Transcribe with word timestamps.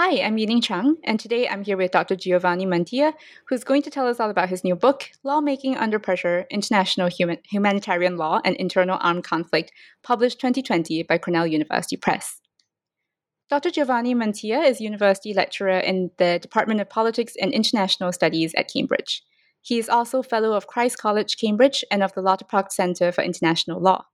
Hi, 0.00 0.22
I'm 0.22 0.36
Yining 0.36 0.62
Chang, 0.62 0.96
and 1.02 1.18
today 1.18 1.48
I'm 1.48 1.64
here 1.64 1.76
with 1.76 1.90
Dr. 1.90 2.14
Giovanni 2.14 2.64
Mantilla, 2.64 3.14
who's 3.48 3.64
going 3.64 3.82
to 3.82 3.90
tell 3.90 4.06
us 4.06 4.20
all 4.20 4.30
about 4.30 4.48
his 4.48 4.62
new 4.62 4.76
book, 4.76 5.10
Lawmaking 5.24 5.76
Under 5.76 5.98
Pressure 5.98 6.46
International 6.52 7.08
Human- 7.08 7.40
Humanitarian 7.50 8.16
Law 8.16 8.40
and 8.44 8.54
Internal 8.54 8.98
Armed 9.00 9.24
Conflict, 9.24 9.72
published 10.04 10.38
2020 10.38 11.02
by 11.02 11.18
Cornell 11.18 11.48
University 11.48 11.96
Press. 11.96 12.40
Dr. 13.50 13.72
Giovanni 13.72 14.14
Mantilla 14.14 14.64
is 14.64 14.80
university 14.80 15.34
lecturer 15.34 15.80
in 15.80 16.12
the 16.18 16.38
Department 16.40 16.80
of 16.80 16.88
Politics 16.88 17.32
and 17.42 17.52
International 17.52 18.12
Studies 18.12 18.54
at 18.56 18.72
Cambridge. 18.72 19.24
He 19.62 19.80
is 19.80 19.88
also 19.88 20.22
Fellow 20.22 20.52
of 20.52 20.68
Christ 20.68 20.98
College, 20.98 21.36
Cambridge, 21.36 21.84
and 21.90 22.04
of 22.04 22.12
the 22.14 22.22
Lauterpacht 22.22 22.70
Center 22.70 23.10
for 23.10 23.24
International 23.24 23.80
Law. 23.80 24.04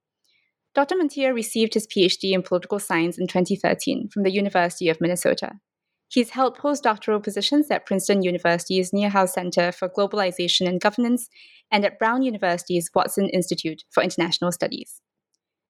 Dr. 0.74 0.94
Mantilla 0.94 1.34
received 1.34 1.74
his 1.74 1.86
PhD 1.86 2.32
in 2.32 2.42
political 2.42 2.78
science 2.78 3.18
in 3.18 3.26
2013 3.26 4.08
from 4.08 4.22
the 4.22 4.32
University 4.32 4.88
of 4.88 4.98
Minnesota. 4.98 5.60
He's 6.08 6.30
held 6.30 6.56
postdoctoral 6.56 7.22
positions 7.22 7.70
at 7.70 7.86
Princeton 7.86 8.22
University's 8.22 8.92
Niehaus 8.92 9.30
Center 9.30 9.72
for 9.72 9.88
Globalization 9.88 10.68
and 10.68 10.80
Governance 10.80 11.28
and 11.70 11.84
at 11.84 11.98
Brown 11.98 12.22
University's 12.22 12.90
Watson 12.94 13.28
Institute 13.28 13.84
for 13.90 14.02
International 14.02 14.52
Studies. 14.52 15.00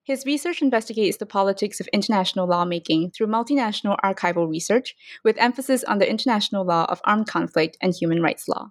His 0.04 0.26
research 0.26 0.60
investigates 0.60 1.16
the 1.16 1.24
politics 1.24 1.80
of 1.80 1.88
international 1.88 2.46
lawmaking 2.46 3.10
through 3.10 3.28
multinational 3.28 3.96
archival 4.04 4.46
research, 4.46 4.94
with 5.24 5.38
emphasis 5.38 5.82
on 5.84 5.98
the 5.98 6.08
international 6.08 6.66
law 6.66 6.84
of 6.90 7.00
armed 7.04 7.26
conflict 7.26 7.78
and 7.80 7.94
human 7.94 8.20
rights 8.20 8.46
law. 8.46 8.68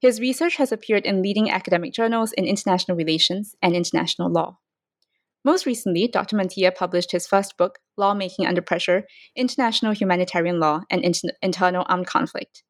His 0.00 0.18
research 0.18 0.56
has 0.56 0.72
appeared 0.72 1.04
in 1.04 1.20
leading 1.20 1.50
academic 1.50 1.92
journals 1.92 2.32
in 2.32 2.46
international 2.46 2.96
relations 2.96 3.54
and 3.60 3.76
international 3.76 4.30
law. 4.30 4.58
Most 5.46 5.64
recently, 5.64 6.08
Dr. 6.08 6.34
Mantilla 6.34 6.74
published 6.74 7.12
his 7.12 7.28
first 7.28 7.56
book, 7.56 7.78
Lawmaking 7.96 8.48
Under 8.48 8.60
Pressure 8.60 9.04
International 9.36 9.92
Humanitarian 9.92 10.58
Law 10.58 10.80
and 10.90 11.04
Inter- 11.04 11.28
Internal 11.40 11.86
Armed 11.88 12.08
Conflict. 12.08 12.64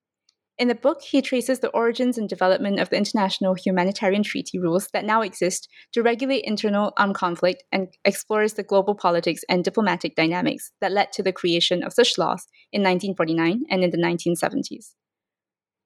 In 0.59 0.69
the 0.69 0.75
book, 0.75 1.01
he 1.01 1.23
traces 1.23 1.61
the 1.61 1.71
origins 1.71 2.19
and 2.19 2.29
development 2.29 2.79
of 2.79 2.91
the 2.91 2.99
international 2.99 3.55
humanitarian 3.55 4.23
treaty 4.23 4.59
rules 4.59 4.89
that 4.93 5.07
now 5.07 5.23
exist 5.23 5.71
to 5.95 6.03
regulate 6.03 6.45
internal 6.45 6.93
armed 6.99 7.15
conflict 7.15 7.65
and 7.73 7.89
explores 8.05 8.53
the 8.53 8.63
global 8.63 8.95
politics 8.95 9.41
and 9.49 9.65
diplomatic 9.65 10.15
dynamics 10.15 10.71
that 10.83 10.93
led 10.93 11.13
to 11.13 11.23
the 11.23 11.33
creation 11.33 11.83
of 11.83 11.95
such 11.95 12.19
laws 12.19 12.47
in 12.73 12.83
1949 12.83 13.63
and 13.71 13.85
in 13.85 13.91
the 13.91 13.97
1970s. 13.97 14.93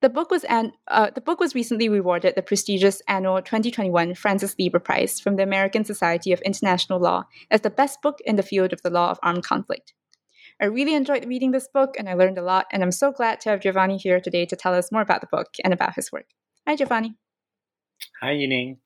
The 0.01 0.09
book 0.09 0.31
was 0.31 0.45
an, 0.45 0.73
uh, 0.89 1.11
the 1.15 1.21
book 1.21 1.41
was 1.41 1.55
recently 1.55 1.91
rewarded 1.91 2.35
the 2.35 2.43
prestigious 2.43 3.03
annual 3.07 3.43
2021 3.43 4.15
Francis 4.15 4.55
Lieber 4.59 4.79
Prize 4.79 5.21
from 5.21 5.37
the 5.37 5.43
American 5.43 5.85
Society 5.85 6.33
of 6.33 6.41
International 6.41 6.99
Law 6.99 7.25
as 7.51 7.61
the 7.61 7.69
best 7.69 8.01
book 8.01 8.19
in 8.25 8.37
the 8.37 8.43
field 8.43 8.73
of 8.73 8.81
the 8.81 8.89
law 8.89 9.11
of 9.11 9.19
armed 9.23 9.45
conflict. 9.45 9.93
I 10.59 10.67
really 10.67 10.95
enjoyed 10.95 11.27
reading 11.27 11.51
this 11.51 11.69
book 11.69 11.97
and 11.99 12.09
I 12.09 12.15
learned 12.15 12.39
a 12.39 12.43
lot, 12.43 12.67
and 12.73 12.83
I'm 12.83 12.93
so 12.93 13.13
glad 13.13 13.41
to 13.43 13.51
have 13.51 13.61
Giovanni 13.61 13.99
here 13.99 14.21
today 14.21 14.47
to 14.47 14.57
tell 14.57 14.75
us 14.75 14.91
more 14.91 15.03
about 15.03 15.21
the 15.21 15.29
book 15.31 15.49
and 15.63 15.73
about 15.73 15.95
his 15.95 16.11
work. 16.11 16.27
Hi, 16.67 16.77
Giovanni. 16.77 17.17
Hi, 18.23 18.33
Yining. 18.33 18.79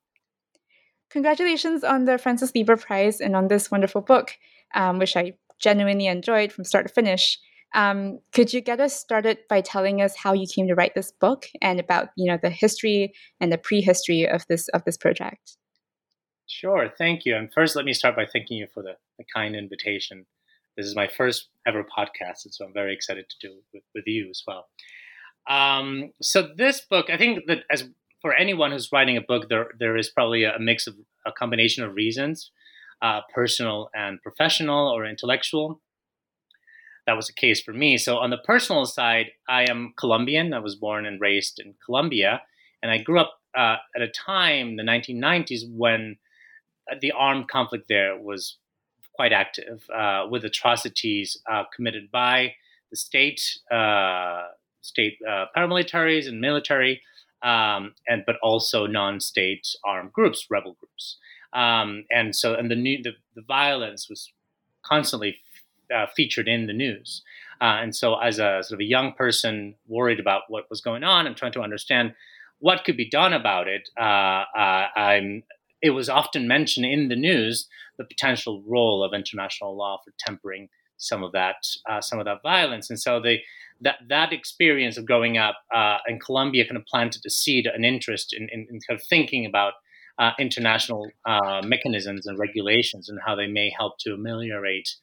Congratulations 1.09 1.85
on 1.85 2.05
the 2.05 2.17
Francis 2.17 2.53
Lieber 2.53 2.75
Prize 2.75 3.21
and 3.21 3.37
on 3.37 3.47
this 3.47 3.71
wonderful 3.71 4.01
book, 4.01 4.37
um, 4.73 4.99
which 4.99 5.15
I 5.15 5.33
genuinely 5.59 6.07
enjoyed 6.07 6.51
from 6.51 6.65
start 6.65 6.87
to 6.87 6.93
finish. 6.93 7.39
Um, 7.75 8.19
could 8.31 8.53
you 8.53 8.61
get 8.61 8.79
us 8.79 8.97
started 8.97 9.39
by 9.49 9.59
telling 9.59 10.01
us 10.01 10.15
how 10.15 10.33
you 10.33 10.47
came 10.47 10.67
to 10.67 10.75
write 10.75 10.95
this 10.95 11.11
book 11.11 11.45
and 11.61 11.79
about 11.79 12.09
you 12.15 12.31
know 12.31 12.39
the 12.41 12.49
history 12.49 13.13
and 13.39 13.51
the 13.51 13.57
prehistory 13.57 14.27
of 14.27 14.45
this 14.47 14.69
of 14.69 14.83
this 14.85 14.97
project? 14.97 15.57
Sure, 16.47 16.89
thank 16.97 17.25
you. 17.25 17.35
And 17.35 17.51
first, 17.53 17.75
let 17.75 17.85
me 17.85 17.93
start 17.93 18.15
by 18.15 18.25
thanking 18.25 18.57
you 18.57 18.67
for 18.73 18.81
the, 18.81 18.95
the 19.17 19.25
kind 19.35 19.55
invitation. 19.55 20.25
This 20.77 20.85
is 20.85 20.95
my 20.95 21.07
first 21.07 21.49
ever 21.67 21.83
podcast, 21.83 22.45
and 22.45 22.53
so 22.53 22.65
I'm 22.65 22.73
very 22.73 22.93
excited 22.93 23.25
to 23.29 23.47
do 23.47 23.53
it 23.53 23.63
with, 23.73 23.83
with 23.93 24.03
you 24.07 24.29
as 24.29 24.41
well. 24.47 24.67
Um, 25.49 26.11
so 26.21 26.47
this 26.55 26.81
book, 26.81 27.09
I 27.09 27.17
think 27.17 27.45
that 27.47 27.59
as 27.69 27.89
for 28.21 28.33
anyone 28.33 28.71
who's 28.71 28.91
writing 28.91 29.17
a 29.17 29.21
book, 29.21 29.49
there 29.49 29.67
there 29.77 29.97
is 29.97 30.09
probably 30.09 30.43
a, 30.43 30.57
mix 30.59 30.87
of 30.87 30.95
a 31.25 31.31
combination 31.31 31.83
of 31.83 31.93
reasons, 31.93 32.51
uh, 33.01 33.21
personal 33.33 33.89
and 33.93 34.21
professional 34.21 34.87
or 34.89 35.05
intellectual 35.05 35.81
that 37.05 37.15
was 37.15 37.27
the 37.27 37.33
case 37.33 37.61
for 37.61 37.73
me. 37.73 37.97
So 37.97 38.17
on 38.17 38.29
the 38.29 38.37
personal 38.37 38.85
side, 38.85 39.27
I 39.47 39.65
am 39.69 39.93
Colombian. 39.97 40.53
I 40.53 40.59
was 40.59 40.75
born 40.75 41.05
and 41.05 41.21
raised 41.21 41.59
in 41.59 41.75
Colombia, 41.85 42.41
and 42.81 42.91
I 42.91 42.97
grew 42.97 43.19
up 43.19 43.39
uh, 43.55 43.77
at 43.95 44.01
a 44.01 44.07
time, 44.07 44.75
the 44.75 44.83
1990s, 44.83 45.61
when 45.71 46.17
the 46.99 47.11
armed 47.11 47.47
conflict 47.47 47.85
there 47.87 48.19
was 48.19 48.57
quite 49.15 49.31
active, 49.31 49.83
uh, 49.95 50.25
with 50.29 50.43
atrocities 50.43 51.39
uh, 51.49 51.63
committed 51.73 52.11
by 52.11 52.53
the 52.91 52.97
state, 52.97 53.41
uh, 53.71 54.43
state 54.81 55.17
uh, 55.27 55.45
paramilitaries 55.55 56.27
and 56.27 56.41
military, 56.41 57.01
um, 57.43 57.93
and 58.07 58.23
but 58.25 58.35
also 58.43 58.85
non-state 58.87 59.67
armed 59.85 60.11
groups, 60.11 60.47
rebel 60.49 60.75
groups. 60.79 61.17
Um, 61.53 62.05
and 62.11 62.35
so, 62.35 62.55
and 62.55 62.69
the, 62.69 62.75
new, 62.75 63.01
the 63.01 63.13
the 63.35 63.41
violence 63.41 64.09
was 64.09 64.31
constantly 64.83 65.37
uh, 65.93 66.05
featured 66.15 66.47
in 66.47 66.67
the 66.67 66.73
news. 66.73 67.21
Uh, 67.61 67.79
and 67.81 67.95
so, 67.95 68.15
as 68.19 68.37
a 68.37 68.61
sort 68.63 68.73
of 68.73 68.79
a 68.79 68.85
young 68.85 69.13
person 69.13 69.75
worried 69.87 70.19
about 70.19 70.43
what 70.49 70.69
was 70.69 70.81
going 70.81 71.03
on 71.03 71.25
and 71.25 71.35
trying 71.35 71.53
to 71.53 71.61
understand 71.61 72.13
what 72.59 72.83
could 72.83 72.97
be 72.97 73.09
done 73.09 73.33
about 73.33 73.67
it, 73.67 73.89
uh, 73.97 74.43
uh 74.55 75.19
it 75.81 75.91
was 75.91 76.09
often 76.09 76.47
mentioned 76.47 76.85
in 76.85 77.09
the 77.09 77.15
news 77.15 77.67
the 77.97 78.03
potential 78.03 78.63
role 78.65 79.03
of 79.03 79.13
international 79.13 79.77
law 79.77 79.99
for 80.03 80.11
tempering 80.17 80.67
some 80.97 81.23
of 81.23 81.31
that 81.31 81.55
uh, 81.89 82.01
some 82.01 82.19
of 82.19 82.25
that 82.25 82.41
violence. 82.41 82.89
And 82.89 82.99
so, 82.99 83.21
the 83.21 83.37
that 83.81 83.97
that 84.09 84.33
experience 84.33 84.97
of 84.97 85.05
growing 85.05 85.37
up 85.37 85.55
in 86.07 86.19
Colombia 86.19 86.65
kind 86.65 86.77
of 86.77 86.85
planted 86.85 87.21
a 87.25 87.29
seed, 87.29 87.65
an 87.67 87.83
interest 87.85 88.33
in, 88.33 88.47
in, 88.51 88.67
in 88.69 88.79
kind 88.87 88.99
of 88.99 89.05
thinking 89.05 89.45
about 89.45 89.73
uh, 90.17 90.31
international 90.39 91.09
uh, 91.25 91.61
mechanisms 91.63 92.25
and 92.25 92.39
regulations 92.39 93.09
and 93.09 93.19
how 93.25 93.35
they 93.35 93.47
may 93.47 93.71
help 93.77 93.97
to 93.99 94.13
ameliorate 94.13 94.95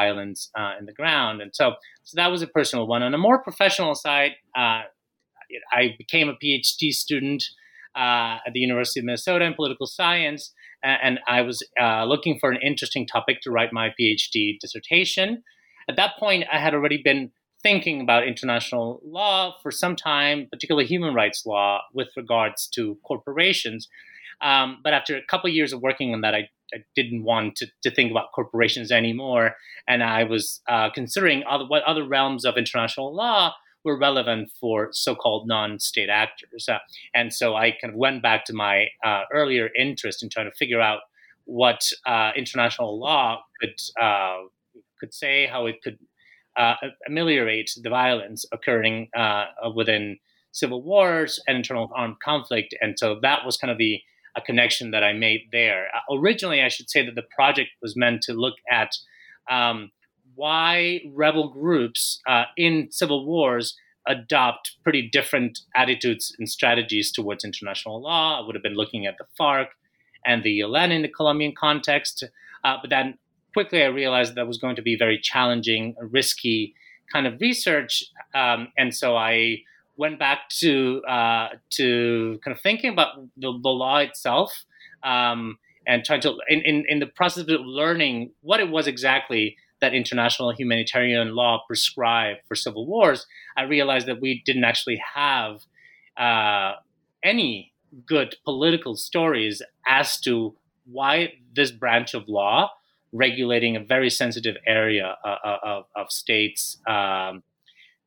violence 0.00 0.50
uh, 0.58 0.72
in 0.78 0.86
the 0.86 0.92
ground. 1.00 1.40
And 1.42 1.50
so, 1.54 1.74
so 2.02 2.16
that 2.16 2.30
was 2.34 2.42
a 2.42 2.48
personal 2.48 2.86
one. 2.88 3.02
On 3.04 3.14
a 3.14 3.18
more 3.28 3.40
professional 3.48 3.94
side, 3.94 4.32
uh, 4.56 4.82
I 5.80 5.94
became 5.98 6.28
a 6.28 6.36
PhD 6.42 6.92
student 6.92 7.44
uh, 7.94 8.38
at 8.46 8.52
the 8.54 8.60
University 8.60 9.00
of 9.00 9.06
Minnesota 9.06 9.44
in 9.44 9.54
political 9.54 9.86
science, 9.86 10.52
and 10.82 11.20
I 11.28 11.42
was 11.42 11.62
uh, 11.80 12.04
looking 12.12 12.38
for 12.40 12.50
an 12.50 12.58
interesting 12.70 13.06
topic 13.06 13.36
to 13.42 13.50
write 13.50 13.72
my 13.72 13.90
PhD 14.00 14.58
dissertation. 14.58 15.42
At 15.88 15.96
that 15.96 16.12
point, 16.18 16.44
I 16.50 16.58
had 16.58 16.74
already 16.74 17.00
been 17.10 17.30
thinking 17.62 18.00
about 18.00 18.26
international 18.26 19.00
law 19.04 19.56
for 19.62 19.70
some 19.70 19.94
time, 19.94 20.48
particularly 20.50 20.86
human 20.86 21.14
rights 21.14 21.44
law, 21.46 21.82
with 21.92 22.08
regards 22.16 22.66
to 22.74 22.98
corporations. 23.04 23.88
Um, 24.40 24.80
but 24.82 24.92
after 24.92 25.16
a 25.16 25.26
couple 25.30 25.48
years 25.50 25.72
of 25.72 25.80
working 25.80 26.12
on 26.14 26.22
that, 26.22 26.34
I 26.34 26.48
I 26.74 26.78
didn't 26.94 27.24
want 27.24 27.56
to, 27.56 27.66
to 27.82 27.90
think 27.90 28.10
about 28.10 28.32
corporations 28.34 28.90
anymore, 28.90 29.56
and 29.86 30.02
I 30.02 30.24
was 30.24 30.60
uh, 30.68 30.90
considering 30.94 31.42
other, 31.48 31.66
what 31.66 31.82
other 31.84 32.06
realms 32.06 32.44
of 32.44 32.56
international 32.56 33.14
law 33.14 33.54
were 33.84 33.98
relevant 33.98 34.50
for 34.60 34.88
so-called 34.92 35.48
non-state 35.48 36.08
actors. 36.08 36.68
Uh, 36.68 36.78
and 37.14 37.32
so 37.32 37.56
I 37.56 37.72
kind 37.80 37.92
of 37.92 37.96
went 37.96 38.22
back 38.22 38.44
to 38.44 38.52
my 38.52 38.86
uh, 39.04 39.22
earlier 39.32 39.70
interest 39.76 40.22
in 40.22 40.28
trying 40.28 40.50
to 40.50 40.56
figure 40.56 40.80
out 40.80 41.00
what 41.44 41.80
uh, 42.06 42.30
international 42.36 43.00
law 43.00 43.42
could 43.60 43.74
uh, 44.00 44.38
could 45.00 45.12
say, 45.12 45.46
how 45.46 45.66
it 45.66 45.82
could 45.82 45.98
uh, 46.56 46.74
ameliorate 47.08 47.70
the 47.82 47.90
violence 47.90 48.44
occurring 48.52 49.08
within 49.74 50.18
civil 50.52 50.82
wars 50.82 51.42
and 51.48 51.56
internal 51.56 51.90
armed 51.96 52.16
conflict. 52.24 52.74
And 52.80 52.96
so 52.96 53.18
that 53.22 53.44
was 53.44 53.56
kind 53.56 53.70
of 53.70 53.78
the 53.78 54.00
a 54.36 54.40
connection 54.40 54.90
that 54.92 55.04
I 55.04 55.12
made 55.12 55.48
there. 55.52 55.88
Uh, 55.94 56.14
originally, 56.16 56.62
I 56.62 56.68
should 56.68 56.90
say 56.90 57.04
that 57.04 57.14
the 57.14 57.26
project 57.34 57.70
was 57.80 57.96
meant 57.96 58.22
to 58.22 58.32
look 58.32 58.54
at 58.70 58.96
um, 59.50 59.90
why 60.34 61.00
rebel 61.12 61.48
groups 61.48 62.20
uh, 62.26 62.44
in 62.56 62.88
civil 62.90 63.26
wars 63.26 63.76
adopt 64.06 64.76
pretty 64.82 65.08
different 65.08 65.60
attitudes 65.76 66.34
and 66.38 66.48
strategies 66.48 67.12
towards 67.12 67.44
international 67.44 68.02
law. 68.02 68.40
I 68.40 68.46
would 68.46 68.54
have 68.54 68.62
been 68.62 68.74
looking 68.74 69.06
at 69.06 69.16
the 69.18 69.26
FARC 69.38 69.66
and 70.24 70.42
the 70.42 70.60
ELN 70.60 70.90
in 70.90 71.02
the 71.02 71.08
Colombian 71.08 71.54
context, 71.56 72.24
uh, 72.64 72.76
but 72.80 72.90
then 72.90 73.18
quickly 73.52 73.82
I 73.82 73.86
realized 73.86 74.34
that 74.34 74.46
was 74.46 74.58
going 74.58 74.76
to 74.76 74.82
be 74.82 74.96
very 74.96 75.18
challenging, 75.18 75.94
risky 76.00 76.74
kind 77.12 77.26
of 77.26 77.40
research, 77.40 78.04
um, 78.34 78.68
and 78.78 78.94
so 78.94 79.16
I 79.16 79.58
went 79.96 80.18
back 80.18 80.48
to 80.48 81.02
uh, 81.04 81.48
to 81.70 82.40
kind 82.44 82.56
of 82.56 82.60
thinking 82.60 82.92
about 82.92 83.16
the, 83.36 83.52
the 83.62 83.68
law 83.68 83.98
itself 83.98 84.64
um, 85.02 85.58
and 85.86 86.04
trying 86.04 86.20
to 86.20 86.34
in, 86.48 86.60
in, 86.60 86.84
in 86.88 86.98
the 86.98 87.06
process 87.06 87.44
of 87.48 87.60
learning 87.60 88.30
what 88.40 88.60
it 88.60 88.68
was 88.68 88.86
exactly 88.86 89.56
that 89.80 89.92
international 89.92 90.52
humanitarian 90.52 91.34
law 91.34 91.62
prescribed 91.66 92.40
for 92.46 92.54
civil 92.54 92.86
wars, 92.86 93.26
I 93.56 93.62
realized 93.62 94.06
that 94.06 94.20
we 94.20 94.42
didn't 94.46 94.64
actually 94.64 95.02
have 95.14 95.64
uh, 96.16 96.74
any 97.22 97.72
good 98.06 98.36
political 98.44 98.96
stories 98.96 99.60
as 99.86 100.20
to 100.20 100.54
why 100.86 101.34
this 101.54 101.70
branch 101.70 102.14
of 102.14 102.28
law 102.28 102.70
regulating 103.12 103.76
a 103.76 103.80
very 103.80 104.08
sensitive 104.08 104.56
area 104.66 105.16
uh, 105.24 105.36
uh 105.44 105.58
of, 105.62 105.84
of 105.94 106.10
states 106.10 106.78
um, 106.88 107.42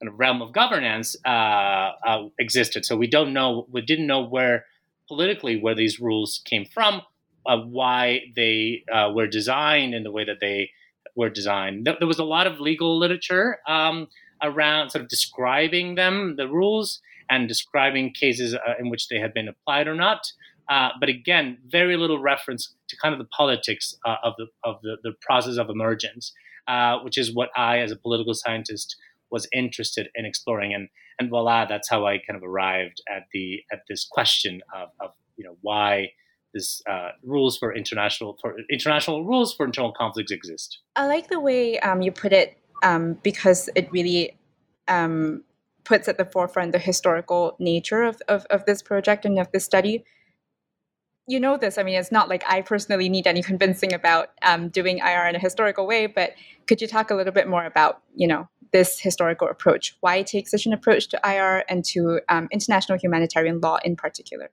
kind 0.06 0.13
of 0.13 0.19
realm 0.19 0.42
of 0.42 0.52
governance 0.54 1.16
uh, 1.25 1.92
uh, 2.06 2.28
existed. 2.40 2.86
So 2.86 2.96
we 2.96 3.07
don't 3.07 3.34
know, 3.34 3.68
we 3.72 3.81
didn't 3.81 4.07
know 4.07 4.24
where 4.24 4.66
politically 5.07 5.60
where 5.60 5.75
these 5.75 6.00
rules 6.00 6.42
came 6.46 6.66
from, 6.66 7.02
uh, 7.46 7.57
why 7.57 8.22
they 8.36 8.84
uh, 8.92 9.12
were 9.13 9.28
designed 9.28 9.94
in 9.94 10.04
the 10.04 10.12
way 10.12 10.25
that 10.25 10.38
they 10.42 10.72
were 11.16 11.30
designed. 11.30 11.88
There, 12.00 12.07
was 12.07 12.19
a 12.19 12.24
lot 12.24 12.48
of 12.48 12.60
legal 12.60 12.98
literature 12.98 13.60
um, 13.68 14.07
around 14.42 14.90
sort 14.90 15.04
of 15.04 15.10
describing 15.10 15.96
them, 15.96 16.36
the 16.38 16.48
rules, 16.48 17.01
and 17.30 17.48
describing 17.48 18.12
cases 18.12 18.54
uh, 18.54 18.60
in 18.80 18.90
which 18.90 19.08
they 19.08 19.19
had 19.19 19.34
been 19.34 19.48
applied 19.48 19.88
or 19.88 19.96
not. 19.96 20.31
Uh, 20.68 20.90
but 21.00 21.10
again, 21.10 21.58
very 21.68 21.96
little 21.96 22.19
reference 22.19 22.74
to 22.88 22.98
kind 22.98 23.13
of 23.13 23.19
the 23.19 23.25
politics 23.25 23.96
of 24.04 24.34
the 24.38 24.48
of 24.63 24.81
the, 24.81 24.98
the 25.04 25.13
process 25.22 25.58
of 25.58 25.69
emergence, 25.69 26.34
which 27.04 27.19
is 27.19 27.34
what 27.34 27.50
I, 27.56 27.80
as 27.80 27.92
a 27.92 27.96
political 27.96 28.34
scientist, 28.34 28.96
was 29.31 29.48
interested 29.54 30.10
in 30.16 30.25
exploring 30.25 30.74
and 30.74 30.88
and 31.19 31.30
voila 31.30 31.66
that's 31.66 31.89
how 31.89 32.06
i 32.06 32.18
kind 32.27 32.38
of 32.38 32.44
arrived 32.44 33.01
at 33.10 33.24
the 33.33 33.62
at 33.72 33.80
this 33.89 34.06
question 34.10 34.62
of, 34.74 34.89
of 35.00 35.12
you 35.38 35.44
know 35.44 35.57
why 35.62 36.07
this 36.54 36.81
uh, 36.89 37.10
rules 37.24 37.57
for 37.57 37.75
international 37.75 38.38
for 38.42 38.56
international 38.72 39.25
rules 39.25 39.54
for 39.54 39.66
internal 39.66 39.92
conflicts 39.92 40.31
exist 40.31 40.80
i 40.95 41.06
like 41.06 41.27
the 41.30 41.39
way 41.39 41.80
um, 41.80 42.01
you 42.01 42.12
put 42.12 42.31
it 42.31 42.57
um, 42.83 43.18
because 43.24 43.69
it 43.75 43.92
really 43.92 44.38
um, 44.88 45.44
puts 45.83 46.07
at 46.07 46.18
the 46.18 46.25
forefront 46.25 46.72
the 46.72 46.80
historical 46.80 47.56
nature 47.60 48.04
of, 48.04 48.22
of, 48.27 48.45
of 48.50 48.66
this 48.66 48.81
project 48.81 49.25
and 49.25 49.39
of 49.39 49.51
this 49.51 49.66
study 49.66 50.04
you 51.27 51.39
know 51.39 51.57
this. 51.57 51.77
I 51.77 51.83
mean, 51.83 51.95
it's 51.95 52.12
not 52.12 52.30
like 52.30 52.44
I 52.48 52.62
personally 52.62 53.10
need 53.10 53.25
any 53.25 53.42
convincing 53.42 53.94
about 53.94 54.30
um, 54.44 54.69
doing 54.69 55.00
IR 55.00 55.27
in 55.27 55.36
a 55.36 55.39
historical 55.39 55.88
way, 55.88 56.06
but 56.06 56.33
could 56.68 56.81
you 56.81 56.88
talk 56.88 57.10
a 57.10 57.16
little 57.16 57.33
bit 57.33 57.48
more 57.48 57.66
about, 57.66 58.01
you 58.16 58.27
know, 58.27 58.48
this 58.71 59.00
historical 59.00 59.47
approach, 59.47 59.95
why 60.01 60.21
take 60.23 60.47
such 60.47 60.65
an 60.65 60.73
approach 60.73 61.07
to 61.09 61.19
IR 61.23 61.63
and 61.69 61.83
to 61.85 62.19
um, 62.29 62.47
international 62.51 62.97
humanitarian 62.97 63.59
law 63.59 63.77
in 63.83 63.95
particular? 63.95 64.50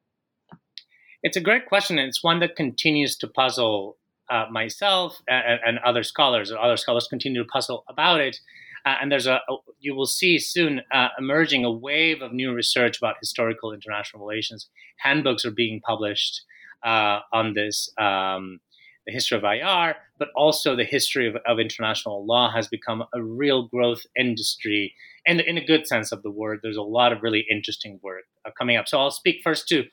It's 1.23 1.37
a 1.37 1.41
great 1.41 1.67
question, 1.67 1.99
and 1.99 2.09
it's 2.09 2.23
one 2.23 2.41
that 2.41 2.57
continues 2.57 3.17
to 3.19 3.29
puzzle 3.29 3.97
uh, 4.31 4.47
myself 4.51 5.21
and, 5.29 5.61
and, 5.65 5.79
other 5.81 6.03
scholars. 6.03 6.53
Other 6.53 6.77
scholars 6.77 7.07
continue 7.09 7.43
to 7.43 7.49
puzzle 7.49 7.85
about 7.89 8.21
it. 8.21 8.39
Uh, 8.85 8.97
and 9.01 9.13
there's 9.13 9.27
a, 9.27 9.41
a, 9.49 9.57
you 9.79 9.95
will 9.95 10.07
see 10.07 10.39
soon 10.39 10.81
uh, 10.93 11.09
emerging 11.19 11.65
a 11.65 11.71
wave 11.71 12.23
of 12.23 12.33
new 12.33 12.53
research 12.53 12.99
about 12.99 13.17
historical 13.21 13.73
international 13.73 14.25
relations. 14.27 14.69
Handbooks 14.99 15.45
are 15.45 15.51
being 15.51 15.81
published 15.81 16.43
uh, 16.83 17.21
on 17.33 17.55
this. 17.55 17.93
Um, 17.99 18.61
the 19.07 19.13
history 19.13 19.37
of 19.37 19.45
IR, 19.45 19.97
but 20.19 20.29
also 20.37 20.77
the 20.77 20.85
history 20.85 21.29
of, 21.29 21.37
of 21.47 21.59
international 21.59 22.25
law 22.25 22.51
has 22.51 22.69
become 22.69 23.05
a 23.13 23.23
real 23.23 23.69
growth 23.69 24.03
industry. 24.17 24.95
And 25.27 25.41
in 25.41 25.59
a 25.59 25.65
good 25.65 25.87
sense 25.87 26.13
of 26.13 26.23
the 26.23 26.31
word, 26.31 26.61
there's 26.63 26.77
a 26.77 26.83
lot 26.83 27.13
of 27.13 27.23
really 27.23 27.45
interesting 27.51 27.99
work 28.03 28.25
uh, 28.45 28.51
coming 28.59 28.77
up. 28.77 28.89
So 28.89 29.01
I'll 29.01 29.11
speak 29.11 29.41
first 29.43 29.69
to 29.69 29.85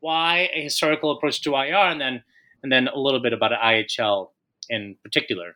why 0.00 0.50
a 0.54 0.62
historical 0.62 1.10
approach 1.10 1.42
to 1.42 1.54
IR, 1.54 1.74
and 1.74 2.00
then 2.00 2.22
and 2.62 2.72
then 2.72 2.88
a 2.88 2.98
little 2.98 3.20
bit 3.20 3.32
about 3.32 3.52
IHL 3.52 4.30
in 4.68 4.96
particular. 5.02 5.54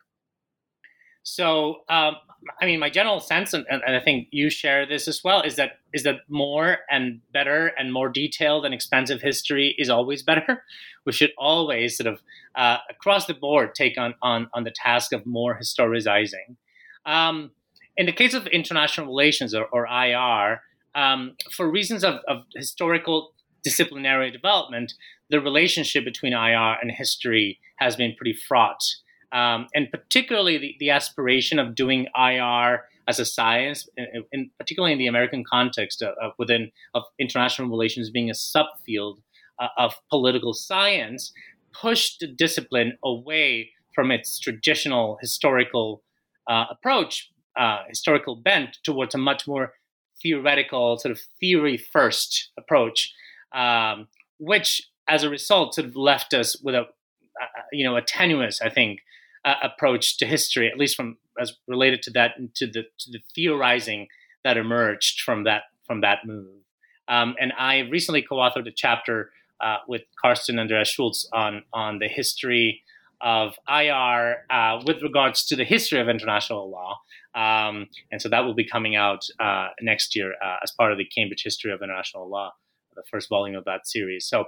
So, 1.23 1.81
um, 1.89 2.15
I 2.61 2.65
mean, 2.65 2.79
my 2.79 2.89
general 2.89 3.19
sense, 3.19 3.53
and, 3.53 3.65
and, 3.69 3.95
I 3.95 3.99
think 3.99 4.27
you 4.31 4.49
share 4.49 4.85
this 4.85 5.07
as 5.07 5.23
well, 5.23 5.41
is 5.41 5.55
that 5.55 5.79
is 5.93 6.03
that 6.03 6.21
more 6.27 6.79
and 6.89 7.21
better 7.31 7.67
and 7.77 7.93
more 7.93 8.09
detailed 8.09 8.65
and 8.65 8.73
expensive 8.73 9.21
history 9.21 9.75
is 9.77 9.89
always 9.89 10.23
better. 10.23 10.63
We 11.05 11.11
should 11.11 11.31
always 11.37 11.97
sort 11.97 12.07
of 12.13 12.21
uh, 12.55 12.77
across 12.89 13.25
the 13.25 13.33
board 13.33 13.75
take 13.75 13.97
on 13.97 14.15
on 14.21 14.49
on 14.53 14.63
the 14.63 14.71
task 14.71 15.13
of 15.13 15.25
more 15.25 15.57
historicizing. 15.59 16.55
Um, 17.05 17.51
in 17.97 18.05
the 18.05 18.11
case 18.11 18.33
of 18.33 18.47
international 18.47 19.07
relations 19.07 19.53
or, 19.53 19.65
or 19.65 19.85
IR, 19.85 20.61
um, 20.95 21.35
for 21.51 21.69
reasons 21.69 22.03
of, 22.03 22.19
of 22.27 22.43
historical 22.55 23.33
disciplinary 23.63 24.31
development, 24.31 24.93
the 25.29 25.39
relationship 25.39 26.03
between 26.03 26.33
IR 26.33 26.77
and 26.81 26.91
history 26.91 27.59
has 27.77 27.95
been 27.95 28.15
pretty 28.15 28.33
fraught 28.33 28.83
um, 29.33 29.67
and 29.73 29.89
particularly 29.91 30.57
the, 30.57 30.75
the, 30.79 30.89
aspiration 30.91 31.57
of 31.57 31.75
doing 31.75 32.07
IR 32.15 32.85
as 33.07 33.19
a 33.19 33.25
science, 33.25 33.89
in, 33.97 34.23
in 34.31 34.51
particularly 34.59 34.93
in 34.93 34.99
the 34.99 35.07
American 35.07 35.43
context 35.43 36.01
of, 36.01 36.13
of, 36.21 36.33
within 36.37 36.71
of 36.93 37.03
international 37.19 37.67
relations 37.67 38.09
being 38.11 38.29
a 38.29 38.33
subfield 38.33 39.17
uh, 39.59 39.67
of 39.77 39.95
political 40.09 40.53
science, 40.53 41.33
pushed 41.73 42.19
the 42.19 42.27
discipline 42.27 42.97
away 43.03 43.71
from 43.95 44.11
its 44.11 44.39
traditional 44.39 45.17
historical 45.19 46.03
uh, 46.47 46.65
approach, 46.69 47.31
uh, 47.57 47.79
historical 47.89 48.35
bent, 48.35 48.77
towards 48.83 49.15
a 49.15 49.17
much 49.17 49.47
more 49.47 49.73
theoretical, 50.21 50.97
sort 50.97 51.11
of 51.11 51.21
theory 51.39 51.77
first 51.77 52.51
approach, 52.57 53.11
um, 53.55 54.07
which 54.37 54.89
as 55.07 55.23
a 55.23 55.29
result 55.29 55.75
sort 55.75 55.87
of 55.87 55.95
left 55.95 56.33
us 56.33 56.55
with 56.63 56.75
a 56.75 56.85
you 57.71 57.83
know 57.83 57.95
a 57.95 58.01
tenuous, 58.01 58.61
I 58.61 58.69
think, 58.69 58.99
uh, 59.45 59.55
approach 59.61 60.17
to 60.17 60.25
history, 60.25 60.67
at 60.67 60.77
least 60.77 60.95
from 60.95 61.17
as 61.39 61.53
related 61.67 62.01
to 62.03 62.11
that 62.11 62.35
to 62.55 62.67
the 62.67 62.83
to 62.99 63.11
the 63.11 63.19
theorizing 63.33 64.07
that 64.43 64.57
emerged 64.57 65.21
from 65.21 65.43
that 65.43 65.63
from 65.85 66.01
that 66.01 66.19
move. 66.25 66.47
Um, 67.07 67.35
and 67.39 67.51
I 67.57 67.79
recently 67.79 68.21
co-authored 68.21 68.67
a 68.67 68.71
chapter 68.71 69.31
uh, 69.59 69.77
with 69.87 70.03
Carsten 70.21 70.59
Andreas 70.59 70.89
Schulz 70.89 71.27
on 71.33 71.63
on 71.73 71.99
the 71.99 72.07
history 72.07 72.83
of 73.23 73.55
IR 73.69 74.45
uh, 74.49 74.81
with 74.85 75.01
regards 75.01 75.45
to 75.45 75.55
the 75.55 75.63
history 75.63 75.99
of 75.99 76.09
international 76.09 76.69
law. 76.69 76.99
Um, 77.35 77.87
and 78.11 78.21
so 78.21 78.27
that 78.29 78.41
will 78.41 78.53
be 78.53 78.67
coming 78.67 78.95
out 78.95 79.25
uh, 79.39 79.69
next 79.81 80.15
year 80.15 80.33
uh, 80.43 80.57
as 80.61 80.71
part 80.71 80.91
of 80.91 80.97
the 80.97 81.05
Cambridge 81.05 81.41
History 81.43 81.71
of 81.71 81.81
International 81.81 82.29
Law, 82.29 82.53
the 82.95 83.03
first 83.09 83.29
volume 83.29 83.55
of 83.55 83.63
that 83.63 83.87
series. 83.87 84.27
So, 84.27 84.45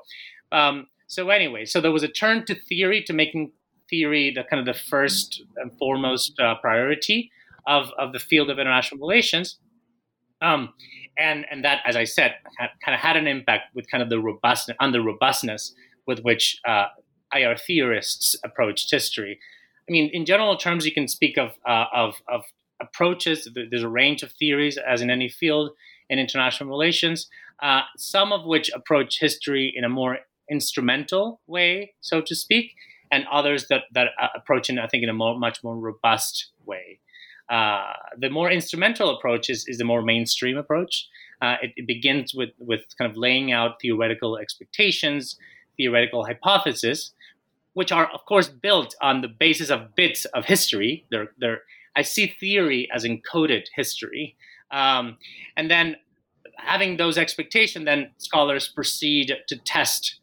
um, 0.51 0.87
so 1.07 1.29
anyway, 1.29 1.63
so 1.65 1.79
there 1.79 1.91
was 1.91 2.03
a 2.03 2.09
turn 2.09 2.45
to 2.45 2.55
theory 2.55 3.01
to 3.03 3.13
making 3.13 3.53
theory 3.89 4.31
the 4.35 4.43
kind 4.43 4.59
of 4.59 4.65
the 4.65 4.79
first 4.79 5.43
and 5.57 5.71
foremost 5.77 6.39
uh, 6.39 6.55
priority 6.55 7.31
of, 7.67 7.89
of 7.97 8.13
the 8.13 8.19
field 8.19 8.49
of 8.49 8.59
international 8.59 8.99
relations. 8.99 9.57
Um, 10.41 10.73
and 11.17 11.45
and 11.49 11.63
that, 11.63 11.81
as 11.85 11.95
I 11.95 12.03
said, 12.03 12.35
kind 12.59 12.93
of 12.93 12.99
had 12.99 13.15
an 13.15 13.25
impact 13.27 13.73
with 13.73 13.89
kind 13.89 14.03
of 14.03 14.09
the 14.09 14.19
robustness 14.19 14.75
on 14.79 14.91
the 14.91 15.01
robustness 15.01 15.73
with 16.05 16.19
which 16.19 16.59
uh, 16.67 16.87
IR 17.33 17.55
theorists 17.57 18.35
approached 18.43 18.91
history. 18.91 19.39
I 19.87 19.91
mean, 19.91 20.09
in 20.13 20.25
general 20.25 20.57
terms, 20.57 20.85
you 20.85 20.91
can 20.91 21.07
speak 21.07 21.37
of 21.37 21.51
uh, 21.67 21.85
of, 21.93 22.15
of 22.27 22.41
approaches. 22.81 23.47
There's 23.53 23.83
a 23.83 23.89
range 23.89 24.23
of 24.23 24.31
theories, 24.33 24.77
as 24.77 25.01
in 25.01 25.09
any 25.09 25.29
field 25.29 25.71
in 26.09 26.19
international 26.19 26.69
relations. 26.69 27.29
Uh, 27.61 27.81
some 27.97 28.33
of 28.33 28.45
which 28.45 28.69
approach 28.71 29.19
history 29.19 29.73
in 29.73 29.85
a 29.85 29.89
more 29.89 30.19
instrumental 30.51 31.39
way, 31.47 31.93
so 32.01 32.21
to 32.21 32.35
speak, 32.35 32.73
and 33.11 33.25
others 33.31 33.67
that 33.67 33.83
that 33.93 34.09
uh, 34.21 34.27
approach 34.35 34.69
it, 34.69 34.79
I 34.79 34.87
think, 34.87 35.03
in 35.03 35.09
a 35.09 35.13
more, 35.13 35.37
much 35.37 35.63
more 35.63 35.75
robust 35.75 36.47
way. 36.65 36.99
Uh, 37.49 37.93
the 38.17 38.29
more 38.29 38.49
instrumental 38.49 39.15
approach 39.15 39.49
is, 39.49 39.67
is 39.67 39.77
the 39.77 39.83
more 39.83 40.01
mainstream 40.01 40.57
approach. 40.57 41.07
Uh, 41.41 41.57
it, 41.61 41.73
it, 41.75 41.85
begins 41.85 42.33
with, 42.33 42.49
with 42.57 42.81
kind 42.97 43.09
of 43.11 43.15
laying 43.15 43.51
out 43.51 43.79
theoretical 43.79 44.37
expectations, 44.37 45.37
theoretical 45.77 46.25
hypotheses, 46.25 47.11
which 47.73 47.91
are, 47.91 48.09
of 48.11 48.25
course, 48.25 48.47
built 48.47 48.95
on 48.99 49.21
the 49.21 49.27
basis 49.27 49.69
of 49.69 49.93
bits 49.95 50.25
of 50.25 50.45
history. 50.45 51.05
They're, 51.11 51.33
they're, 51.37 51.61
I 51.95 52.01
see 52.01 52.33
theory 52.39 52.89
as 52.91 53.03
encoded 53.03 53.67
history. 53.75 54.35
Um, 54.71 55.17
and 55.55 55.69
then 55.69 55.97
having 56.57 56.97
those 56.97 57.17
expectations, 57.17 57.85
then 57.85 58.09
scholars 58.17 58.67
proceed 58.67 59.35
to 59.47 59.57
test 59.57 60.19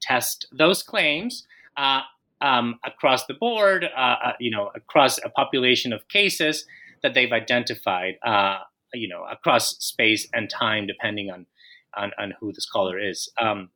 test 0.00 0.46
those 0.52 0.82
claims 0.82 1.46
uh, 1.76 2.02
um, 2.44 2.78
across 2.84 3.24
the 3.26 3.34
board, 3.34 3.84
uh, 3.96 4.16
uh, 4.26 4.32
you 4.38 4.50
know, 4.50 4.70
across 4.74 5.18
a 5.24 5.30
population 5.30 5.92
of 5.92 6.06
cases 6.08 6.66
that 7.02 7.14
they've 7.14 7.32
identified, 7.32 8.14
uh, 8.24 8.58
you 8.92 9.08
know, 9.08 9.24
across 9.24 9.76
space 9.78 10.28
and 10.34 10.50
time, 10.50 10.86
depending 10.86 11.30
on 11.30 11.46
on, 11.96 12.10
on 12.18 12.34
who 12.38 12.52
the 12.52 12.60
scholar 12.60 12.98
is. 12.98 13.30
Um, 13.40 13.70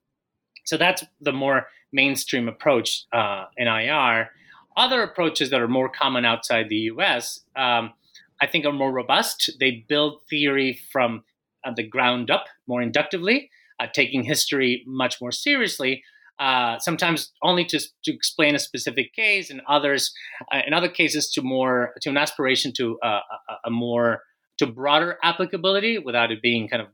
so 0.64 0.76
that's 0.76 1.04
the 1.20 1.32
more 1.32 1.68
mainstream 1.92 2.48
approach 2.48 3.04
uh, 3.12 3.44
in 3.56 3.68
IR. 3.68 4.30
other 4.76 5.02
approaches 5.02 5.50
that 5.50 5.60
are 5.60 5.68
more 5.68 5.88
common 5.88 6.24
outside 6.24 6.68
the 6.68 6.90
US, 6.92 7.40
um, 7.56 7.92
I 8.40 8.46
think, 8.46 8.66
are 8.66 8.72
more 8.72 8.92
robust. 8.92 9.50
They 9.58 9.84
build 9.88 10.22
theory 10.28 10.78
from 10.92 11.24
uh, 11.64 11.72
the 11.74 11.82
ground 11.94 12.30
up 12.30 12.44
more 12.66 12.82
inductively, 12.82 13.50
uh, 13.80 13.86
taking 13.92 14.22
history 14.24 14.84
much 14.86 15.20
more 15.20 15.32
seriously. 15.32 16.02
Uh, 16.38 16.78
sometimes 16.78 17.32
only 17.42 17.64
to, 17.64 17.80
to 18.04 18.12
explain 18.12 18.54
a 18.54 18.58
specific 18.58 19.12
case, 19.12 19.50
and 19.50 19.60
others, 19.68 20.12
uh, 20.52 20.60
in 20.66 20.72
other 20.72 20.88
cases, 20.88 21.30
to 21.30 21.42
more 21.42 21.92
to 22.00 22.10
an 22.10 22.16
aspiration 22.16 22.72
to 22.76 22.96
uh, 23.02 23.20
a, 23.48 23.68
a, 23.68 23.70
more 23.70 24.22
to 24.58 24.66
broader 24.66 25.18
applicability 25.24 25.98
without 25.98 26.30
it 26.30 26.40
being 26.40 26.68
kind 26.68 26.80
of 26.80 26.88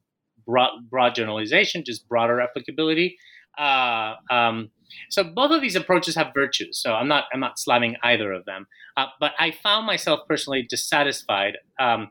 broad, 0.46 0.70
broad 0.88 1.14
generalization, 1.14 1.82
just 1.84 2.08
broader 2.08 2.40
applicability. 2.40 3.18
Uh, 3.58 4.14
um, 4.30 4.70
so 5.10 5.24
both 5.24 5.50
of 5.50 5.60
these 5.60 5.76
approaches 5.76 6.14
have 6.14 6.32
virtues. 6.34 6.80
So 6.80 6.94
I'm 6.94 7.08
not 7.08 7.24
I'm 7.32 7.40
not 7.40 7.58
slamming 7.58 7.96
either 8.02 8.32
of 8.32 8.44
them. 8.44 8.66
Uh, 8.96 9.06
but 9.20 9.32
I 9.38 9.50
found 9.50 9.86
myself 9.86 10.20
personally 10.28 10.66
dissatisfied 10.68 11.58
um, 11.78 12.10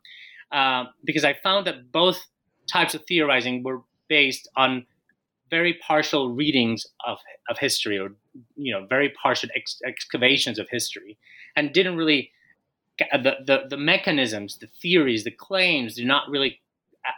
uh, 0.51 0.85
because 1.03 1.23
I 1.23 1.33
found 1.33 1.67
that 1.67 1.91
both 1.91 2.27
types 2.71 2.93
of 2.93 3.03
theorizing 3.07 3.63
were 3.63 3.81
based 4.07 4.47
on 4.55 4.85
very 5.57 5.73
partial 5.87 6.23
readings 6.41 6.79
of, 7.05 7.17
of 7.49 7.55
history 7.59 7.97
or 8.03 8.09
you 8.55 8.73
know 8.73 8.83
very 8.95 9.09
partial 9.21 9.49
ex- 9.55 9.81
excavations 9.91 10.57
of 10.57 10.67
history 10.77 11.11
and 11.55 11.73
didn't 11.77 11.97
really 12.01 12.31
the, 13.25 13.33
the 13.49 13.57
the 13.73 13.81
mechanisms 13.93 14.57
the 14.63 14.71
theories 14.81 15.23
the 15.23 15.37
claims 15.47 15.89
do 15.99 16.05
not 16.13 16.23
really 16.33 16.59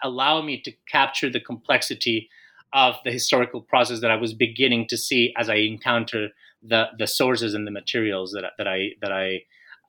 allow 0.03 0.41
me 0.41 0.55
to 0.65 0.71
capture 0.91 1.29
the 1.29 1.39
complexity 1.51 2.29
of 2.73 2.95
the 3.05 3.11
historical 3.19 3.61
process 3.61 4.01
that 4.01 4.11
I 4.11 4.17
was 4.25 4.33
beginning 4.33 4.87
to 4.89 4.97
see 4.97 5.33
as 5.37 5.47
I 5.49 5.57
encounter 5.73 6.29
the 6.71 6.81
the 7.01 7.07
sources 7.07 7.53
and 7.53 7.65
the 7.65 7.71
materials 7.81 8.29
that 8.35 8.45
that 8.57 8.67
I 8.67 8.79
that 9.01 9.13
I 9.25 9.27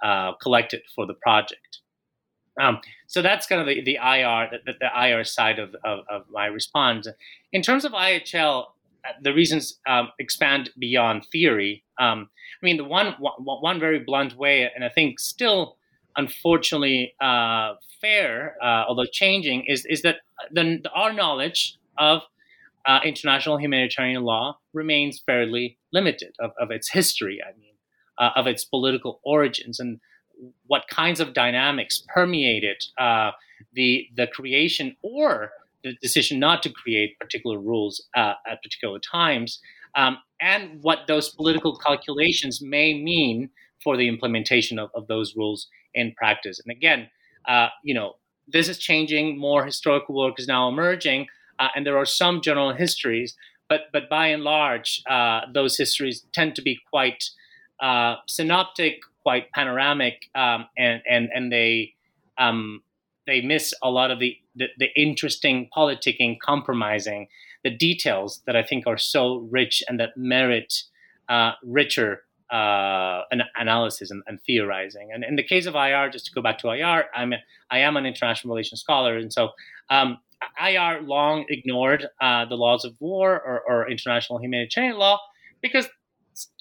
uh, 0.08 0.32
collected 0.44 0.82
for 0.94 1.04
the 1.10 1.18
project. 1.26 1.80
Um, 2.60 2.80
so 3.06 3.22
that's 3.22 3.46
kind 3.46 3.60
of 3.60 3.66
the, 3.66 3.82
the 3.82 3.96
IR 3.96 4.50
the, 4.64 4.72
the 4.80 5.08
IR 5.08 5.25
side 5.25 5.58
of, 5.58 5.75
of, 5.84 6.00
of, 6.10 6.22
my 6.30 6.46
response. 6.46 7.06
In 7.52 7.62
terms 7.62 7.84
of 7.84 7.92
IHL, 7.92 8.64
uh, 9.04 9.12
the 9.22 9.34
reasons 9.34 9.78
um, 9.86 10.08
expand 10.18 10.70
beyond 10.78 11.26
theory. 11.30 11.84
Um, 11.98 12.30
I 12.62 12.64
mean, 12.64 12.78
the 12.78 12.84
one, 12.84 13.14
one 13.18 13.78
very 13.78 13.98
blunt 13.98 14.36
way, 14.36 14.70
and 14.75 14.84
I 14.84 14.88
think 14.88 15.20
still 15.20 15.76
unfortunately 16.16 17.14
uh, 17.20 17.75
fair, 18.00 18.56
uh, 18.62 18.84
although 18.88 19.04
changing, 19.04 19.64
is 19.66 19.84
is 19.86 20.02
that 20.02 20.16
the, 20.50 20.82
our 20.94 21.12
knowledge 21.12 21.78
of 21.98 22.22
uh, 22.86 23.00
international 23.04 23.58
humanitarian 23.58 24.22
law 24.22 24.58
remains 24.72 25.20
fairly 25.25 25.78
limited 25.92 26.34
of, 26.38 26.52
of 26.58 26.70
its 26.70 26.90
history. 26.90 27.40
I 27.42 27.56
mean, 27.58 27.75
uh, 28.18 28.30
of 28.34 28.46
its 28.46 28.64
political 28.64 29.20
origins 29.25 29.80
and 29.80 30.00
what 30.66 30.85
kinds 30.88 31.21
of 31.21 31.35
dynamics 31.35 32.02
permeated 32.14 32.83
uh, 32.99 33.31
the 33.73 34.09
the 34.16 34.26
creation 34.26 34.97
or 35.02 35.50
the 35.85 35.95
decision 36.02 36.38
not 36.38 36.62
to 36.62 36.71
create 36.71 37.19
particular 37.19 37.59
rules 37.59 38.05
uh, 38.16 38.35
at 38.50 38.62
particular 38.62 38.99
times, 38.99 39.61
um, 39.95 40.19
and 40.40 40.83
what 40.83 41.00
those 41.07 41.28
political 41.31 41.76
calculations 41.76 42.61
may 42.61 42.95
mean 42.95 43.50
for 43.83 43.97
the 43.97 44.09
implementation 44.09 44.78
of, 44.78 44.90
of 44.95 45.07
those 45.07 45.37
rules 45.37 45.69
in 45.95 46.12
practice. 46.14 46.61
And 46.64 46.76
again, 46.76 47.09
uh, 47.47 47.69
you 47.85 47.95
know, 47.95 48.16
this 48.49 48.69
is 48.69 48.78
changing. 48.78 49.38
More 49.38 49.64
historical 49.64 50.14
work 50.14 50.38
is 50.38 50.49
now 50.49 50.69
emerging, 50.69 51.26
uh, 51.59 51.69
and 51.75 51.87
there 51.87 51.97
are 51.97 52.07
some 52.07 52.40
general 52.40 52.73
histories, 52.73 53.37
but 53.69 53.83
but 53.93 54.09
by 54.09 54.28
and 54.28 54.43
large, 54.43 55.02
uh, 55.09 55.40
those 55.52 55.76
histories 55.76 56.25
tend 56.33 56.55
to 56.57 56.62
be 56.62 56.78
quite 56.90 57.25
uh, 57.81 58.16
synoptic, 58.26 59.00
quite 59.26 59.50
panoramic, 59.50 60.30
um, 60.37 60.68
and 60.78 61.02
and 61.11 61.28
and 61.35 61.50
they 61.50 61.95
um, 62.38 62.80
they 63.26 63.40
miss 63.40 63.75
a 63.83 63.90
lot 63.90 64.12
of 64.12 64.21
the, 64.21 64.37
the, 64.54 64.66
the 64.78 64.87
interesting 64.95 65.68
politicking, 65.76 66.38
compromising, 66.38 67.26
the 67.64 67.71
details 67.71 68.40
that 68.47 68.54
I 68.54 68.62
think 68.62 68.87
are 68.87 68.97
so 68.97 69.38
rich 69.50 69.83
and 69.88 69.99
that 69.99 70.11
merit 70.16 70.85
uh, 71.28 71.52
richer 71.64 72.23
uh, 72.52 73.23
an 73.33 73.42
analysis 73.56 74.12
and, 74.12 74.23
and, 74.28 74.38
theorizing. 74.47 75.11
And 75.12 75.25
in 75.25 75.35
the 75.35 75.42
case 75.42 75.66
of 75.66 75.75
IR, 75.75 76.09
just 76.09 76.26
to 76.26 76.33
go 76.33 76.40
back 76.40 76.59
to 76.59 76.68
IR, 76.68 77.06
I'm 77.12 77.33
I 77.68 77.78
am 77.78 77.97
an 77.97 78.06
international 78.06 78.54
relations 78.54 78.80
scholar, 78.80 79.16
and 79.16 79.33
so 79.33 79.49
um, 79.90 80.18
IR 80.64 81.02
long 81.02 81.47
ignored 81.49 82.06
uh, 82.21 82.45
the 82.45 82.54
laws 82.54 82.85
of 82.85 82.95
war 83.00 83.33
or, 83.33 83.61
or, 83.66 83.90
international 83.90 84.38
humanitarian 84.38 84.97
law 84.97 85.18
because 85.61 85.88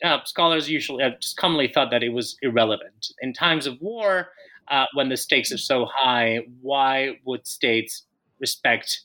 uh, 0.04 0.20
scholars 0.26 0.70
usually 0.70 1.04
have 1.04 1.20
just 1.20 1.38
commonly 1.38 1.68
thought 1.68 1.92
that 1.92 2.04
it 2.04 2.10
was 2.10 2.38
irrelevant. 2.42 3.08
In 3.22 3.34
times 3.34 3.68
of 3.68 3.80
war, 3.82 4.30
uh, 4.70 4.86
when 4.94 5.10
the 5.10 5.18
stakes 5.18 5.52
are 5.52 5.58
so 5.58 5.86
high, 5.94 6.40
why 6.62 7.20
would 7.26 7.46
states 7.46 8.04
respect 8.40 9.02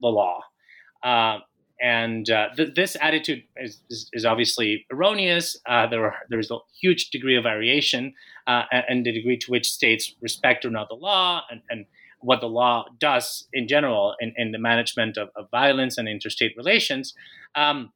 the 0.00 0.08
law? 0.08 0.40
Uh, 1.02 1.38
and 1.80 2.30
uh, 2.30 2.48
th- 2.56 2.74
this 2.74 2.96
attitude 3.00 3.42
is, 3.56 3.80
is, 3.90 4.08
is 4.12 4.24
obviously 4.24 4.86
erroneous. 4.92 5.58
Uh, 5.66 5.86
there 5.86 6.04
are, 6.04 6.14
there's 6.30 6.50
a 6.50 6.58
huge 6.80 7.10
degree 7.10 7.36
of 7.36 7.44
variation, 7.44 8.14
uh, 8.46 8.62
and 8.88 9.04
the 9.04 9.12
degree 9.12 9.36
to 9.38 9.50
which 9.50 9.70
states 9.70 10.14
respect 10.20 10.64
or 10.64 10.70
not 10.70 10.88
the 10.88 10.94
law, 10.94 11.42
and, 11.50 11.60
and 11.70 11.86
what 12.20 12.40
the 12.40 12.48
law 12.48 12.86
does 12.98 13.46
in 13.52 13.68
general 13.68 14.14
in, 14.20 14.32
in 14.36 14.50
the 14.50 14.58
management 14.58 15.18
of, 15.18 15.28
of, 15.36 15.50
violence 15.50 15.98
and 15.98 16.08
interstate 16.08 16.56
relations. 16.56 17.12
Um, 17.54 17.92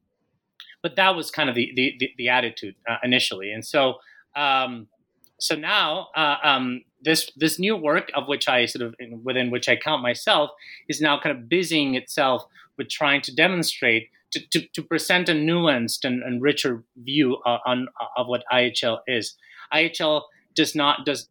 but 0.83 0.97
that 0.97 1.15
was 1.17 1.31
kind 1.31 1.49
of 1.49 1.55
the 1.55 1.73
the, 1.75 1.95
the, 1.99 2.11
the 2.19 2.29
attitude 2.29 2.75
uh, 2.89 2.97
initially, 3.03 3.53
and 3.53 3.65
so 3.65 3.95
um, 4.37 4.89
so 5.39 5.55
now 5.55 6.09
uh, 6.17 6.37
um, 6.43 6.83
this 7.03 7.31
this 7.37 7.59
new 7.59 7.77
work 7.77 8.11
of 8.15 8.27
which 8.27 8.49
I 8.49 8.67
sort 8.67 8.83
of 8.83 8.95
within 9.23 9.51
which 9.51 9.69
I 9.69 9.77
count 9.77 10.03
myself 10.03 10.51
is 10.89 11.01
now 11.01 11.19
kind 11.21 11.37
of 11.37 11.49
busying 11.49 11.95
itself 11.95 12.45
with 12.77 12.89
trying 12.89 13.21
to 13.23 13.35
demonstrate 13.35 14.09
to, 14.33 14.41
to, 14.51 14.67
to 14.75 14.83
present 14.83 15.29
a 15.29 15.33
nuanced 15.33 16.05
and, 16.05 16.23
and 16.23 16.43
richer 16.43 16.85
view 16.97 17.39
uh, 17.47 17.59
on 17.65 17.89
of 18.17 18.27
what 18.27 18.45
IHL 18.53 18.99
is. 19.07 19.37
IHL 19.73 20.23
does 20.55 20.75
not 20.75 21.05
does 21.07 21.29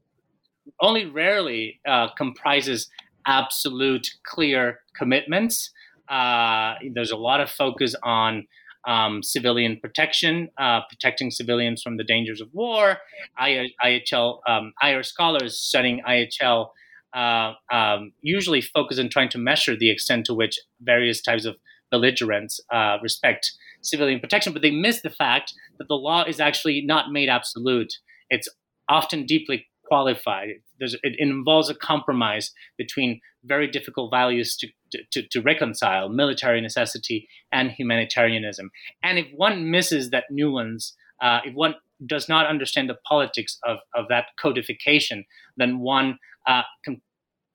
only 0.82 1.06
rarely 1.06 1.80
uh, 1.88 2.10
comprises 2.18 2.90
absolute 3.26 4.10
clear 4.24 4.80
commitments. 4.96 5.72
Uh, 6.08 6.76
there's 6.94 7.12
a 7.12 7.18
lot 7.18 7.42
of 7.42 7.50
focus 7.50 7.96
on 8.04 8.48
um, 8.88 9.22
civilian 9.22 9.78
protection, 9.80 10.50
uh, 10.58 10.82
protecting 10.90 11.30
civilians 11.30 11.84
from 11.84 11.98
the 11.98 12.04
dangers 12.04 12.42
of 12.42 12.48
war. 12.54 12.98
I, 13.38 13.68
IHL, 13.84 14.40
um, 14.48 14.74
IR 14.82 15.04
scholars 15.04 15.60
studying 15.60 16.02
IHL 16.08 16.70
uh, 17.14 17.54
um, 17.72 18.14
usually 18.22 18.62
focus 18.62 18.98
on 18.98 19.10
trying 19.10 19.30
to 19.30 19.38
measure 19.38 19.76
the 19.76 19.92
extent 19.92 20.26
to 20.28 20.34
which 20.34 20.60
various 20.82 21.22
types 21.22 21.46
of 21.46 21.58
belligerents 21.92 22.60
uh, 22.72 22.98
respect 23.04 23.52
civilian 23.82 24.20
protection, 24.20 24.54
but 24.54 24.62
they 24.62 24.72
miss 24.72 25.02
the 25.02 25.10
fact 25.10 25.54
that 25.78 25.88
the 25.88 25.96
law 25.96 26.24
is 26.24 26.40
actually 26.40 26.82
not 26.82 27.12
made 27.12 27.30
absolute. 27.30 27.94
It's 28.30 28.50
often 28.90 29.26
deeply 29.26 29.68
qualified. 29.86 30.62
There's, 30.80 30.96
it 31.04 31.16
involves 31.18 31.70
a 31.70 31.76
compromise 31.76 32.52
between 32.78 33.22
very 33.44 33.68
difficult 33.68 34.12
values 34.12 34.58
to, 34.58 34.68
to, 35.12 35.28
to, 35.28 35.42
reconcile 35.42 36.10
military 36.10 36.62
necessity 36.62 37.28
and 37.52 37.72
humanitarianism. 37.72 38.70
And 39.04 39.18
if 39.20 39.28
one 39.36 39.72
misses 39.72 40.10
that 40.10 40.26
nuance, 40.30 40.96
uh, 41.22 41.40
if 41.46 41.54
one 41.54 41.76
does 42.06 42.30
not 42.30 42.46
understand 42.46 42.90
the 42.90 42.98
politics 43.08 43.58
of, 43.66 43.78
of 43.96 44.06
that 44.10 44.26
codification, 44.40 45.26
then 45.56 45.80
one 45.80 46.20
uh, 46.46 46.64
can, 46.84 47.02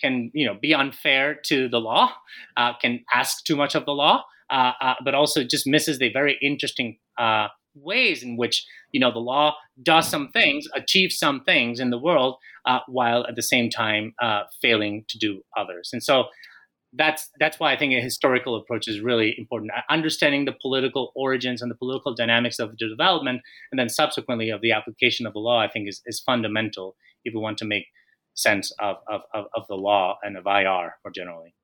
can 0.00 0.30
you 0.34 0.46
know 0.46 0.56
be 0.60 0.74
unfair 0.74 1.34
to 1.44 1.68
the 1.68 1.78
law, 1.78 2.12
uh, 2.56 2.72
can 2.80 3.04
ask 3.14 3.44
too 3.44 3.56
much 3.56 3.74
of 3.74 3.84
the 3.84 3.92
law, 3.92 4.24
uh, 4.50 4.72
uh, 4.80 4.94
but 5.04 5.14
also 5.14 5.44
just 5.44 5.66
misses 5.66 5.98
the 5.98 6.12
very 6.12 6.38
interesting 6.42 6.98
uh, 7.18 7.48
ways 7.74 8.22
in 8.22 8.36
which 8.36 8.66
you 8.92 9.00
know 9.00 9.12
the 9.12 9.18
law 9.18 9.54
does 9.82 10.08
some 10.08 10.28
things, 10.28 10.66
achieves 10.74 11.18
some 11.18 11.42
things 11.44 11.80
in 11.80 11.90
the 11.90 11.98
world, 11.98 12.36
uh, 12.66 12.80
while 12.88 13.26
at 13.26 13.36
the 13.36 13.42
same 13.42 13.70
time 13.70 14.14
uh, 14.20 14.42
failing 14.60 15.04
to 15.08 15.18
do 15.18 15.42
others. 15.56 15.90
And 15.92 16.02
so 16.02 16.24
that's 16.92 17.30
that's 17.40 17.58
why 17.58 17.72
I 17.72 17.78
think 17.78 17.94
a 17.94 18.00
historical 18.00 18.56
approach 18.56 18.86
is 18.86 19.00
really 19.00 19.34
important. 19.38 19.72
Understanding 19.88 20.44
the 20.44 20.54
political 20.60 21.12
origins 21.16 21.62
and 21.62 21.70
the 21.70 21.76
political 21.76 22.14
dynamics 22.14 22.58
of 22.58 22.70
the 22.70 22.88
development, 22.88 23.40
and 23.70 23.78
then 23.78 23.88
subsequently 23.88 24.50
of 24.50 24.60
the 24.60 24.72
application 24.72 25.26
of 25.26 25.32
the 25.32 25.38
law, 25.38 25.60
I 25.60 25.68
think 25.68 25.88
is, 25.88 26.02
is 26.04 26.20
fundamental 26.20 26.96
if 27.24 27.34
we 27.34 27.40
want 27.40 27.58
to 27.58 27.64
make 27.64 27.86
sense 28.34 28.72
of, 28.80 28.96
of, 29.08 29.22
of 29.34 29.66
the 29.68 29.74
law 29.74 30.18
and 30.22 30.36
of 30.36 30.46
IR 30.46 30.96
more 31.04 31.12
generally. 31.14 31.54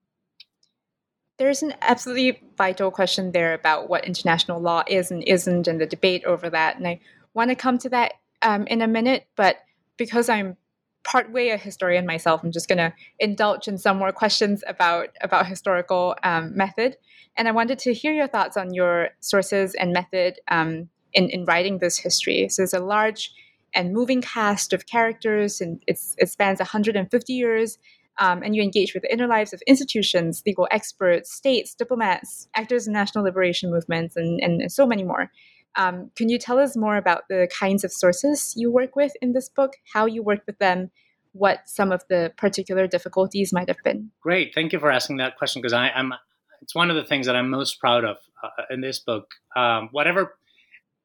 There's 1.39 1.63
an 1.63 1.75
absolutely 1.83 2.43
vital 2.57 2.91
question 2.91 3.33
there 3.33 3.55
about 3.55 3.89
what 3.89 4.05
international 4.05 4.61
law 4.61 4.83
is 4.87 5.11
and 5.11 5.23
isn't, 5.25 5.69
and 5.69 5.81
the 5.81 5.87
debate 5.87 6.25
over 6.25 6.51
that. 6.51 6.77
And 6.77 6.87
I 6.87 7.01
want 7.33 7.51
to 7.51 7.55
come 7.55 7.79
to 7.79 7.89
that 7.91 8.15
um, 8.43 8.67
in 8.67 8.83
a 8.83 8.89
minute, 8.89 9.27
but 9.37 9.59
because 9.97 10.29
I'm 10.29 10.57
partway 11.05 11.49
a 11.49 11.57
historian 11.57 12.07
myself, 12.07 12.43
I'm 12.43 12.53
just 12.53 12.69
going 12.69 12.79
to 12.79 12.93
indulge 13.19 13.69
in 13.69 13.79
some 13.79 13.97
more 13.97 14.13
questions 14.13 14.63
about 14.67 15.11
about 15.21 15.47
historical 15.47 16.17
um, 16.23 16.57
method. 16.57 16.97
And 17.37 17.49
I 17.49 17.53
wanted 17.53 17.79
to 17.81 17.95
hear 17.95 18.13
your 18.13 18.29
thoughts 18.29 18.57
on 18.57 18.75
your 18.75 19.11
sources 19.21 19.75
and 19.75 19.93
method 19.93 20.41
um, 20.49 20.89
in 21.13 21.31
in 21.31 21.45
writing 21.45 21.79
this 21.79 21.99
history. 21.99 22.49
So 22.49 22.63
there's 22.63 22.75
a 22.75 22.81
large 22.81 23.33
and 23.75 23.93
moving 23.93 24.23
cast 24.23 24.73
of 24.73 24.87
characters, 24.87 25.61
and 25.61 25.83
it 25.87 25.99
spans 25.99 26.59
150 26.59 27.33
years. 27.33 27.79
Um, 28.19 28.43
and 28.43 28.57
you 28.57 28.63
engage 28.63 28.95
with 28.95 29.05
the 29.05 29.13
inner 29.13 29.29
lives 29.29 29.53
of 29.53 29.63
institutions, 29.67 30.43
legal 30.45 30.67
experts, 30.71 31.33
states, 31.33 31.75
diplomats, 31.75 32.49
actors 32.55 32.87
in 32.87 32.93
national 32.93 33.25
liberation 33.25 33.71
movements, 33.71 34.17
and, 34.17 34.41
and 34.41 34.71
so 34.73 34.87
many 34.87 35.05
more. 35.05 35.31
Um, 35.77 36.11
can 36.17 36.29
you 36.29 36.39
tell 36.39 36.59
us 36.59 36.77
more 36.77 36.97
about 36.97 37.23
the 37.29 37.49
kinds 37.57 37.85
of 37.85 37.93
sources 37.93 38.55
you 38.57 38.71
work 38.71 38.97
with 38.97 39.13
in 39.23 39.33
this 39.33 39.49
book, 39.49 39.75
how 39.93 40.07
you 40.07 40.23
work 40.23 40.41
with 40.47 40.59
them, 40.59 40.91
what 41.33 41.61
some 41.67 41.93
of 41.93 42.03
the 42.09 42.33
particular 42.37 42.87
difficulties 42.87 43.53
might 43.53 43.69
have 43.69 43.79
been? 43.85 44.11
Great, 44.21 44.53
thank 44.55 44.73
you 44.73 44.81
for 44.81 44.91
asking 44.91 45.19
that 45.19 45.37
question 45.37 45.63
because 45.63 45.73
I'm. 45.73 46.13
It's 46.61 46.75
one 46.75 46.91
of 46.91 46.97
the 46.97 47.05
things 47.05 47.27
that 47.27 47.37
I'm 47.37 47.51
most 47.51 47.79
proud 47.79 48.05
of 48.05 48.17
uh, 48.43 48.65
in 48.71 48.81
this 48.81 48.99
book. 48.99 49.31
Um, 49.55 49.91
whatever 49.93 50.35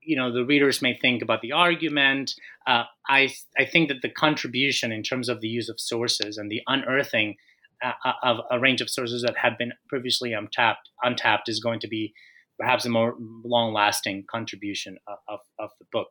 you 0.06 0.16
know 0.16 0.32
the 0.32 0.46
readers 0.46 0.82
may 0.82 0.98
think 0.98 1.22
about 1.22 1.42
the 1.42 1.52
argument. 1.52 2.34
Uh, 2.68 2.84
I 3.08 3.34
I 3.58 3.66
think 3.66 3.90
that 3.90 4.02
the 4.02 4.10
contribution 4.10 4.92
in 4.92 5.04
terms 5.04 5.30
of 5.30 5.42
the 5.42 5.48
use 5.48 5.70
of 5.70 5.80
sources 5.80 6.38
and 6.38 6.52
the 6.52 6.62
unearthing 6.68 7.36
uh, 7.84 7.92
uh, 8.06 8.14
of 8.24 8.38
a 8.52 8.60
range 8.60 8.82
of 8.82 8.90
sources 8.90 9.24
that 9.24 9.38
had 9.38 9.58
been 9.58 9.74
previously 9.90 10.34
untapped 10.34 10.90
untapped 11.04 11.50
is 11.50 11.60
going 11.60 11.80
to 11.82 11.88
be 11.88 12.14
perhaps 12.60 12.86
a 12.86 12.90
more 12.90 13.16
long-lasting 13.44 14.24
contribution 14.30 14.98
of, 15.08 15.18
of, 15.28 15.40
of 15.60 15.70
the 15.80 15.86
book. 15.92 16.10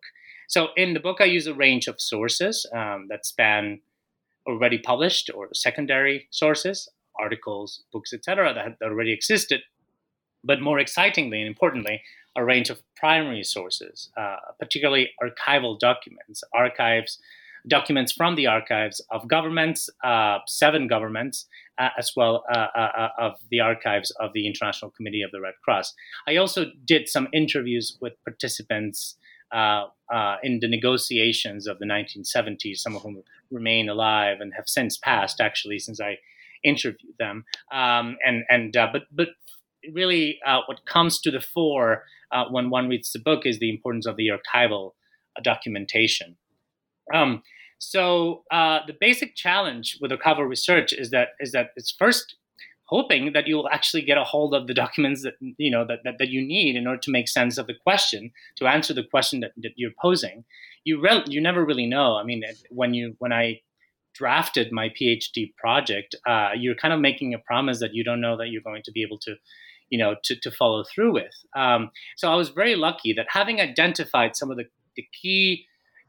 So 0.49 0.69
in 0.77 0.93
the 0.93 1.01
book, 1.01 1.19
I 1.21 1.25
use 1.25 1.47
a 1.47 1.55
range 1.55 1.87
of 1.87 2.01
sources 2.01 2.67
um, 2.75 3.07
that 3.11 3.25
span 3.25 3.81
already 4.47 4.79
published 4.79 5.31
or 5.35 5.49
secondary 5.55 6.27
sources, 6.31 6.89
articles, 7.19 7.85
books, 7.93 8.13
etc., 8.13 8.53
that, 8.55 8.77
that 8.81 8.87
already 8.87 9.13
existed. 9.13 9.63
But 10.45 10.61
more 10.61 10.81
excitingly 10.81 11.39
and 11.39 11.47
importantly, 11.47 12.03
a 12.37 12.45
range 12.45 12.71
of 12.71 12.83
primary 12.97 13.43
sources, 13.43 14.11
uh, 14.17 14.37
particularly 14.59 15.11
archival 15.23 15.79
documents, 15.79 16.43
archives, 16.55 17.19
documents 17.69 18.13
from 18.13 18.35
the 18.35 18.47
archives 18.47 19.01
of 19.11 19.29
governments, 19.29 19.89
uh, 20.03 20.39
seven 20.47 20.89
governments, 20.89 21.47
uh, 21.79 21.89
as 21.99 22.13
well 22.17 22.45
uh, 22.55 22.67
uh, 22.77 22.89
uh, 22.97 23.09
of 23.19 23.33
the 23.51 23.61
archives 23.61 24.11
of 24.21 24.33
the 24.35 24.47
International 24.47 24.91
Committee 24.91 25.23
of 25.23 25.31
the 25.31 25.41
Red 25.41 25.55
Cross. 25.65 25.95
I 26.27 26.37
also 26.37 26.67
did 26.85 27.09
some 27.09 27.29
interviews 27.33 27.97
with 28.01 28.13
participants 28.25 29.17
in 30.43 30.59
the 30.61 30.69
negotiations 30.69 31.67
of 31.67 31.79
the 31.79 31.87
1970s, 31.87 32.79
some 32.79 32.97
of 32.97 33.03
whom 33.03 33.23
remain 33.51 33.89
alive 33.89 34.39
and 34.41 34.53
have 34.55 34.69
since 34.69 34.97
passed, 34.97 35.41
actually, 35.41 35.79
since 35.79 36.01
I 36.01 36.19
interviewed 36.65 37.15
them. 37.19 37.45
Um, 37.73 38.17
and 38.25 38.45
and 38.49 38.73
but 38.73 39.03
but 39.11 39.29
really, 39.95 40.39
what 40.67 40.85
comes 40.87 41.21
to 41.21 41.31
the 41.31 41.41
fore 41.41 42.05
uh, 42.33 42.45
when 42.51 42.71
one 42.71 42.89
reads 42.89 43.13
the 43.13 43.19
book 43.19 43.47
is 43.47 43.59
the 43.59 43.71
importance 43.71 44.07
of 44.07 44.17
the 44.17 44.29
archival 44.29 44.93
uh, 45.37 45.43
documentation. 45.43 46.37
Um, 47.13 47.43
so 47.79 48.45
uh, 48.51 48.81
the 48.87 48.97
basic 48.99 49.35
challenge 49.35 49.99
with 50.01 50.13
archival 50.13 50.49
research 50.49 50.93
is 50.93 51.11
that 51.11 51.31
is 51.41 51.53
that 51.53 51.71
it's 51.77 51.91
first 51.91 52.37
hoping 52.93 53.33
that 53.33 53.47
you'll 53.47 53.69
actually 53.71 54.03
get 54.03 54.19
a 54.19 54.25
hold 54.25 54.55
of 54.55 54.67
the 54.67 54.75
documents 54.75 55.23
that 55.23 55.35
you 55.57 55.71
know 55.71 55.85
that, 55.87 56.01
that, 56.05 56.19
that 56.19 56.29
you 56.29 56.47
need 56.47 56.77
in 56.77 56.87
order 56.87 57.01
to 57.01 57.11
make 57.11 57.27
sense 57.27 57.57
of 57.57 57.67
the 57.67 57.75
question 57.83 58.31
to 58.57 58.67
answer 58.67 58.93
the 58.93 59.03
question 59.03 59.41
that, 59.41 59.53
that 59.57 59.73
you're 59.77 59.99
posing 60.01 60.45
you 60.85 61.01
re- 61.01 61.25
you 61.27 61.41
never 61.41 61.65
really 61.65 61.87
know 61.87 62.17
i 62.17 62.23
mean 62.23 62.43
when 62.71 62.93
you 62.93 63.17
when 63.19 63.33
i 63.33 63.59
drafted 64.15 64.71
my 64.73 64.91
phd 64.91 65.55
project 65.57 66.15
uh, 66.27 66.51
you're 66.55 66.75
kind 66.75 66.93
of 66.93 67.01
making 67.01 67.33
a 67.33 67.39
promise 67.39 67.81
that 67.81 67.95
you 67.95 68.05
don't 68.05 68.21
know 68.21 68.37
that 68.37 68.49
you're 68.49 68.69
going 68.71 68.83
to 68.85 68.93
be 68.93 69.03
able 69.03 69.19
to 69.19 69.35
you 69.93 69.99
know 69.99 70.17
to, 70.25 70.35
to 70.41 70.51
follow 70.51 70.83
through 70.83 71.13
with. 71.13 71.37
Um, 71.55 71.91
so 72.17 72.33
I 72.33 72.35
was 72.35 72.49
very 72.49 72.75
lucky 72.75 73.13
that 73.13 73.27
having 73.29 73.61
identified 73.61 74.35
some 74.35 74.51
of 74.51 74.57
the, 74.57 74.65
the 74.97 75.07
key 75.21 75.67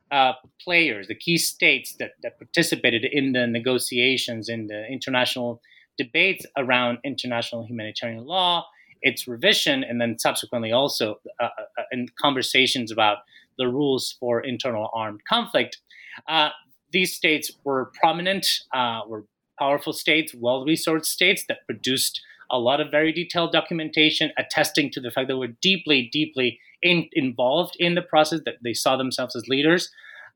uh, 0.10 0.34
players, 0.64 1.08
the 1.08 1.16
key 1.16 1.38
states 1.38 1.96
that, 2.00 2.12
that 2.24 2.40
participated 2.40 3.04
in 3.04 3.34
the 3.34 3.46
negotiations, 3.46 4.48
in 4.48 4.68
the 4.68 4.86
international 4.88 5.62
debates 5.98 6.46
around 6.58 6.98
international 7.04 7.66
humanitarian 7.66 8.26
law, 8.26 8.66
its 9.02 9.28
revision, 9.28 9.84
and 9.84 10.00
then 10.00 10.18
subsequently 10.18 10.72
also 10.72 11.20
uh, 11.42 11.50
uh, 11.78 11.84
in 11.92 12.08
conversations 12.20 12.92
about 12.92 13.18
the 13.58 13.68
rules 13.68 14.16
for 14.20 14.40
internal 14.40 14.90
armed 14.94 15.22
conflict. 15.28 15.80
Uh, 16.28 16.50
these 16.92 17.14
states 17.14 17.52
were 17.66 17.92
prominent, 18.00 18.48
uh, 18.74 19.02
were 19.08 19.26
powerful 19.60 19.94
states, 19.94 20.34
well 20.34 20.66
resourced 20.66 21.06
states 21.06 21.44
that 21.48 21.66
produced 21.66 22.22
a 22.54 22.60
lot 22.60 22.80
of 22.80 22.92
very 22.92 23.12
detailed 23.12 23.52
documentation 23.52 24.32
attesting 24.38 24.92
to 24.92 25.02
the 25.02 25.10
fact 25.10 25.28
that 25.28 25.38
we're 25.38 25.58
deeply, 25.60 26.08
deeply 26.14 26.60
in, 26.84 27.10
involved 27.14 27.76
in 27.80 27.96
the 27.96 28.02
process, 28.02 28.42
that 28.46 28.56
they 28.64 28.74
saw 28.74 28.96
themselves 28.96 29.36
as 29.36 29.48
leaders 29.48 29.90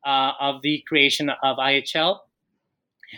uh, 0.05 0.31
of 0.39 0.63
the 0.63 0.83
creation 0.87 1.29
of 1.29 1.57
IHL. 1.57 2.19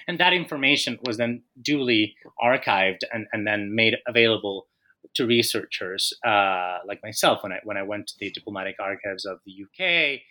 And 0.08 0.20
that 0.20 0.34
information 0.34 1.00
was 1.06 1.18
then 1.18 1.44
duly 1.62 2.16
archived 2.44 3.00
and, 3.12 3.26
and 3.32 3.48
then 3.48 3.74
made 3.74 3.96
available 4.06 4.68
to 5.16 5.26
researchers 5.26 6.14
uh, 6.28 6.80
like 6.86 7.02
myself 7.02 7.42
when 7.42 7.52
I 7.52 7.60
when 7.64 7.78
I 7.78 7.84
went 7.84 8.08
to 8.08 8.14
the 8.20 8.30
diplomatic 8.30 8.76
archives 8.80 9.26
of 9.26 9.40
the 9.46 9.64
UK, 9.64 10.22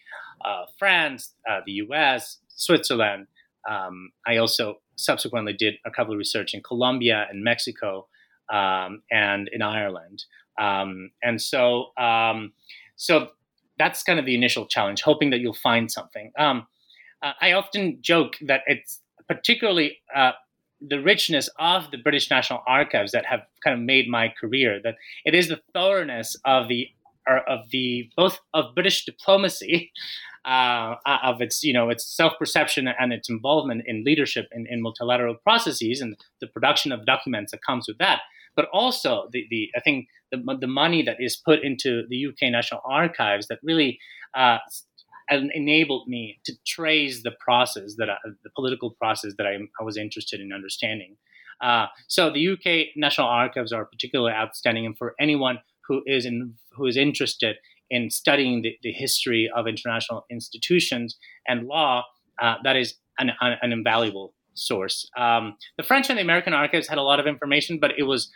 uh, 0.45 0.67
France, 0.79 1.35
uh, 1.51 1.61
the 1.67 1.73
US, 1.73 2.39
Switzerland. 2.49 3.27
Um, 3.69 4.13
I 4.27 4.37
also 4.37 4.81
subsequently 4.95 5.53
did 5.53 5.75
a 5.85 5.91
couple 5.91 6.13
of 6.13 6.19
research 6.19 6.55
in 6.55 6.63
Colombia 6.63 7.27
and 7.29 7.43
Mexico 7.43 8.07
um, 8.51 9.03
and 9.11 9.49
in 9.53 9.63
Ireland. 9.63 10.25
Um, 10.59 11.11
and 11.23 11.41
so, 11.41 11.97
um, 11.97 12.53
so 12.97 13.29
that's 13.79 14.03
kind 14.03 14.19
of 14.19 14.27
the 14.27 14.35
initial 14.35 14.67
challenge, 14.67 15.03
hoping 15.03 15.31
that 15.31 15.41
you'll 15.41 15.55
find 15.55 15.91
something. 15.91 16.33
Um, 16.39 16.67
uh, 17.23 17.33
I 17.41 17.53
often 17.53 17.99
joke 18.01 18.37
that 18.43 18.63
it's 18.67 19.01
particularly 19.29 19.99
uh, 20.15 20.33
the 20.81 21.01
richness 21.01 21.49
of 21.59 21.91
the 21.91 21.99
British 21.99 22.31
National 22.31 22.63
Archives 22.67 23.13
that 23.13 23.27
have 23.27 23.41
kind 23.65 23.79
of 23.79 23.85
made 23.85 24.09
my 24.09 24.33
career. 24.41 24.81
That 24.83 24.97
it 25.25 25.35
is 25.35 25.49
the 25.49 25.61
thoroughness 25.73 26.37
of 26.45 26.69
the 26.69 26.89
of 27.47 27.71
the 27.71 28.09
both 28.17 28.41
of 28.55 28.75
British 28.75 29.05
diplomacy, 29.05 29.93
uh, 30.45 30.95
of 31.07 31.41
its 31.41 31.63
you 31.63 31.73
know 31.73 31.91
its 31.91 32.07
self 32.07 32.35
perception 32.39 32.89
and 32.89 33.13
its 33.13 33.29
involvement 33.29 33.83
in 33.87 34.05
leadership 34.05 34.49
in, 34.53 34.67
in 34.69 34.81
multilateral 34.81 35.35
processes 35.35 36.01
and 36.01 36.17
the 36.41 36.47
production 36.47 36.93
of 36.93 37.05
documents 37.05 37.53
that 37.53 37.65
comes 37.65 37.87
with 37.89 37.99
that, 37.99 38.21
but 38.59 38.67
also 38.73 39.29
the, 39.33 39.47
the 39.51 39.69
I 39.77 39.81
think 39.81 40.09
the, 40.33 40.39
the 40.61 40.67
money 40.67 41.01
that 41.03 41.19
is 41.21 41.37
put 41.37 41.61
into 41.63 42.03
the 42.09 42.27
UK 42.27 42.51
National 42.51 42.81
Archives 42.85 43.47
that 43.47 43.61
really 43.63 44.01
uh, 44.37 44.59
enabled 45.31 46.09
me 46.09 46.41
to 46.45 46.53
trace 46.67 47.23
the 47.23 47.31
process 47.39 47.95
that 47.99 48.11
I, 48.11 48.17
the 48.43 48.51
political 48.57 48.91
process 48.91 49.35
that 49.39 49.47
I, 49.47 49.59
I 49.81 49.85
was 49.85 49.97
interested 49.97 50.41
in 50.41 50.53
understanding. 50.53 51.17
Uh, 51.61 51.87
so 52.09 52.31
the 52.31 52.49
UK 52.49 52.97
National 52.97 53.29
Archives 53.29 53.73
are 53.73 53.85
particularly 53.85 54.33
outstanding, 54.33 54.85
and 54.87 54.99
for 54.99 55.15
anyone 55.21 55.61
who 55.87 56.03
is 56.05 56.27
in, 56.27 56.55
who 56.73 56.87
is 56.87 56.97
interested 56.97 57.59
in 57.91 58.11
studying 58.11 58.63
the, 58.63 58.77
the 58.83 58.91
history 58.91 59.49
of 59.55 59.69
international 59.69 60.27
institutions 60.33 61.17
and 61.47 61.69
law, 61.69 62.03
uh, 62.43 62.57
that 62.65 62.75
is 62.75 62.95
an, 63.21 63.31
an, 63.41 63.73
invaluable 63.73 64.35
source. 64.55 65.09
Um, 65.17 65.57
the 65.77 65.85
French 65.85 66.11
and 66.11 66.19
the 66.19 66.23
American 66.23 66.53
archives 66.53 66.89
had 66.89 66.99
a 66.99 67.03
lot 67.03 67.21
of 67.21 67.27
information, 67.27 67.79
but 67.81 67.93
it 67.97 68.03
was 68.03 68.31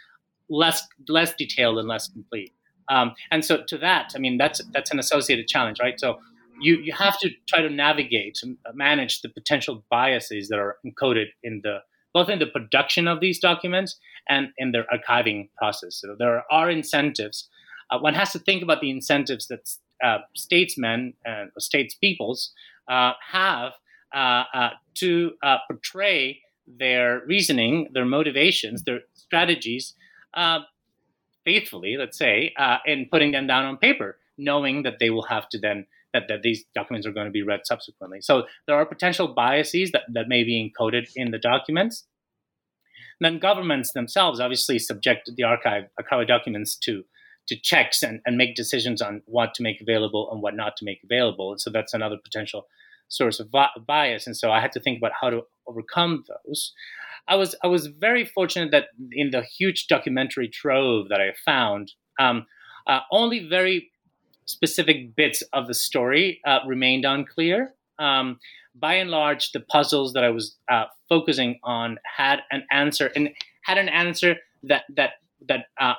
less 0.49 0.87
less 1.09 1.35
detailed 1.35 1.79
and 1.79 1.89
less 1.89 2.09
complete. 2.09 2.53
Um, 2.89 3.13
and 3.31 3.45
so 3.45 3.63
to 3.69 3.79
that, 3.79 4.13
I 4.15 4.19
mean, 4.19 4.39
that's 4.39 4.61
that's 4.73 4.91
an 4.91 4.99
associated 4.99 5.49
challenge, 5.49 5.79
right? 5.81 5.99
So 5.99 6.19
you 6.61 6.77
you 6.77 6.93
have 6.93 7.19
to 7.21 7.31
try 7.49 7.63
to 7.63 7.71
navigate 7.71 8.41
manage 8.75 9.23
the 9.23 9.29
potential 9.29 9.85
biases 9.91 10.49
that 10.49 10.59
are 10.59 10.77
encoded 10.87 11.27
in 11.43 11.61
the 11.63 11.79
both 12.15 12.29
in 12.29 12.39
the 12.39 12.47
production 12.47 13.09
of 13.09 13.21
these 13.21 13.39
documents 13.39 13.99
and 14.29 14.49
in 14.59 14.73
their 14.73 14.85
archiving 14.93 15.49
process. 15.57 15.97
So 15.97 16.15
there 16.19 16.45
are 16.51 16.71
incentives. 16.71 17.49
Uh, 17.91 17.99
one 17.99 18.15
has 18.15 18.33
to 18.33 18.39
think 18.39 18.63
about 18.63 18.81
the 18.81 18.91
incentives 18.91 19.49
that 19.49 19.71
uh, 20.05 20.19
statesmen 20.35 21.15
and 21.25 21.51
statespeoples 21.59 22.49
uh, 22.89 23.13
have 23.31 23.73
uh, 24.15 24.45
uh, 24.53 24.71
to 24.95 25.33
uh, 25.43 25.57
portray 25.71 26.41
their 26.67 27.23
reasoning, 27.27 27.89
their 27.93 28.05
motivations, 28.05 28.85
their 28.85 29.01
strategies 29.15 29.95
uh, 30.35 30.61
faithfully, 31.45 31.97
let's 31.99 32.19
say, 32.19 32.53
uh, 32.59 32.79
putting 33.11 33.33
them 33.33 33.47
down 33.47 33.65
on 33.65 33.77
paper, 33.77 34.19
knowing 34.39 34.83
that 34.83 34.99
they 34.99 35.11
will 35.11 35.25
have 35.25 35.49
to 35.51 35.59
then 35.59 35.87
that, 36.13 36.29
that 36.29 36.43
these 36.43 36.65
documents 36.75 37.07
are 37.07 37.13
going 37.13 37.27
to 37.27 37.33
be 37.33 37.43
read 37.43 37.61
subsequently. 37.65 38.21
So 38.21 38.45
there 38.67 38.77
are 38.77 38.85
potential 38.85 39.29
biases 39.29 39.93
that, 39.93 40.03
that 40.13 40.29
may 40.29 40.45
be 40.45 40.71
encoded 40.71 41.09
in 41.17 41.31
the 41.31 41.39
documents. 41.39 42.07
And 43.21 43.33
then 43.33 43.41
governments 43.41 43.93
themselves 43.93 44.41
obviously 44.41 44.79
subject 44.79 45.31
the 45.37 45.45
archive 45.45 45.85
archive 45.99 46.27
documents 46.27 46.77
to 46.77 47.05
to 47.49 47.57
checks 47.61 48.03
and, 48.03 48.21
and 48.25 48.37
make 48.37 48.55
decisions 48.55 49.03
on 49.03 49.23
what 49.27 49.53
to 49.55 49.63
make 49.63 49.81
available 49.81 50.31
and 50.31 50.43
what 50.43 50.55
not 50.55 50.77
to 50.77 50.85
make 50.85 51.01
available. 51.03 51.51
And 51.51 51.61
so 51.61 51.71
that's 51.71 51.93
another 51.93 52.17
potential 52.23 52.67
source 53.09 53.41
of 53.41 53.51
bias. 53.87 54.27
And 54.27 54.37
so 54.37 54.51
I 54.53 54.61
had 54.61 54.73
to 54.73 54.81
think 54.81 54.99
about 54.99 55.13
how 55.21 55.31
to 55.31 55.43
overcome 55.67 56.25
those. 56.29 56.73
I 57.29 57.37
was 57.37 57.55
I 57.63 57.69
was 57.69 57.87
very 57.87 58.25
fortunate 58.25 58.71
that 58.73 58.87
in 59.13 59.31
the 59.31 59.43
huge 59.43 59.87
documentary 59.87 60.49
trove 60.49 61.09
that 61.09 61.21
I 61.21 61.33
found, 61.45 61.93
um, 62.19 62.47
uh, 62.87 63.01
only 63.11 63.47
very 63.49 63.91
specific 64.47 65.15
bits 65.15 65.43
of 65.53 65.67
the 65.67 65.75
story 65.75 66.41
uh, 66.47 66.61
remained 66.67 67.05
unclear. 67.05 67.75
um, 67.99 68.39
by 68.75 68.95
and 68.95 69.11
large, 69.11 69.53
the 69.53 69.61
puzzles 69.61 70.15
that 70.15 70.25
I 70.25 70.31
was 70.31 70.57
uh, 70.71 70.85
focusing 71.09 71.61
on 71.63 71.99
had 72.05 72.41
an 72.51 72.65
answer 72.73 73.11
and 73.15 73.29
had 73.63 73.77
an 73.79 73.89
answer 73.89 74.37
that 74.63 74.85
that 74.97 75.13
that 75.49 75.67
uh, 75.79 75.95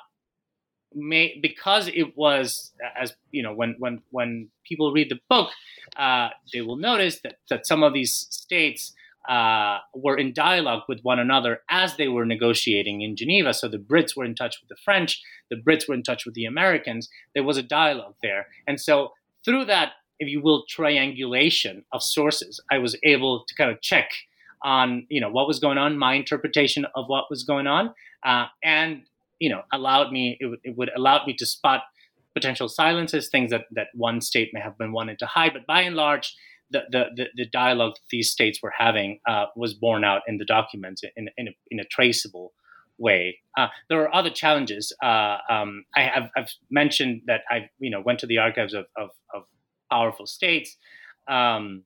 may 0.95 1.39
because 1.41 1.87
it 1.87 2.15
was 2.17 2.71
as 2.95 3.13
you 3.31 3.41
know 3.41 3.53
when 3.53 3.75
when 3.79 4.01
when 4.11 4.49
people 4.67 4.91
read 4.91 5.09
the 5.09 5.19
book, 5.29 5.49
uh, 5.97 6.29
they 6.53 6.61
will 6.61 6.77
notice 6.77 7.21
that 7.21 7.35
that 7.49 7.65
some 7.67 7.83
of 7.83 7.93
these 7.93 8.13
states. 8.29 8.93
Uh, 9.27 9.79
were 9.95 10.17
in 10.17 10.33
dialogue 10.33 10.83
with 10.89 10.99
one 11.01 11.17
another 11.17 11.61
as 11.69 11.95
they 11.95 12.09
were 12.09 12.25
negotiating 12.25 13.01
in 13.01 13.15
Geneva. 13.15 13.53
So 13.53 13.69
the 13.69 13.77
Brits 13.77 14.17
were 14.17 14.25
in 14.25 14.35
touch 14.35 14.59
with 14.59 14.67
the 14.67 14.75
French, 14.83 15.21
the 15.49 15.55
Brits 15.55 15.87
were 15.87 15.95
in 15.95 16.03
touch 16.03 16.25
with 16.25 16.35
the 16.35 16.43
Americans. 16.43 17.09
There 17.33 17.43
was 17.43 17.57
a 17.57 17.63
dialogue 17.63 18.15
there. 18.21 18.47
And 18.67 18.81
so 18.81 19.13
through 19.45 19.65
that 19.65 19.93
if 20.19 20.29
you 20.29 20.41
will, 20.41 20.63
triangulation 20.67 21.83
of 21.91 22.01
sources, 22.01 22.59
I 22.71 22.77
was 22.77 22.95
able 23.03 23.45
to 23.47 23.55
kind 23.55 23.71
of 23.71 23.81
check 23.81 24.09
on, 24.63 25.05
you 25.09 25.19
know, 25.19 25.29
what 25.29 25.47
was 25.47 25.59
going 25.59 25.77
on, 25.77 25.97
my 25.97 26.13
interpretation 26.13 26.85
of 26.95 27.07
what 27.07 27.29
was 27.29 27.43
going 27.43 27.67
on, 27.67 27.93
uh, 28.23 28.45
and 28.63 29.03
you 29.39 29.49
know, 29.49 29.63
allowed 29.73 30.11
me 30.11 30.37
it, 30.39 30.43
w- 30.43 30.61
it 30.63 30.77
would 30.77 30.89
allow 30.95 31.25
me 31.25 31.33
to 31.33 31.45
spot 31.45 31.83
potential 32.33 32.69
silences, 32.69 33.27
things 33.29 33.51
that 33.51 33.65
that 33.71 33.87
one 33.93 34.21
state 34.21 34.51
may 34.53 34.61
have 34.61 34.77
been 34.77 34.93
wanting 34.93 35.17
to 35.17 35.25
hide, 35.25 35.53
but 35.53 35.67
by 35.67 35.81
and 35.81 35.95
large. 35.95 36.35
The, 36.73 37.05
the, 37.15 37.25
the, 37.35 37.45
dialogue 37.45 37.93
that 37.93 38.09
these 38.09 38.29
states 38.29 38.59
were 38.61 38.73
having 38.77 39.19
uh, 39.27 39.45
was 39.55 39.73
borne 39.73 40.03
out 40.03 40.23
in 40.27 40.37
the 40.37 40.45
documents 40.45 41.01
in, 41.15 41.29
in, 41.37 41.47
a, 41.47 41.51
in 41.71 41.79
a 41.79 41.85
traceable 41.85 42.53
way. 42.97 43.39
Uh, 43.57 43.67
there 43.89 44.01
are 44.01 44.13
other 44.13 44.29
challenges. 44.29 44.91
Uh, 45.01 45.37
um, 45.49 45.85
I 45.95 46.01
have 46.01 46.29
I've 46.35 46.51
mentioned 46.69 47.21
that 47.27 47.41
I 47.49 47.69
you 47.79 47.89
know 47.89 48.01
went 48.01 48.19
to 48.19 48.27
the 48.27 48.39
archives 48.39 48.73
of, 48.73 48.85
of, 48.97 49.09
of 49.33 49.43
powerful 49.91 50.25
states. 50.25 50.75
Um, 51.27 51.83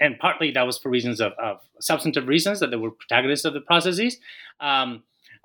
and 0.00 0.18
partly 0.18 0.52
that 0.52 0.62
was 0.62 0.78
for 0.78 0.90
reasons 0.90 1.20
of, 1.20 1.32
of, 1.42 1.58
substantive 1.80 2.28
reasons 2.28 2.60
that 2.60 2.70
they 2.70 2.76
were 2.76 2.90
protagonists 2.90 3.44
of 3.44 3.52
the 3.52 3.60
processes. 3.60 4.18
Um, 4.60 5.02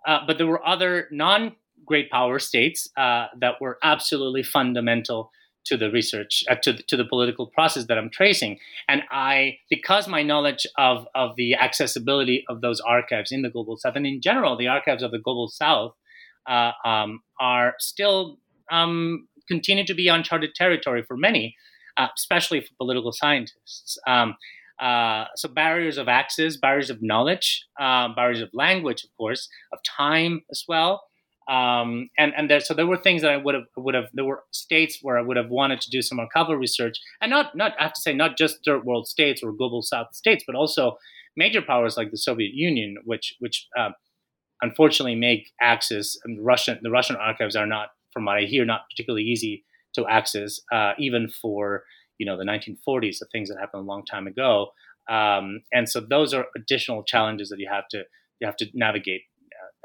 uh, 0.08 0.20
but 0.26 0.38
there 0.38 0.48
were 0.48 0.66
other 0.66 1.08
non 1.12 1.56
great 1.86 2.10
power 2.10 2.39
states 2.39 2.89
uh, 2.98 3.28
that 3.39 3.60
were 3.60 3.78
absolutely 3.84 4.44
fundamental 4.44 5.32
to 5.65 5.78
the 5.78 5.89
research, 5.89 6.43
uh, 6.49 6.56
to, 6.63 6.73
the, 6.73 6.84
to 6.84 6.97
the 6.97 7.06
political 7.06 7.47
process 7.47 7.86
that 7.88 7.97
I'm 7.97 8.10
tracing. 8.10 8.60
And 8.88 9.04
I, 9.12 9.58
because 9.69 10.08
my 10.08 10.23
knowledge 10.23 10.65
of, 10.78 11.08
of 11.15 11.36
the 11.36 11.56
accessibility 11.56 12.43
of 12.49 12.62
those 12.62 12.80
archives 12.82 13.32
in 13.32 13.41
the 13.41 13.49
Global 13.49 13.78
South 13.78 13.95
and 13.95 14.06
in 14.06 14.21
general, 14.21 14.58
the 14.58 14.67
archives 14.67 15.04
of 15.04 15.12
the 15.12 15.19
Global 15.19 15.47
South 15.47 15.93
uh, 16.47 16.71
um, 16.86 17.21
are 17.39 17.76
still 17.80 18.39
um, 18.71 19.28
continue 19.47 19.86
to 19.86 19.93
be 19.93 20.08
uncharted 20.08 20.56
territory 20.56 21.04
for 21.08 21.17
many, 21.17 21.56
uh, 21.97 22.08
especially 22.17 22.62
for 22.62 22.69
political 22.78 23.12
scientists. 23.12 23.97
Um, 24.08 24.36
uh, 24.80 25.26
so 25.36 25.47
barriers 25.47 25.97
of 25.97 26.08
access, 26.08 26.58
barriers 26.58 26.89
of 26.89 27.02
knowledge, 27.02 27.65
uh, 27.80 28.10
barriers 28.15 28.41
of 28.41 28.49
language, 28.54 29.04
of 29.04 29.10
course, 29.17 29.47
of 29.71 29.80
time 29.84 30.41
as 30.52 30.63
well. 30.67 31.04
Um, 31.47 32.10
and 32.17 32.34
and 32.38 32.49
there, 32.49 32.60
so 32.62 32.73
there 32.73 32.88
were 32.88 32.97
things 32.97 33.21
that 33.21 33.32
I 33.32 33.38
would 33.38 33.56
have 33.56 33.65
would 33.75 33.95
have 33.95 34.06
there 34.13 34.25
were 34.25 34.43
states 34.51 34.99
where 35.01 35.17
I 35.17 35.21
would 35.21 35.38
have 35.38 35.49
wanted 35.49 35.82
to 35.82 35.89
do 35.89 36.01
some 36.01 36.19
archival 36.19 36.58
research, 36.58 36.97
and 37.21 37.29
not 37.29 37.56
not 37.56 37.73
I 37.79 37.84
have 37.84 37.93
to 37.93 38.01
say 38.01 38.13
not 38.13 38.38
just 38.38 38.60
third 38.65 38.86
world 38.86 39.08
states 39.08 39.43
or 39.43 39.51
global 39.51 39.82
South 39.82 40.15
states, 40.15 40.43
but 40.47 40.56
also 40.56 40.97
major 41.36 41.62
powers 41.62 41.97
like 41.97 42.12
the 42.12 42.17
Soviet 42.17 42.53
Union, 42.53 42.97
which 43.06 43.36
which 43.39 43.67
uh, 43.77 43.89
unfortunately 44.62 45.15
make 45.15 45.51
access 45.62 46.17
and 46.23 46.43
Russian 46.45 46.79
the 46.82 46.91
Russian 46.91 47.15
archives 47.15 47.56
are 47.56 47.67
not 47.67 47.89
from 48.12 48.25
what 48.25 48.38
I 48.38 48.41
hear, 48.43 48.65
not 48.65 48.82
particularly 48.89 49.23
easy 49.23 49.63
to 49.95 50.08
access, 50.08 50.60
uh, 50.71 50.93
even 50.99 51.29
for 51.29 51.84
you 52.17 52.25
know 52.25 52.38
the 52.38 52.45
1940s, 52.45 53.19
the 53.19 53.27
things 53.32 53.49
that 53.49 53.58
happened 53.60 53.84
a 53.84 53.86
long 53.88 54.06
time 54.06 54.27
ago. 54.27 54.67
Um, 55.10 55.63
and 55.73 55.89
so 55.89 55.99
those 55.99 56.34
are 56.34 56.45
additional 56.56 57.03
challenges 57.03 57.49
that 57.49 57.60
you 57.60 57.67
have 57.71 57.88
to 57.89 58.03
you 58.39 58.47
have 58.47 58.56
to 58.58 58.67
navigate: 58.73 59.21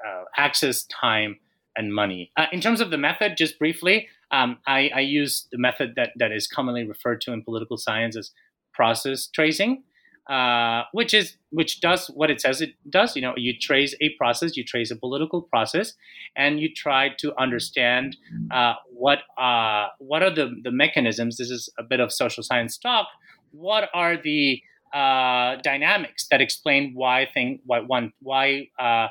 uh, 0.07 0.09
uh, 0.09 0.25
access, 0.37 0.85
time, 0.85 1.39
and 1.79 1.95
money. 1.95 2.31
Uh, 2.37 2.47
in 2.53 2.61
terms 2.61 2.81
of 2.83 2.91
the 2.91 2.99
method, 2.99 3.37
just 3.39 3.59
briefly, 3.59 4.09
um, 4.31 4.59
I, 4.67 4.91
I 4.95 5.01
use 5.01 5.49
the 5.51 5.59
method 5.59 5.95
that 5.97 6.11
that 6.17 6.33
is 6.33 6.47
commonly 6.47 6.87
referred 6.87 7.21
to 7.23 7.33
in 7.33 7.43
political 7.43 7.79
science 7.79 8.17
as 8.17 8.33
process 8.75 9.29
tracing. 9.29 9.85
Uh, 10.29 10.83
which 10.93 11.15
is 11.15 11.39
which 11.49 11.81
does 11.81 12.09
what 12.09 12.31
it 12.31 12.39
says 12.39 12.61
it 12.61 12.75
does. 12.91 13.17
You 13.17 13.23
know, 13.23 13.33
you 13.39 13.59
trace 13.59 13.95
a 14.03 14.11
process, 14.19 14.59
you 14.59 14.63
trace 14.63 14.91
a 14.91 14.97
political 14.97 15.41
process, 15.41 15.95
and 16.37 16.61
you 16.61 16.69
try 16.75 17.09
to 17.21 17.35
understand 17.41 18.15
uh, 18.51 18.75
what 18.93 19.21
uh, 19.39 19.87
what 20.01 20.23
are 20.23 20.29
the 20.29 20.55
the 20.63 20.71
mechanisms. 20.71 21.39
This 21.39 21.49
is 21.49 21.71
a 21.79 21.83
bit 21.83 22.01
of 22.01 22.13
social 22.13 22.43
science 22.43 22.77
talk. 22.77 23.07
What 23.53 23.89
are 23.95 24.19
the 24.23 24.61
uh, 24.93 25.57
dynamics 25.63 26.27
that 26.31 26.43
explain 26.43 26.93
why 26.95 27.27
thing 27.33 27.61
why 27.65 27.81
one 27.81 28.13
why 28.21 28.69
uh, 28.79 29.09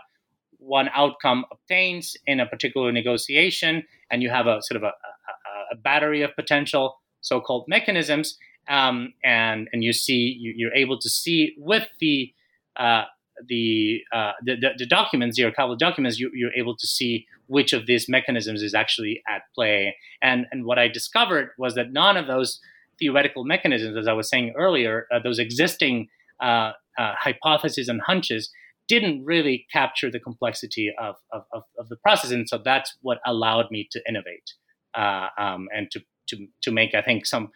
one 0.57 0.89
outcome 0.93 1.45
obtains 1.51 2.15
in 2.25 2.39
a 2.39 2.45
particular 2.45 2.91
negotiation, 2.91 3.83
and 4.09 4.21
you 4.23 4.29
have 4.29 4.47
a 4.47 4.61
sort 4.61 4.77
of 4.77 4.83
a, 4.83 4.87
a, 4.87 5.73
a 5.73 5.75
battery 5.75 6.21
of 6.21 6.35
potential 6.35 6.97
so-called 7.21 7.65
mechanisms 7.67 8.37
um, 8.69 9.13
and 9.23 9.67
and 9.71 9.83
you 9.83 9.93
see 9.93 10.35
you, 10.39 10.67
are 10.67 10.73
able 10.73 10.99
to 10.99 11.09
see 11.09 11.55
with 11.57 11.87
the 11.99 12.33
uh, 12.77 13.03
the, 13.47 14.01
uh, 14.11 14.31
the, 14.43 14.55
the, 14.55 14.69
the 14.79 14.85
documents, 14.87 15.37
your 15.37 15.51
archival 15.51 15.77
documents, 15.77 16.19
you, 16.19 16.31
you're 16.33 16.53
able 16.53 16.75
to 16.75 16.87
see 16.87 17.27
which 17.45 17.71
of 17.71 17.85
these 17.85 18.09
mechanisms 18.09 18.63
is 18.63 18.73
actually 18.73 19.21
at 19.29 19.43
play. 19.53 19.95
And 20.21 20.47
and 20.51 20.65
what 20.65 20.79
I 20.79 20.87
discovered 20.87 21.51
was 21.57 21.75
that 21.75 21.91
none 21.91 22.17
of 22.17 22.27
those 22.27 22.59
theoretical 22.99 23.45
mechanisms, 23.45 23.95
as 23.95 24.07
I 24.07 24.13
was 24.13 24.29
saying 24.29 24.53
earlier, 24.57 25.07
uh, 25.13 25.19
those 25.23 25.39
existing 25.39 26.07
uh, 26.41 26.71
uh, 26.97 27.13
hypotheses 27.19 27.87
and 27.87 28.01
hunches 28.01 28.49
didn't 28.87 29.25
really 29.25 29.65
capture 29.71 30.09
the 30.09 30.19
complexity 30.19 30.93
of, 30.99 31.15
of, 31.31 31.43
of, 31.53 31.63
of, 31.77 31.89
the 31.89 31.97
process. 31.97 32.31
And 32.31 32.47
so 32.47 32.57
that's 32.57 32.95
what 33.01 33.19
allowed 33.25 33.69
me 33.69 33.87
to 33.91 34.01
innovate 34.07 34.53
uh, 34.95 35.27
um, 35.37 35.67
and 35.75 35.91
to, 35.91 36.01
to, 36.27 36.47
to 36.63 36.71
make, 36.71 36.95
I 36.95 37.01
think, 37.01 37.25
some 37.25 37.51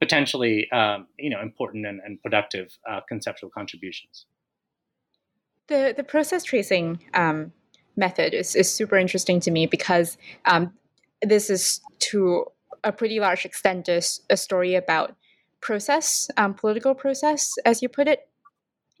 potentially 0.00 0.70
um, 0.70 1.06
you 1.18 1.30
know 1.30 1.40
important 1.40 1.86
and, 1.86 2.00
and 2.04 2.20
productive 2.22 2.78
uh, 2.90 3.00
conceptual 3.08 3.50
contributions. 3.50 4.26
The 5.68 5.94
the 5.96 6.04
process 6.04 6.44
tracing 6.44 7.00
um, 7.14 7.52
method 7.96 8.34
is, 8.34 8.54
is 8.54 8.72
super 8.72 8.96
interesting 8.96 9.40
to 9.40 9.50
me 9.50 9.66
because 9.66 10.18
um, 10.44 10.72
this 11.22 11.48
is 11.48 11.80
to 12.00 12.44
a 12.82 12.92
pretty 12.92 13.18
large 13.18 13.46
extent 13.46 13.88
a, 13.88 14.02
a 14.28 14.36
story 14.36 14.74
about 14.74 15.16
process, 15.62 16.30
um, 16.36 16.52
political 16.52 16.94
process, 16.94 17.54
as 17.64 17.80
you 17.80 17.88
put 17.88 18.06
it 18.06 18.28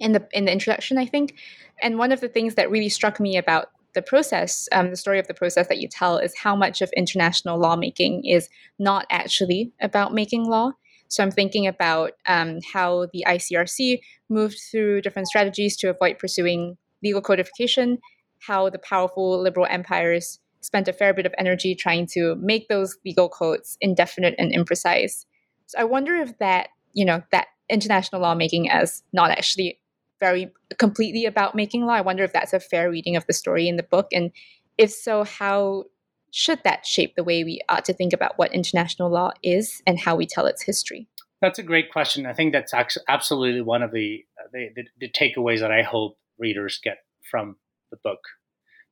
in 0.04 0.12
the 0.12 0.28
in 0.32 0.44
the 0.44 0.52
introduction, 0.52 0.98
I 0.98 1.06
think. 1.06 1.34
And 1.82 1.98
one 1.98 2.12
of 2.12 2.20
the 2.20 2.28
things 2.28 2.54
that 2.54 2.70
really 2.70 2.88
struck 2.88 3.18
me 3.18 3.36
about 3.36 3.68
the 3.94 4.02
process, 4.02 4.68
um, 4.72 4.90
the 4.90 4.96
story 4.96 5.18
of 5.18 5.26
the 5.26 5.34
process 5.34 5.68
that 5.68 5.78
you 5.78 5.88
tell, 5.88 6.18
is 6.18 6.36
how 6.36 6.54
much 6.54 6.82
of 6.82 6.90
international 6.96 7.58
lawmaking 7.58 8.24
is 8.24 8.48
not 8.78 9.06
actually 9.10 9.72
about 9.80 10.12
making 10.12 10.44
law. 10.44 10.72
So 11.08 11.22
I'm 11.22 11.30
thinking 11.30 11.66
about 11.66 12.12
um, 12.26 12.58
how 12.72 13.06
the 13.12 13.24
ICRC 13.26 14.00
moved 14.28 14.58
through 14.70 15.02
different 15.02 15.28
strategies 15.28 15.76
to 15.78 15.90
avoid 15.90 16.18
pursuing 16.18 16.76
legal 17.02 17.22
codification, 17.22 17.98
how 18.40 18.68
the 18.68 18.78
powerful 18.78 19.40
liberal 19.40 19.66
empires 19.70 20.40
spent 20.60 20.88
a 20.88 20.92
fair 20.92 21.14
bit 21.14 21.26
of 21.26 21.34
energy 21.38 21.74
trying 21.74 22.06
to 22.06 22.34
make 22.36 22.68
those 22.68 22.96
legal 23.04 23.28
codes 23.28 23.76
indefinite 23.80 24.34
and 24.38 24.52
imprecise. 24.52 25.24
So 25.66 25.78
I 25.78 25.84
wonder 25.84 26.16
if 26.16 26.36
that, 26.38 26.68
you 26.94 27.04
know, 27.04 27.22
that 27.32 27.48
international 27.68 28.22
lawmaking 28.22 28.70
as 28.70 29.02
not 29.12 29.30
actually 29.30 29.78
very 30.24 30.50
completely 30.78 31.26
about 31.26 31.54
making 31.54 31.84
law. 31.84 31.92
I 31.92 32.00
wonder 32.00 32.24
if 32.24 32.32
that's 32.32 32.54
a 32.54 32.60
fair 32.60 32.90
reading 32.90 33.14
of 33.14 33.26
the 33.26 33.34
story 33.34 33.68
in 33.68 33.76
the 33.76 33.82
book. 33.82 34.08
And 34.10 34.30
if 34.78 34.90
so, 34.90 35.22
how 35.22 35.84
should 36.30 36.60
that 36.64 36.86
shape 36.86 37.14
the 37.14 37.24
way 37.24 37.44
we 37.44 37.60
ought 37.68 37.84
to 37.84 37.92
think 37.92 38.14
about 38.14 38.38
what 38.38 38.54
international 38.54 39.10
law 39.10 39.32
is 39.42 39.82
and 39.86 40.00
how 40.00 40.16
we 40.16 40.26
tell 40.26 40.46
its 40.46 40.62
history? 40.62 41.06
That's 41.42 41.58
a 41.58 41.62
great 41.62 41.92
question. 41.92 42.24
I 42.24 42.32
think 42.32 42.54
that's 42.54 42.72
absolutely 43.06 43.60
one 43.60 43.82
of 43.82 43.92
the, 43.92 44.24
the, 44.52 44.70
the, 44.74 44.84
the 44.98 45.10
takeaways 45.10 45.60
that 45.60 45.70
I 45.70 45.82
hope 45.82 46.16
readers 46.38 46.80
get 46.82 46.98
from 47.30 47.56
the 47.90 47.98
book. 48.02 48.20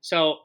So 0.02 0.40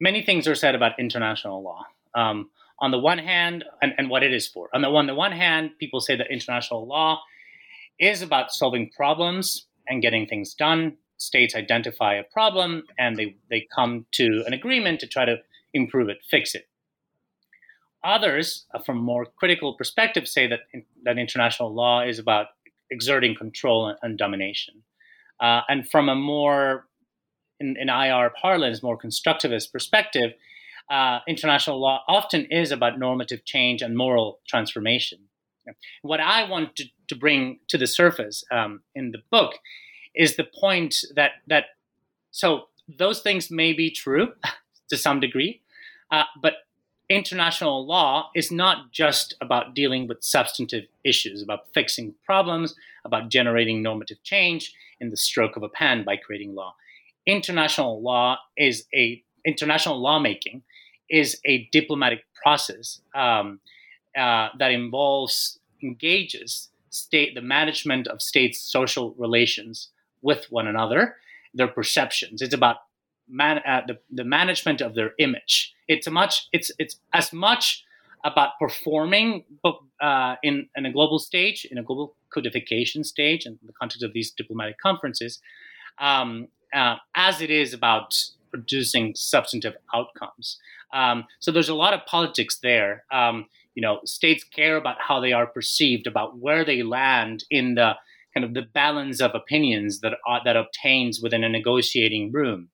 many 0.00 0.22
things 0.22 0.48
are 0.48 0.54
said 0.54 0.74
about 0.74 0.98
international 0.98 1.62
law. 1.62 1.84
Um, 2.14 2.48
on 2.80 2.92
the 2.92 2.98
one 2.98 3.18
hand, 3.18 3.64
and, 3.82 3.92
and 3.98 4.08
what 4.08 4.22
it 4.22 4.32
is 4.32 4.46
for. 4.46 4.68
On 4.72 4.82
the, 4.82 4.88
on 4.88 5.06
the 5.08 5.14
one 5.14 5.32
hand, 5.32 5.72
people 5.80 6.00
say 6.00 6.14
that 6.16 6.28
international 6.30 6.86
law 6.86 7.20
is 7.98 8.22
about 8.22 8.52
solving 8.52 8.88
problems 8.96 9.67
and 9.88 10.02
getting 10.02 10.26
things 10.26 10.54
done. 10.54 10.96
States 11.16 11.54
identify 11.54 12.14
a 12.14 12.22
problem 12.22 12.84
and 12.98 13.16
they, 13.16 13.36
they 13.50 13.66
come 13.74 14.06
to 14.12 14.44
an 14.46 14.52
agreement 14.52 15.00
to 15.00 15.06
try 15.06 15.24
to 15.24 15.36
improve 15.74 16.08
it, 16.08 16.18
fix 16.30 16.54
it. 16.54 16.68
Others, 18.04 18.66
uh, 18.72 18.78
from 18.78 18.98
more 18.98 19.26
critical 19.36 19.74
perspective, 19.74 20.28
say 20.28 20.46
that 20.46 20.60
that 21.02 21.18
international 21.18 21.74
law 21.74 22.02
is 22.02 22.18
about 22.18 22.46
exerting 22.90 23.34
control 23.34 23.88
and, 23.88 23.98
and 24.02 24.18
domination. 24.18 24.82
Uh, 25.40 25.62
and 25.68 25.88
from 25.88 26.08
a 26.08 26.14
more, 26.14 26.86
in, 27.60 27.76
in, 27.78 27.88
IR 27.88 28.30
parlance, 28.40 28.82
more 28.82 28.98
constructivist 28.98 29.72
perspective, 29.72 30.32
uh, 30.90 31.18
international 31.28 31.80
law 31.80 32.02
often 32.08 32.46
is 32.46 32.70
about 32.70 32.98
normative 32.98 33.44
change 33.44 33.82
and 33.82 33.96
moral 33.96 34.40
transformation. 34.48 35.18
What 36.02 36.20
I 36.20 36.48
want 36.48 36.76
to, 36.76 37.16
bring 37.16 37.58
to 37.68 37.78
the 37.78 37.86
surface 37.86 38.44
um, 38.50 38.82
in 38.94 39.12
the 39.12 39.22
book 39.30 39.54
is 40.14 40.36
the 40.36 40.44
point 40.44 40.94
that 41.14 41.32
that 41.46 41.64
so 42.30 42.64
those 42.86 43.20
things 43.20 43.50
may 43.50 43.72
be 43.72 43.90
true 43.90 44.32
to 44.90 44.96
some 44.96 45.20
degree, 45.20 45.62
uh, 46.10 46.24
but 46.42 46.54
international 47.08 47.86
law 47.86 48.30
is 48.34 48.50
not 48.50 48.92
just 48.92 49.34
about 49.40 49.74
dealing 49.74 50.06
with 50.06 50.22
substantive 50.22 50.84
issues, 51.04 51.42
about 51.42 51.66
fixing 51.72 52.14
problems, 52.24 52.74
about 53.04 53.30
generating 53.30 53.82
normative 53.82 54.22
change 54.22 54.74
in 55.00 55.10
the 55.10 55.16
stroke 55.16 55.56
of 55.56 55.62
a 55.62 55.68
pen 55.68 56.04
by 56.04 56.16
creating 56.16 56.54
law. 56.54 56.74
International 57.26 58.02
law 58.02 58.36
is 58.56 58.84
a 58.94 59.22
international 59.44 60.00
lawmaking 60.00 60.62
is 61.08 61.40
a 61.46 61.68
diplomatic 61.72 62.24
process 62.42 63.00
um, 63.14 63.60
uh, 64.18 64.48
that 64.58 64.70
involves 64.70 65.60
engages 65.82 66.70
state 66.90 67.34
the 67.34 67.42
management 67.42 68.08
of 68.08 68.20
states' 68.20 68.60
social 68.60 69.14
relations 69.18 69.90
with 70.22 70.46
one 70.50 70.66
another, 70.66 71.16
their 71.54 71.68
perceptions. 71.68 72.42
It's 72.42 72.54
about 72.54 72.76
man, 73.28 73.58
uh, 73.58 73.82
the, 73.86 73.98
the 74.10 74.24
management 74.24 74.80
of 74.80 74.94
their 74.94 75.12
image. 75.18 75.74
It's 75.86 76.08
much 76.10 76.48
it's 76.52 76.70
it's 76.78 76.96
as 77.12 77.32
much 77.32 77.84
about 78.24 78.50
performing 78.58 79.44
uh, 80.00 80.34
in, 80.42 80.68
in 80.76 80.86
a 80.86 80.92
global 80.92 81.18
stage, 81.18 81.64
in 81.70 81.78
a 81.78 81.82
global 81.82 82.16
codification 82.34 83.04
stage, 83.04 83.46
in 83.46 83.58
the 83.64 83.72
context 83.72 84.02
of 84.02 84.12
these 84.12 84.30
diplomatic 84.32 84.76
conferences, 84.78 85.40
um, 85.98 86.48
uh, 86.74 86.96
as 87.14 87.40
it 87.40 87.50
is 87.50 87.72
about 87.72 88.14
producing 88.50 89.14
substantive 89.14 89.76
outcomes. 89.94 90.58
Um, 90.92 91.26
so 91.38 91.52
there's 91.52 91.68
a 91.68 91.74
lot 91.74 91.94
of 91.94 92.04
politics 92.06 92.58
there. 92.62 93.04
Um, 93.12 93.46
you 93.78 93.82
know, 93.82 94.00
states 94.04 94.42
care 94.42 94.76
about 94.76 94.96
how 94.98 95.20
they 95.20 95.32
are 95.32 95.46
perceived, 95.46 96.08
about 96.08 96.36
where 96.36 96.64
they 96.64 96.82
land 96.82 97.44
in 97.48 97.76
the 97.76 97.92
kind 98.34 98.44
of 98.44 98.52
the 98.52 98.66
balance 98.74 99.20
of 99.20 99.30
opinions 99.36 100.00
that 100.00 100.14
uh, 100.28 100.40
that 100.44 100.56
obtains 100.56 101.20
within 101.22 101.44
a 101.44 101.48
negotiating 101.48 102.32
room. 102.32 102.70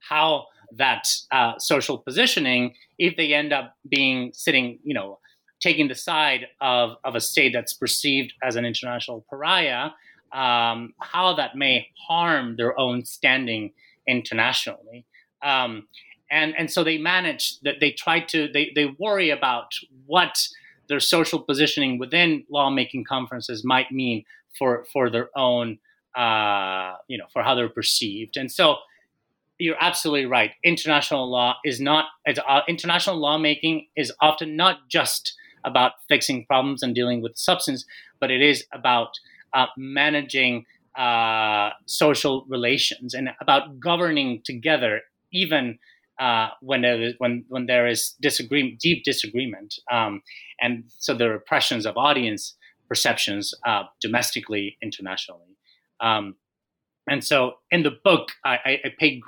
How 0.00 0.46
that 0.72 1.06
uh, 1.30 1.60
social 1.60 1.96
positioning, 1.96 2.74
if 2.98 3.16
they 3.16 3.32
end 3.32 3.52
up 3.52 3.76
being 3.88 4.32
sitting, 4.34 4.80
you 4.82 4.94
know, 4.94 5.20
taking 5.60 5.86
the 5.86 5.94
side 5.94 6.48
of, 6.60 6.96
of 7.04 7.14
a 7.14 7.20
state 7.20 7.52
that's 7.54 7.72
perceived 7.72 8.32
as 8.42 8.56
an 8.56 8.64
international 8.64 9.24
pariah, 9.30 9.90
um, 10.32 10.92
how 11.02 11.36
that 11.36 11.54
may 11.54 11.86
harm 12.08 12.56
their 12.56 12.76
own 12.80 13.04
standing 13.04 13.72
internationally. 14.08 15.06
Um, 15.40 15.86
and, 16.34 16.52
and 16.58 16.70
so 16.70 16.82
they 16.82 16.98
manage 16.98 17.60
that 17.60 17.76
they 17.80 17.92
try 17.92 18.18
to, 18.20 18.48
they, 18.52 18.72
they 18.74 18.86
worry 18.98 19.30
about 19.30 19.72
what 20.06 20.48
their 20.88 21.00
social 21.00 21.38
positioning 21.38 21.96
within 21.98 22.44
lawmaking 22.50 23.04
conferences 23.04 23.64
might 23.64 23.92
mean 23.92 24.24
for, 24.58 24.84
for 24.92 25.08
their 25.10 25.30
own, 25.36 25.78
uh, 26.16 26.94
you 27.06 27.16
know, 27.16 27.26
for 27.32 27.42
how 27.42 27.54
they're 27.54 27.68
perceived. 27.68 28.36
And 28.36 28.50
so 28.50 28.76
you're 29.58 29.76
absolutely 29.80 30.26
right. 30.26 30.50
International 30.64 31.30
law 31.30 31.54
is 31.64 31.80
not, 31.80 32.06
uh, 32.26 32.60
international 32.68 33.16
lawmaking 33.16 33.86
is 33.96 34.12
often 34.20 34.56
not 34.56 34.88
just 34.88 35.34
about 35.64 35.92
fixing 36.08 36.44
problems 36.46 36.82
and 36.82 36.96
dealing 36.96 37.22
with 37.22 37.38
substance, 37.38 37.84
but 38.20 38.30
it 38.30 38.42
is 38.42 38.64
about 38.72 39.10
uh, 39.52 39.66
managing 39.76 40.66
uh, 40.98 41.70
social 41.86 42.44
relations 42.48 43.14
and 43.14 43.30
about 43.40 43.78
governing 43.78 44.42
together, 44.44 45.02
even 45.32 45.78
uh, 46.20 46.48
when 46.60 46.82
there 46.82 47.00
is 47.00 47.14
when 47.18 47.44
when 47.48 47.66
there 47.66 47.86
is 47.86 48.14
disagreement, 48.20 48.78
deep 48.80 49.04
disagreement, 49.04 49.74
um, 49.90 50.22
and 50.60 50.84
so 50.98 51.14
the 51.14 51.28
repressions 51.28 51.86
of 51.86 51.96
audience 51.96 52.54
perceptions 52.88 53.54
uh, 53.66 53.84
domestically, 54.00 54.76
internationally. 54.82 55.56
Um, 56.00 56.36
and 57.08 57.22
so, 57.22 57.54
in 57.70 57.82
the 57.82 57.92
book, 58.02 58.28
I, 58.44 58.80
I 58.84 58.92
pay 58.98 59.20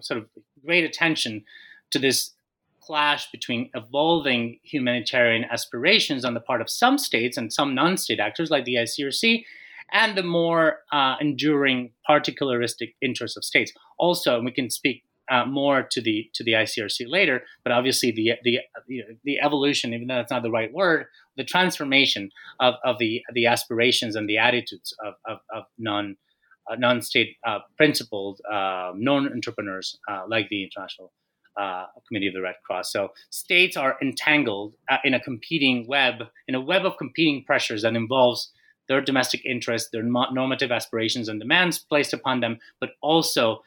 sort 0.00 0.18
of 0.18 0.26
great 0.64 0.84
attention 0.84 1.44
to 1.90 1.98
this 1.98 2.32
clash 2.80 3.30
between 3.32 3.68
evolving 3.74 4.60
humanitarian 4.62 5.44
aspirations 5.50 6.24
on 6.24 6.34
the 6.34 6.40
part 6.40 6.60
of 6.60 6.70
some 6.70 6.98
states 6.98 7.36
and 7.36 7.52
some 7.52 7.74
non-state 7.74 8.20
actors 8.20 8.48
like 8.48 8.64
the 8.64 8.76
ICRC 8.76 9.44
and 9.92 10.16
the 10.16 10.22
more 10.22 10.78
uh, 10.92 11.16
enduring 11.20 11.90
particularistic 12.08 12.94
interests 13.00 13.36
of 13.36 13.44
states. 13.44 13.72
Also, 13.98 14.40
we 14.40 14.52
can 14.52 14.70
speak 14.70 15.02
uh, 15.30 15.44
more 15.44 15.82
to 15.82 16.00
the 16.00 16.30
to 16.34 16.44
the 16.44 16.52
ICRC 16.52 17.06
later, 17.08 17.42
but 17.64 17.72
obviously 17.72 18.10
the 18.10 18.32
the 18.44 18.60
the 19.24 19.38
evolution, 19.40 19.92
even 19.92 20.08
though 20.08 20.16
that's 20.16 20.30
not 20.30 20.42
the 20.42 20.50
right 20.50 20.72
word, 20.72 21.06
the 21.36 21.44
transformation 21.44 22.30
of, 22.60 22.74
of 22.84 22.98
the 22.98 23.22
the 23.34 23.46
aspirations 23.46 24.16
and 24.16 24.28
the 24.28 24.38
attitudes 24.38 24.94
of, 25.04 25.14
of, 25.24 25.38
of 25.52 25.64
non 25.78 26.16
uh, 26.70 26.76
non-state 26.76 27.36
uh, 27.46 27.60
principled 27.76 28.40
uh, 28.50 28.92
norm 28.96 29.26
entrepreneurs 29.26 29.98
uh, 30.10 30.22
like 30.28 30.48
the 30.48 30.64
International 30.64 31.12
uh, 31.56 31.86
Committee 32.06 32.26
of 32.26 32.34
the 32.34 32.42
Red 32.42 32.56
Cross. 32.64 32.92
So 32.92 33.12
states 33.30 33.76
are 33.76 33.96
entangled 34.02 34.74
in 35.04 35.14
a 35.14 35.20
competing 35.20 35.86
web, 35.86 36.24
in 36.48 36.54
a 36.54 36.60
web 36.60 36.84
of 36.84 36.96
competing 36.98 37.44
pressures 37.44 37.82
that 37.82 37.94
involves 37.94 38.52
their 38.88 39.00
domestic 39.00 39.44
interests, 39.44 39.90
their 39.92 40.02
normative 40.02 40.70
aspirations 40.70 41.28
and 41.28 41.40
demands 41.40 41.78
placed 41.78 42.12
upon 42.12 42.40
them, 42.40 42.58
but 42.80 42.90
also 43.00 43.62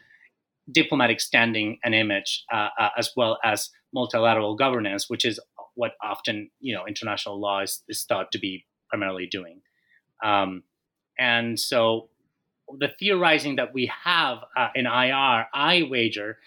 diplomatic 0.71 1.19
standing 1.19 1.79
and 1.83 1.95
image, 1.95 2.45
uh, 2.53 2.69
uh, 2.79 2.89
as 2.97 3.11
well 3.15 3.37
as 3.43 3.69
multilateral 3.93 4.55
governance, 4.55 5.09
which 5.09 5.25
is 5.25 5.39
what 5.75 5.91
often 6.03 6.49
you 6.59 6.73
know 6.73 6.85
international 6.87 7.39
law 7.39 7.61
is, 7.61 7.83
is 7.87 8.03
thought 8.03 8.31
to 8.31 8.39
be 8.39 8.65
primarily 8.89 9.27
doing. 9.27 9.61
Um, 10.23 10.63
and 11.17 11.59
so, 11.59 12.09
the 12.77 12.89
theorizing 12.99 13.55
that 13.57 13.73
we 13.73 13.91
have 14.03 14.39
uh, 14.57 14.69
in 14.75 14.85
IR, 14.85 15.47
I 15.53 15.87
wager, 15.89 16.37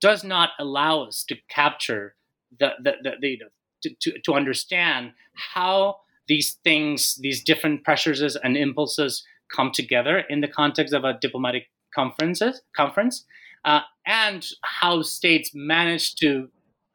does 0.00 0.24
not 0.24 0.50
allow 0.58 1.04
us 1.04 1.24
to 1.28 1.36
capture 1.48 2.14
the 2.58 2.70
the, 2.82 2.92
the, 3.02 3.10
the 3.20 3.38
to, 3.82 3.90
to, 4.00 4.20
to 4.24 4.34
understand 4.34 5.12
how 5.34 5.96
these 6.26 6.58
things, 6.64 7.16
these 7.20 7.42
different 7.42 7.84
pressures 7.84 8.36
and 8.36 8.56
impulses 8.56 9.24
come 9.54 9.70
together 9.72 10.24
in 10.28 10.40
the 10.40 10.48
context 10.48 10.92
of 10.92 11.04
a 11.04 11.18
diplomatic 11.20 11.70
conferences 11.94 12.60
conference, 12.76 13.24
uh, 13.68 13.82
and 14.06 14.46
how 14.62 15.02
states 15.02 15.50
manage 15.54 16.14
to 16.14 16.48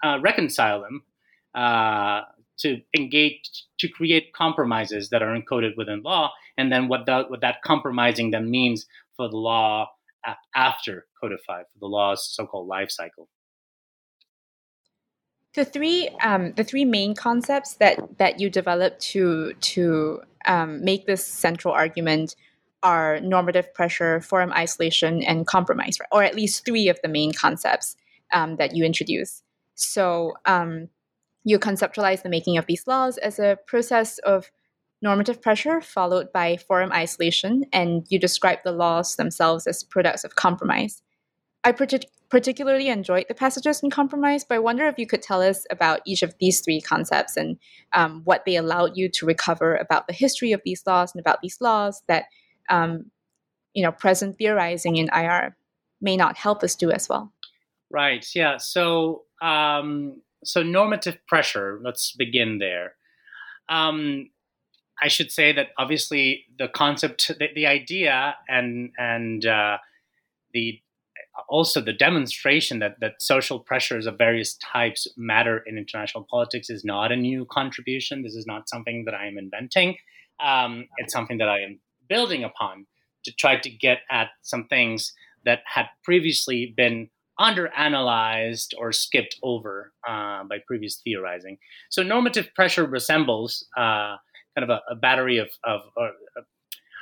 uh, 0.03 0.17
reconcile 0.21 0.81
them, 0.81 1.03
uh, 1.53 2.21
to 2.57 2.81
engage, 2.97 3.43
to 3.77 3.87
create 3.87 4.33
compromises 4.33 5.09
that 5.09 5.21
are 5.21 5.37
encoded 5.39 5.77
within 5.77 6.01
law, 6.01 6.31
and 6.57 6.71
then 6.71 6.87
what, 6.87 7.01
what 7.29 7.41
that 7.41 7.57
compromising 7.63 8.31
then 8.31 8.49
means 8.49 8.87
for 9.15 9.29
the 9.29 9.37
law 9.37 9.87
after 10.55 11.05
codified, 11.19 11.65
for 11.71 11.79
the 11.79 11.85
law's 11.85 12.27
so-called 12.35 12.67
life 12.67 12.89
cycle. 12.89 13.27
The 15.53 15.65
three 15.65 16.09
um, 16.23 16.53
the 16.53 16.63
three 16.63 16.85
main 16.85 17.13
concepts 17.13 17.75
that 17.75 18.17
that 18.17 18.39
you 18.39 18.49
developed 18.49 18.99
to 19.11 19.53
to 19.53 20.21
um, 20.47 20.83
make 20.83 21.05
this 21.05 21.23
central 21.23 21.71
argument 21.75 22.35
are 22.83 23.19
normative 23.21 23.73
pressure, 23.73 24.21
forum 24.21 24.51
isolation, 24.51 25.23
and 25.23 25.47
compromise, 25.47 25.97
or 26.11 26.23
at 26.23 26.35
least 26.35 26.65
three 26.65 26.89
of 26.89 26.99
the 27.01 27.07
main 27.09 27.33
concepts 27.33 27.95
um, 28.33 28.57
that 28.57 28.75
you 28.75 28.83
introduce. 28.83 29.41
So 29.75 30.33
um, 30.45 30.89
you 31.43 31.57
conceptualize 31.59 32.21
the 32.21 32.29
making 32.29 32.57
of 32.57 32.65
these 32.67 32.85
laws 32.85 33.17
as 33.17 33.39
a 33.39 33.57
process 33.65 34.19
of 34.19 34.51
normative 35.01 35.41
pressure 35.41 35.81
followed 35.81 36.31
by 36.31 36.57
forum 36.57 36.91
isolation, 36.91 37.65
and 37.73 38.05
you 38.09 38.19
describe 38.19 38.59
the 38.63 38.71
laws 38.71 39.15
themselves 39.15 39.65
as 39.67 39.83
products 39.83 40.23
of 40.23 40.35
compromise. 40.35 41.01
I 41.63 41.71
partic- 41.71 42.05
particularly 42.29 42.87
enjoyed 42.89 43.25
the 43.27 43.35
passages 43.35 43.83
in 43.83 43.89
compromise, 43.89 44.43
but 44.43 44.55
I 44.55 44.59
wonder 44.59 44.87
if 44.87 44.97
you 44.97 45.05
could 45.05 45.21
tell 45.21 45.41
us 45.41 45.65
about 45.69 46.01
each 46.05 46.23
of 46.23 46.35
these 46.39 46.61
three 46.61 46.81
concepts 46.81 47.37
and 47.37 47.57
um, 47.93 48.21
what 48.23 48.43
they 48.45 48.55
allowed 48.55 48.97
you 48.97 49.09
to 49.09 49.25
recover 49.25 49.75
about 49.75 50.07
the 50.07 50.13
history 50.13 50.51
of 50.51 50.61
these 50.65 50.83
laws 50.85 51.13
and 51.13 51.19
about 51.19 51.41
these 51.41 51.57
laws 51.61 52.01
that 52.07 52.25
um, 52.69 53.11
you 53.73 53.83
know 53.83 53.91
present 53.91 54.37
theorizing 54.37 54.97
in 54.97 55.09
IR 55.13 55.55
may 56.01 56.17
not 56.17 56.37
help 56.37 56.63
us 56.63 56.75
do 56.75 56.91
as 56.91 57.09
well. 57.09 57.31
Right. 57.89 58.25
Yeah. 58.35 58.57
So 58.57 59.23
um, 59.41 60.21
so 60.43 60.63
normative 60.63 61.17
pressure. 61.27 61.79
Let's 61.83 62.11
begin 62.11 62.59
there. 62.59 62.93
Um, 63.69 64.29
I 65.01 65.07
should 65.07 65.31
say 65.31 65.51
that 65.53 65.69
obviously 65.77 66.45
the 66.57 66.67
concept, 66.67 67.27
the, 67.27 67.49
the 67.53 67.67
idea, 67.67 68.35
and 68.47 68.91
and 68.97 69.45
uh, 69.45 69.77
the 70.53 70.79
also 71.49 71.81
the 71.81 71.93
demonstration 71.93 72.79
that, 72.79 72.99
that 72.99 73.21
social 73.21 73.59
pressures 73.59 74.05
of 74.05 74.17
various 74.17 74.55
types 74.55 75.07
matter 75.17 75.63
in 75.65 75.77
international 75.77 76.27
politics 76.29 76.69
is 76.69 76.85
not 76.85 77.11
a 77.11 77.15
new 77.15 77.45
contribution. 77.45 78.21
This 78.21 78.35
is 78.35 78.45
not 78.45 78.69
something 78.69 79.05
that 79.05 79.15
I 79.15 79.25
am 79.27 79.37
inventing. 79.37 79.97
Um, 80.43 80.85
it's 80.97 81.13
something 81.13 81.39
that 81.39 81.49
I 81.49 81.61
am 81.61 81.79
building 82.13 82.43
upon 82.43 82.75
to 83.25 83.31
try 83.43 83.53
to 83.65 83.69
get 83.85 83.99
at 84.19 84.29
some 84.41 84.63
things 84.73 85.13
that 85.47 85.59
had 85.75 85.87
previously 86.03 86.73
been 86.83 87.09
underanalyzed 87.39 88.69
or 88.77 88.91
skipped 88.91 89.35
over 89.41 89.91
uh, 90.07 90.43
by 90.43 90.57
previous 90.67 90.95
theorizing. 91.03 91.57
So 91.89 92.03
normative 92.03 92.47
pressure 92.53 92.85
resembles 92.85 93.65
uh, 93.75 94.13
kind 94.55 94.63
of 94.67 94.69
a, 94.69 94.79
a 94.93 94.95
battery 94.95 95.39
of, 95.39 95.49
of 95.63 95.79
or, 95.97 96.11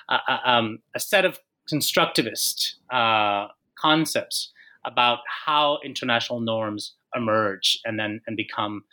uh, 0.10 0.17
uh, 0.28 0.38
um, 0.45 0.80
a 0.95 1.00
set 1.00 1.26
of 1.26 1.34
constructivist 1.71 2.76
uh, 3.00 3.47
concepts 3.78 4.38
about 4.86 5.19
how 5.45 5.80
international 5.84 6.39
norms 6.39 6.95
emerge 7.13 7.67
and 7.86 8.00
then 8.00 8.21
and 8.26 8.38
become 8.38 8.84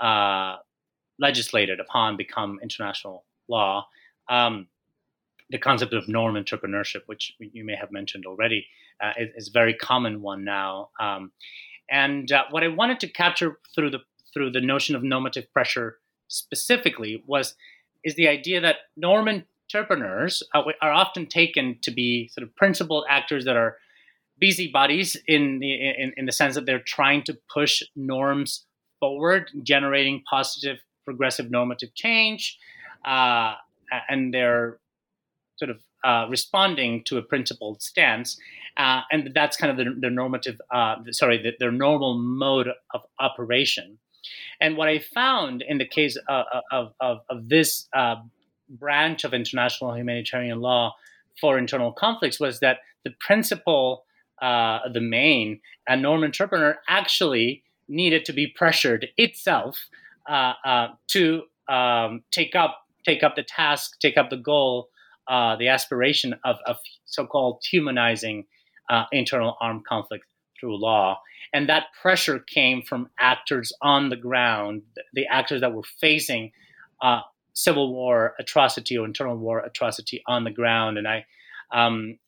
uh, 0.00 0.56
legislated 1.18 1.78
upon, 1.78 2.16
become 2.16 2.58
international 2.62 3.24
law. 3.48 3.86
Um, 4.28 4.66
the 5.50 5.58
concept 5.58 5.92
of 5.92 6.08
norm 6.08 6.36
entrepreneurship, 6.36 7.02
which 7.06 7.32
you 7.38 7.64
may 7.64 7.74
have 7.74 7.90
mentioned 7.90 8.24
already, 8.26 8.66
uh, 9.02 9.12
is, 9.18 9.28
is, 9.36 9.48
a 9.48 9.52
very 9.52 9.74
common 9.74 10.22
one 10.22 10.44
now. 10.44 10.90
Um, 11.00 11.32
and 11.90 12.30
uh, 12.30 12.44
what 12.50 12.62
I 12.62 12.68
wanted 12.68 13.00
to 13.00 13.08
capture 13.08 13.58
through 13.74 13.90
the 13.90 14.00
through 14.32 14.52
the 14.52 14.60
notion 14.60 14.94
of 14.94 15.02
normative 15.02 15.52
pressure 15.52 15.98
specifically 16.28 17.22
was 17.26 17.54
is 18.04 18.14
the 18.14 18.28
idea 18.28 18.60
that 18.60 18.76
norm 18.96 19.28
entrepreneurs 19.28 20.42
uh, 20.54 20.62
are 20.80 20.92
often 20.92 21.26
taken 21.26 21.78
to 21.82 21.90
be 21.90 22.28
sort 22.28 22.46
of 22.46 22.54
principled 22.56 23.04
actors 23.08 23.44
that 23.44 23.56
are 23.56 23.76
busybodies 24.38 25.16
in 25.26 25.58
the 25.58 25.72
in, 25.74 26.12
in 26.16 26.26
the 26.26 26.32
sense 26.32 26.54
that 26.54 26.66
they're 26.66 26.78
trying 26.78 27.22
to 27.24 27.36
push 27.52 27.82
norms 27.96 28.66
forward, 29.00 29.50
generating 29.62 30.22
positive 30.28 30.78
progressive 31.04 31.50
normative 31.50 31.92
change, 31.94 32.58
uh, 33.04 33.54
and 34.08 34.32
they're 34.32 34.78
sort 35.60 35.70
of 35.70 35.80
uh, 36.04 36.26
responding 36.30 37.04
to 37.04 37.18
a 37.18 37.22
principled 37.22 37.82
stance, 37.82 38.38
uh, 38.78 39.02
and 39.12 39.30
that's 39.34 39.56
kind 39.56 39.70
of 39.70 39.76
the, 39.76 39.94
the 40.00 40.10
normative, 40.10 40.58
uh, 40.74 40.96
sorry, 41.10 41.36
the, 41.42 41.52
their 41.60 41.70
normal 41.70 42.14
mode 42.18 42.68
of 42.94 43.02
operation. 43.20 43.98
And 44.60 44.76
what 44.78 44.88
I 44.88 44.98
found 44.98 45.62
in 45.62 45.76
the 45.78 45.86
case 45.86 46.16
of, 46.28 46.44
of, 46.72 46.92
of, 47.00 47.20
of 47.28 47.48
this 47.48 47.88
uh, 47.94 48.16
branch 48.68 49.24
of 49.24 49.34
international 49.34 49.94
humanitarian 49.94 50.60
law 50.60 50.94
for 51.40 51.58
internal 51.58 51.92
conflicts 51.92 52.40
was 52.40 52.60
that 52.60 52.78
the 53.04 53.12
principle, 53.20 54.04
uh, 54.40 54.80
the 54.92 55.00
main, 55.00 55.60
and 55.86 56.02
norm 56.02 56.24
entrepreneur 56.24 56.78
actually 56.88 57.62
needed 57.88 58.24
to 58.24 58.32
be 58.32 58.46
pressured 58.46 59.08
itself 59.16 59.86
uh, 60.28 60.88
to 61.08 61.42
um, 61.68 62.22
take 62.30 62.54
up 62.54 62.78
take 63.04 63.22
up 63.22 63.34
the 63.36 63.42
task, 63.42 63.98
take 64.00 64.16
up 64.16 64.30
the 64.30 64.36
goal 64.36 64.88
uh, 65.30 65.54
the 65.56 65.68
aspiration 65.68 66.34
of, 66.44 66.56
of 66.66 66.76
so-called 67.06 67.62
humanizing 67.70 68.44
uh, 68.90 69.04
internal 69.12 69.56
armed 69.60 69.86
conflict 69.86 70.24
through 70.58 70.76
law. 70.76 71.20
And 71.54 71.68
that 71.68 71.86
pressure 72.02 72.40
came 72.40 72.82
from 72.82 73.08
actors 73.18 73.72
on 73.80 74.10
the 74.10 74.16
ground, 74.16 74.82
the 75.14 75.28
actors 75.28 75.60
that 75.60 75.72
were 75.72 75.84
facing 76.00 76.50
uh, 77.00 77.20
civil 77.54 77.92
war 77.92 78.34
atrocity 78.40 78.98
or 78.98 79.06
internal 79.06 79.36
war 79.36 79.60
atrocity 79.60 80.20
on 80.26 80.42
the 80.42 80.50
ground. 80.50 80.98
And 80.98 81.06
I, 81.06 81.24
um, 81.72 82.18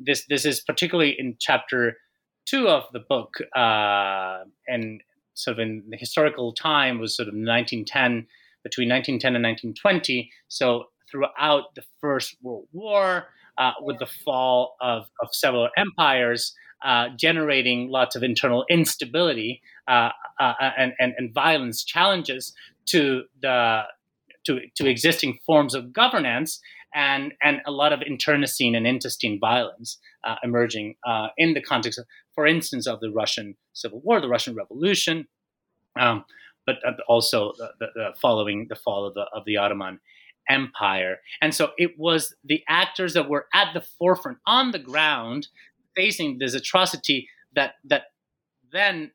this 0.00 0.26
this 0.28 0.44
is 0.44 0.60
particularly 0.60 1.14
in 1.16 1.36
chapter 1.38 1.96
two 2.44 2.68
of 2.68 2.84
the 2.92 3.00
book, 3.00 3.36
uh, 3.56 4.44
and 4.66 5.00
sort 5.34 5.54
of 5.54 5.60
in 5.60 5.84
the 5.88 5.96
historical 5.96 6.52
time 6.52 6.98
was 6.98 7.16
sort 7.16 7.28
of 7.28 7.34
1910 7.34 8.26
between 8.64 8.88
1910 8.88 9.36
and 9.36 9.44
1920. 9.44 10.30
So 10.48 10.86
throughout 11.10 11.74
the 11.74 11.82
First 12.00 12.36
World 12.42 12.68
War, 12.72 13.28
uh, 13.58 13.72
with 13.80 13.98
the 13.98 14.06
fall 14.06 14.76
of, 14.80 15.08
of 15.20 15.28
several 15.32 15.68
empires, 15.76 16.54
uh, 16.84 17.08
generating 17.16 17.88
lots 17.88 18.14
of 18.14 18.22
internal 18.22 18.64
instability 18.70 19.60
uh, 19.88 20.10
uh 20.38 20.52
and, 20.76 20.92
and, 21.00 21.12
and, 21.18 21.34
violence 21.34 21.82
challenges 21.82 22.52
to 22.86 23.24
the 23.42 23.82
to, 24.46 24.60
to 24.76 24.86
existing 24.86 25.38
forms 25.44 25.74
of 25.74 25.92
governance 25.92 26.60
and 26.94 27.32
and 27.42 27.60
a 27.66 27.70
lot 27.72 27.92
of 27.92 28.00
internecine 28.02 28.76
and 28.76 28.86
intestine 28.86 29.38
violence 29.40 29.98
uh, 30.24 30.36
emerging 30.44 30.94
uh, 31.04 31.28
in 31.36 31.54
the 31.54 31.60
context 31.60 31.98
of, 31.98 32.06
for 32.34 32.46
instance, 32.46 32.86
of 32.86 33.00
the 33.00 33.10
Russian 33.10 33.56
Civil 33.72 34.00
War, 34.04 34.20
the 34.20 34.28
Russian 34.28 34.54
Revolution, 34.54 35.26
um, 35.98 36.24
but 36.64 36.76
also 37.08 37.52
the, 37.58 37.70
the, 37.80 37.86
the 37.94 38.08
following 38.20 38.66
the 38.68 38.76
fall 38.76 39.04
of 39.04 39.14
the 39.14 39.26
of 39.34 39.44
the 39.46 39.56
Ottoman 39.56 39.98
empire. 40.48 41.18
And 41.40 41.54
so 41.54 41.70
it 41.78 41.98
was 41.98 42.34
the 42.44 42.62
actors 42.68 43.14
that 43.14 43.28
were 43.28 43.46
at 43.54 43.72
the 43.74 43.80
forefront 43.80 44.38
on 44.46 44.70
the 44.70 44.78
ground 44.78 45.48
facing 45.94 46.38
this 46.38 46.54
atrocity 46.54 47.28
that 47.54 47.74
that 47.84 48.04
then 48.72 49.10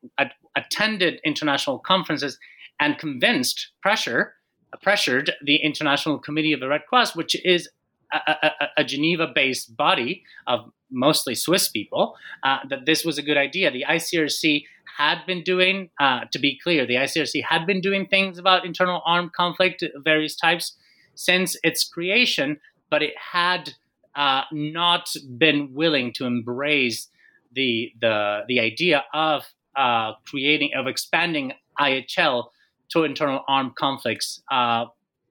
attended 0.56 1.20
international 1.24 1.80
conferences 1.80 2.38
and 2.80 2.98
convinced 2.98 3.70
pressure 3.82 4.34
pressured 4.82 5.32
the 5.44 5.58
International 5.58 6.18
Committee 6.18 6.54
of 6.54 6.60
the 6.60 6.68
Red 6.68 6.82
Cross, 6.90 7.16
which 7.16 7.36
is 7.46 7.70
a, 8.12 8.18
a, 8.18 8.52
a 8.80 8.84
Geneva-based 8.84 9.76
body 9.78 10.24
of 10.48 10.72
mostly 10.92 11.36
Swiss 11.36 11.70
people, 11.70 12.16
uh, 12.44 12.60
that 12.70 12.86
this 12.86 13.04
was 13.04 13.18
a 13.18 13.22
good 13.22 13.38
idea. 13.38 13.72
The 13.72 13.86
ICRC 13.88 14.66
had 14.98 15.26
been 15.26 15.44
doing, 15.44 15.90
uh, 16.00 16.22
to 16.32 16.40
be 16.40 16.60
clear, 16.62 16.86
the 16.86 16.96
ICRC 16.96 17.44
had 17.44 17.66
been 17.66 17.82
doing 17.82 18.08
things 18.08 18.38
about 18.38 18.66
internal 18.66 19.02
armed 19.06 19.34
conflict 19.34 19.84
various 20.04 20.36
types 20.36 20.78
since 21.16 21.58
its 21.64 21.84
creation, 21.84 22.60
but 22.90 23.02
it 23.02 23.14
had 23.32 23.74
uh, 24.16 24.44
not 24.52 25.10
been 25.38 25.74
willing 25.74 26.14
to 26.14 26.26
embrace 26.26 27.08
the 27.54 27.92
the 28.00 28.42
the 28.48 28.60
idea 28.60 29.04
of 29.14 29.44
uh, 29.76 30.14
creating 30.26 30.72
of 30.76 30.88
expanding 30.88 31.54
IHL 31.80 32.46
to 32.90 33.04
internal 33.04 33.44
armed 33.48 33.76
conflicts 33.76 34.42
uh, 34.52 34.86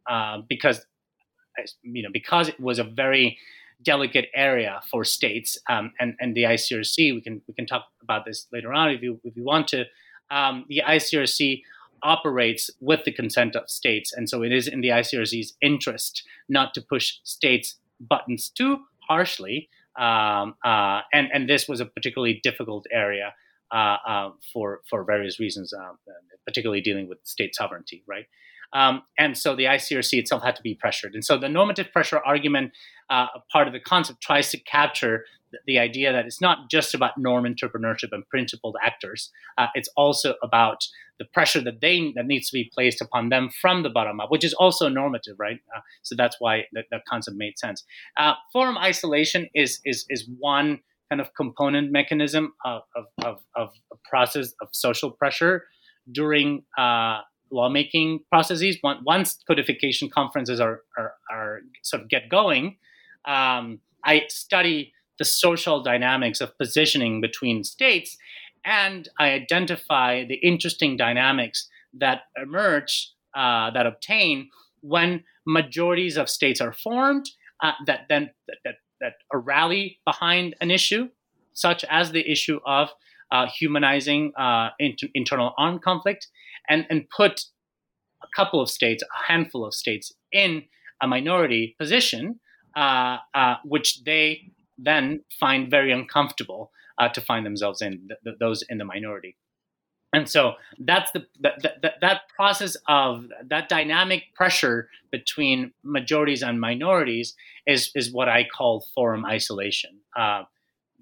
uh, 0.08 0.38
because 0.48 0.84
you 1.82 2.02
know 2.02 2.10
because 2.12 2.48
it 2.48 2.58
was 2.60 2.78
a 2.78 2.84
very 2.84 3.38
delicate 3.84 4.28
area 4.34 4.80
for 4.90 5.04
states 5.04 5.58
um, 5.68 5.92
and 6.00 6.14
and 6.20 6.34
the 6.36 6.44
ICRC 6.44 7.14
we 7.14 7.20
can 7.20 7.42
we 7.46 7.54
can 7.54 7.66
talk 7.66 7.86
about 8.02 8.24
this 8.24 8.46
later 8.52 8.72
on 8.72 8.90
if 8.90 9.02
you 9.02 9.20
if 9.24 9.36
you 9.36 9.44
want 9.44 9.68
to. 9.68 9.84
Um, 10.30 10.64
the 10.68 10.82
ICRC 10.86 11.62
operates 12.02 12.70
with 12.80 13.04
the 13.04 13.12
consent 13.12 13.56
of 13.56 13.68
states. 13.68 14.12
And 14.12 14.28
so 14.28 14.42
it 14.42 14.52
is 14.52 14.66
in 14.68 14.80
the 14.80 14.88
ICRC's 14.88 15.54
interest 15.60 16.22
not 16.48 16.74
to 16.74 16.80
push 16.80 17.18
states' 17.24 17.76
buttons 18.00 18.48
too 18.48 18.78
harshly. 19.08 19.68
Um, 19.98 20.54
uh, 20.64 21.00
and, 21.12 21.28
and 21.32 21.48
this 21.48 21.68
was 21.68 21.80
a 21.80 21.86
particularly 21.86 22.40
difficult 22.42 22.86
area 22.90 23.34
uh, 23.72 23.96
uh, 24.06 24.30
for, 24.52 24.80
for 24.88 25.04
various 25.04 25.38
reasons, 25.38 25.72
uh, 25.72 25.92
particularly 26.46 26.80
dealing 26.80 27.08
with 27.08 27.18
state 27.24 27.54
sovereignty, 27.54 28.02
right? 28.06 28.26
Um, 28.72 29.02
and 29.18 29.36
so 29.36 29.54
the 29.54 29.64
ICRC 29.64 30.18
itself 30.18 30.42
had 30.42 30.56
to 30.56 30.62
be 30.62 30.74
pressured. 30.74 31.14
And 31.14 31.24
so 31.24 31.36
the 31.36 31.48
normative 31.48 31.92
pressure 31.92 32.18
argument, 32.18 32.72
uh, 33.10 33.26
part 33.50 33.66
of 33.66 33.72
the 33.72 33.80
concept, 33.80 34.22
tries 34.22 34.50
to 34.50 34.58
capture 34.58 35.24
the, 35.66 35.78
idea 35.78 36.12
that 36.12 36.26
it's 36.26 36.40
not 36.40 36.70
just 36.70 36.94
about 36.94 37.18
norm 37.18 37.44
entrepreneurship 37.44 38.08
and 38.12 38.28
principled 38.28 38.76
actors. 38.82 39.30
Uh, 39.58 39.66
it's 39.74 39.88
also 39.96 40.34
about 40.42 40.84
the 41.18 41.24
pressure 41.26 41.60
that 41.60 41.80
they 41.80 42.12
that 42.16 42.26
needs 42.26 42.50
to 42.50 42.54
be 42.54 42.70
placed 42.74 43.00
upon 43.00 43.28
them 43.28 43.50
from 43.60 43.82
the 43.82 43.90
bottom 43.90 44.20
up, 44.20 44.30
which 44.30 44.44
is 44.44 44.54
also 44.54 44.88
normative, 44.88 45.36
right? 45.38 45.60
Uh, 45.74 45.80
so 46.02 46.14
that's 46.16 46.36
why 46.38 46.62
that, 46.72 46.84
that, 46.90 47.02
concept 47.08 47.36
made 47.36 47.58
sense. 47.58 47.84
Uh, 48.16 48.34
forum 48.52 48.76
isolation 48.78 49.48
is 49.54 49.80
is 49.84 50.04
is 50.08 50.28
one 50.38 50.80
kind 51.12 51.20
of 51.20 51.34
component 51.34 51.92
mechanism 51.92 52.54
of, 52.64 52.82
of, 52.96 53.04
of, 53.22 53.36
of 53.54 53.68
a 53.92 53.96
process 54.08 54.54
of 54.62 54.68
social 54.72 55.10
pressure 55.10 55.64
during 56.10 56.62
uh, 56.78 57.18
lawmaking 57.50 58.20
processes. 58.30 58.78
Once 58.82 59.38
codification 59.46 60.08
conferences 60.08 60.58
are, 60.58 60.80
are, 60.96 61.12
are 61.30 61.60
sort 61.82 62.02
of 62.02 62.08
get 62.08 62.30
going, 62.30 62.76
um, 63.26 63.78
I 64.04 64.22
study 64.28 64.94
the 65.22 65.26
social 65.26 65.80
dynamics 65.84 66.40
of 66.40 66.58
positioning 66.58 67.20
between 67.20 67.62
states 67.62 68.16
and 68.64 69.08
I 69.20 69.30
identify 69.30 70.24
the 70.24 70.34
interesting 70.34 70.96
dynamics 70.96 71.68
that 71.94 72.22
emerge, 72.36 73.12
uh, 73.36 73.70
that 73.70 73.86
obtain 73.86 74.48
when 74.80 75.22
majorities 75.46 76.16
of 76.16 76.28
states 76.28 76.60
are 76.60 76.72
formed 76.72 77.26
uh, 77.62 77.70
that 77.86 78.00
then 78.08 78.30
that, 78.48 78.56
that, 78.64 78.74
that 79.00 79.12
rally 79.32 80.00
behind 80.04 80.56
an 80.60 80.72
issue, 80.72 81.08
such 81.52 81.84
as 81.88 82.10
the 82.10 82.28
issue 82.28 82.58
of 82.66 82.88
uh, 83.30 83.46
humanizing 83.46 84.32
uh, 84.36 84.70
inter- 84.80 85.12
internal 85.14 85.54
armed 85.56 85.82
conflict, 85.82 86.26
and, 86.68 86.84
and 86.90 87.08
put 87.16 87.44
a 88.24 88.28
couple 88.34 88.60
of 88.60 88.68
states, 88.68 89.04
a 89.04 89.32
handful 89.32 89.64
of 89.64 89.72
states, 89.72 90.12
in 90.32 90.64
a 91.00 91.06
minority 91.06 91.76
position, 91.78 92.40
uh, 92.76 93.18
uh, 93.34 93.54
which 93.64 94.02
they 94.02 94.50
then 94.84 95.22
find 95.38 95.70
very 95.70 95.92
uncomfortable 95.92 96.70
uh, 96.98 97.08
to 97.08 97.20
find 97.20 97.46
themselves 97.46 97.80
in 97.82 98.08
th- 98.08 98.20
th- 98.24 98.36
those 98.38 98.62
in 98.68 98.78
the 98.78 98.84
minority. 98.84 99.36
And 100.12 100.28
so 100.28 100.54
that's 100.78 101.10
the 101.12 101.26
that, 101.40 101.62
that, 101.62 101.94
that 102.02 102.20
process 102.36 102.76
of 102.86 103.28
that 103.46 103.70
dynamic 103.70 104.24
pressure 104.34 104.88
between 105.10 105.72
majorities 105.82 106.42
and 106.42 106.60
minorities 106.60 107.34
is 107.66 107.90
is 107.94 108.12
what 108.12 108.28
I 108.28 108.44
call 108.44 108.84
forum 108.94 109.24
isolation. 109.24 110.00
Uh, 110.14 110.44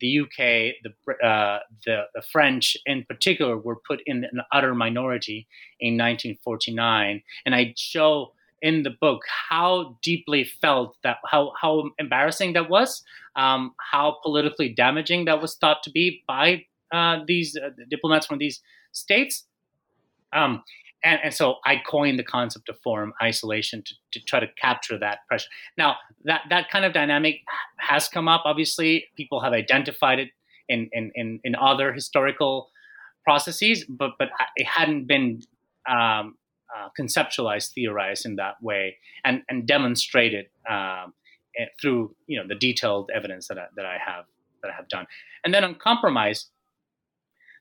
the 0.01 0.21
UK, 0.21 0.77
the, 0.83 1.27
uh, 1.27 1.59
the, 1.85 2.05
the 2.15 2.23
French 2.23 2.77
in 2.87 3.05
particular, 3.05 3.59
were 3.59 3.77
put 3.77 4.01
in 4.07 4.25
an 4.25 4.41
utter 4.51 4.75
minority 4.75 5.47
in 5.79 5.95
1949, 5.95 7.23
and 7.45 7.55
I 7.55 7.75
show 7.77 8.33
in 8.63 8.83
the 8.83 8.91
book 8.91 9.23
how 9.49 9.97
deeply 10.03 10.45
felt 10.45 10.97
that 11.03 11.19
how 11.27 11.53
how 11.61 11.91
embarrassing 11.99 12.53
that 12.55 12.69
was, 12.69 13.03
um, 13.37 13.75
how 13.93 14.19
politically 14.23 14.69
damaging 14.69 15.25
that 15.25 15.41
was 15.41 15.57
thought 15.57 15.83
to 15.83 15.91
be 15.91 16.23
by 16.27 16.65
uh, 16.93 17.19
these 17.27 17.57
uh, 17.57 17.71
diplomats 17.89 18.27
from 18.27 18.39
these 18.39 18.61
states. 18.93 19.47
Um, 20.33 20.63
and, 21.03 21.19
and, 21.25 21.35
so 21.35 21.57
I 21.65 21.77
coined 21.87 22.19
the 22.19 22.25
concept 22.25 22.69
of 22.69 22.79
forum 22.81 23.15
isolation 23.23 23.83
to, 23.85 23.95
to 24.13 24.25
try 24.25 24.39
to 24.39 24.47
capture 24.61 24.99
that 24.99 25.21
pressure. 25.27 25.49
Now 25.79 25.97
that 26.25 26.43
that 26.51 26.71
kind 26.71 26.85
of 26.85 26.93
dynamic 26.93 27.41
has 27.79 28.09
come 28.09 28.29
up. 28.29 28.43
Obviously, 28.45 29.07
people 29.17 29.41
have 29.41 29.53
identified 29.53 30.19
it 30.19 30.29
in 30.69 30.89
in 30.93 31.11
in, 31.15 31.41
in 31.45 31.55
other 31.55 31.93
historical 31.93 32.71
processes, 33.25 33.85
but 33.89 34.13
but 34.19 34.29
it 34.57 34.67
hadn't 34.67 35.07
been 35.07 35.43
um, 35.89 36.37
uh, 36.77 36.89
conceptualized, 36.99 37.73
theorized 37.73 38.27
in 38.27 38.37
that 38.37 38.63
way, 38.63 38.97
and 39.25 39.43
and 39.49 39.67
demonstrated 39.67 40.47
um, 40.69 41.15
eh, 41.59 41.67
through 41.81 42.15
you 42.27 42.39
know 42.39 42.47
the 42.47 42.55
detailed 42.55 43.11
evidence 43.15 43.49
that 43.49 43.59
I, 43.59 43.67
that 43.77 43.87
I 43.87 43.99
have 44.05 44.25
that 44.63 44.71
I 44.71 44.75
have 44.75 44.89
done. 44.89 45.07
And 45.45 45.55
then 45.55 45.65
on 45.65 45.75
compromise, 45.75 46.47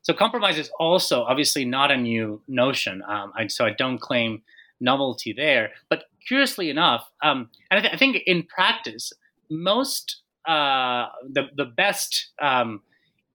so 0.02 0.14
compromise 0.14 0.58
is 0.58 0.70
also 0.80 1.24
obviously 1.24 1.66
not 1.66 1.92
a 1.92 1.98
new 1.98 2.42
notion. 2.48 3.02
Um, 3.08 3.32
I, 3.36 3.48
so 3.48 3.66
I 3.66 3.72
don't 3.72 4.00
claim 4.00 4.42
novelty 4.80 5.34
there. 5.34 5.72
But 5.90 6.06
curiously 6.28 6.70
enough, 6.70 7.10
um, 7.24 7.50
and 7.70 7.80
I, 7.80 7.82
th- 7.82 7.94
I, 7.94 7.98
think 7.98 8.18
in 8.26 8.44
practice, 8.44 9.14
most 9.50 10.22
uh, 10.48 11.08
the 11.32 11.50
the 11.56 11.66
best 11.66 12.30
um, 12.42 12.82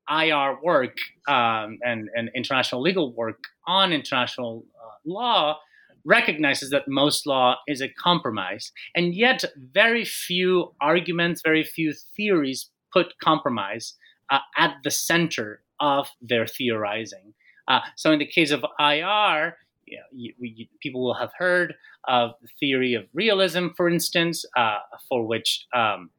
IR 0.09 0.59
work 0.63 0.97
um, 1.29 1.79
and, 1.85 2.11
and 2.15 2.31
international 2.35 2.83
legal 2.83 3.13
work 3.13 3.45
on 3.67 3.93
international 3.93 4.65
law 5.05 5.59
recognizes 6.05 6.71
that 6.71 6.87
most 6.87 7.27
law 7.27 7.57
is 7.67 7.81
a 7.81 7.89
compromise. 7.89 8.73
And 8.95 9.15
yet, 9.15 9.45
very 9.73 10.05
few 10.05 10.75
arguments, 10.81 11.43
very 11.43 11.65
few 11.65 11.93
theories 12.17 12.71
put 12.93 13.19
compromise 13.23 13.95
uh, 14.31 14.41
at 14.57 14.77
the 14.85 14.91
center 14.91 15.63
of 15.81 16.09
their 16.21 16.47
theorizing. 16.47 17.35
Uh, 17.69 17.81
so, 17.97 18.13
in 18.13 18.19
the 18.19 18.27
case 18.27 18.51
of 18.51 18.65
IR, 18.79 19.57
you 19.87 19.97
know, 19.99 20.05
you, 20.13 20.35
we, 20.39 20.69
people 20.81 21.03
will 21.03 21.15
have 21.15 21.33
heard 21.37 21.75
of 22.07 22.33
the 22.43 22.49
theory 22.61 22.95
of 22.95 23.05
realism, 23.15 23.69
for 23.77 23.89
instance, 23.89 24.45
uh, 24.57 24.79
for 25.09 25.27
which 25.27 25.67
um, 25.75 26.11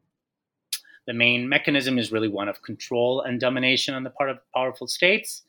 the 1.08 1.14
main 1.14 1.48
mechanism 1.48 1.98
is 1.98 2.12
really 2.12 2.28
one 2.28 2.50
of 2.50 2.62
control 2.64 3.22
and 3.22 3.40
domination 3.40 3.94
on 3.94 4.04
the 4.04 4.10
part 4.10 4.30
of 4.30 4.40
powerful 4.54 4.88
states. 4.88 5.44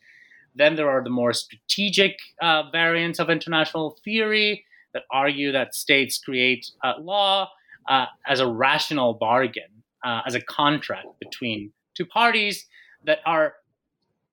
Then 0.57 0.76
there 0.76 0.88
are 0.88 1.04
the 1.04 1.11
more 1.11 1.32
strategic 1.32 2.16
uh, 2.40 2.70
variants 2.70 3.18
of 3.18 3.28
international 3.30 3.98
theory 4.04 4.64
that 4.94 5.02
argue 5.11 5.52
that 5.52 5.74
states 5.74 6.18
create 6.18 6.70
uh, 6.82 6.94
law 6.98 7.50
uh, 7.88 8.07
as 8.26 8.40
a 8.40 8.46
rational 8.46 9.14
bargain, 9.14 9.82
uh, 10.04 10.22
as 10.26 10.34
a 10.34 10.40
contract 10.40 11.07
between 11.20 11.72
two 11.94 12.07
parties 12.07 12.66
that 13.04 13.18
are 13.26 13.54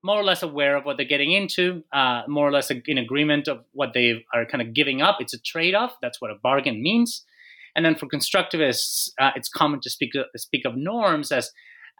more 0.01 0.19
or 0.19 0.23
less 0.23 0.43
aware 0.43 0.75
of 0.75 0.85
what 0.85 0.97
they're 0.97 1.05
getting 1.05 1.31
into, 1.31 1.83
uh, 1.93 2.23
more 2.27 2.47
or 2.47 2.51
less 2.51 2.71
in 2.71 2.97
agreement 2.97 3.47
of 3.47 3.63
what 3.73 3.93
they 3.93 4.23
are 4.33 4.45
kind 4.45 4.61
of 4.61 4.73
giving 4.73 5.01
up. 5.01 5.17
It's 5.19 5.33
a 5.33 5.39
trade 5.39 5.75
off. 5.75 5.95
That's 6.01 6.19
what 6.21 6.31
a 6.31 6.35
bargain 6.35 6.81
means. 6.81 7.25
And 7.75 7.85
then 7.85 7.95
for 7.95 8.07
constructivists, 8.07 9.11
uh, 9.19 9.31
it's 9.35 9.49
common 9.49 9.79
to 9.81 9.89
speak 9.89 10.11
to, 10.13 10.25
speak 10.37 10.65
of 10.65 10.75
norms 10.75 11.31
as 11.31 11.51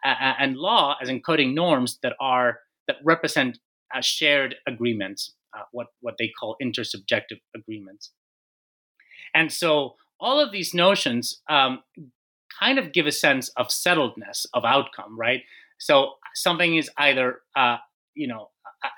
and 0.04 0.58
law 0.58 0.98
as 1.02 1.10
encoding 1.10 1.54
norms 1.54 2.00
that 2.04 2.14
are 2.20 2.60
that 2.88 2.98
represent 3.04 3.58
uh, 3.94 4.02
shared 4.02 4.56
agreements, 4.68 5.34
uh, 5.58 5.64
what 5.72 5.88
what 6.02 6.16
they 6.18 6.30
call 6.40 6.56
intersubjective 6.62 7.40
agreements. 7.56 8.12
And 9.34 9.52
so 9.52 9.96
all 10.20 10.40
of 10.40 10.52
these 10.52 10.74
notions 10.74 11.42
um, 11.50 11.80
kind 12.60 12.78
of 12.78 12.94
give 12.94 13.08
a 13.08 13.12
sense 13.12 13.50
of 13.58 13.68
settledness 13.68 14.46
of 14.54 14.64
outcome, 14.64 15.18
right? 15.18 15.42
So 15.80 16.14
something 16.36 16.78
is 16.78 16.90
either 16.98 17.40
uh, 17.56 17.78
you 18.16 18.28
know 18.28 18.50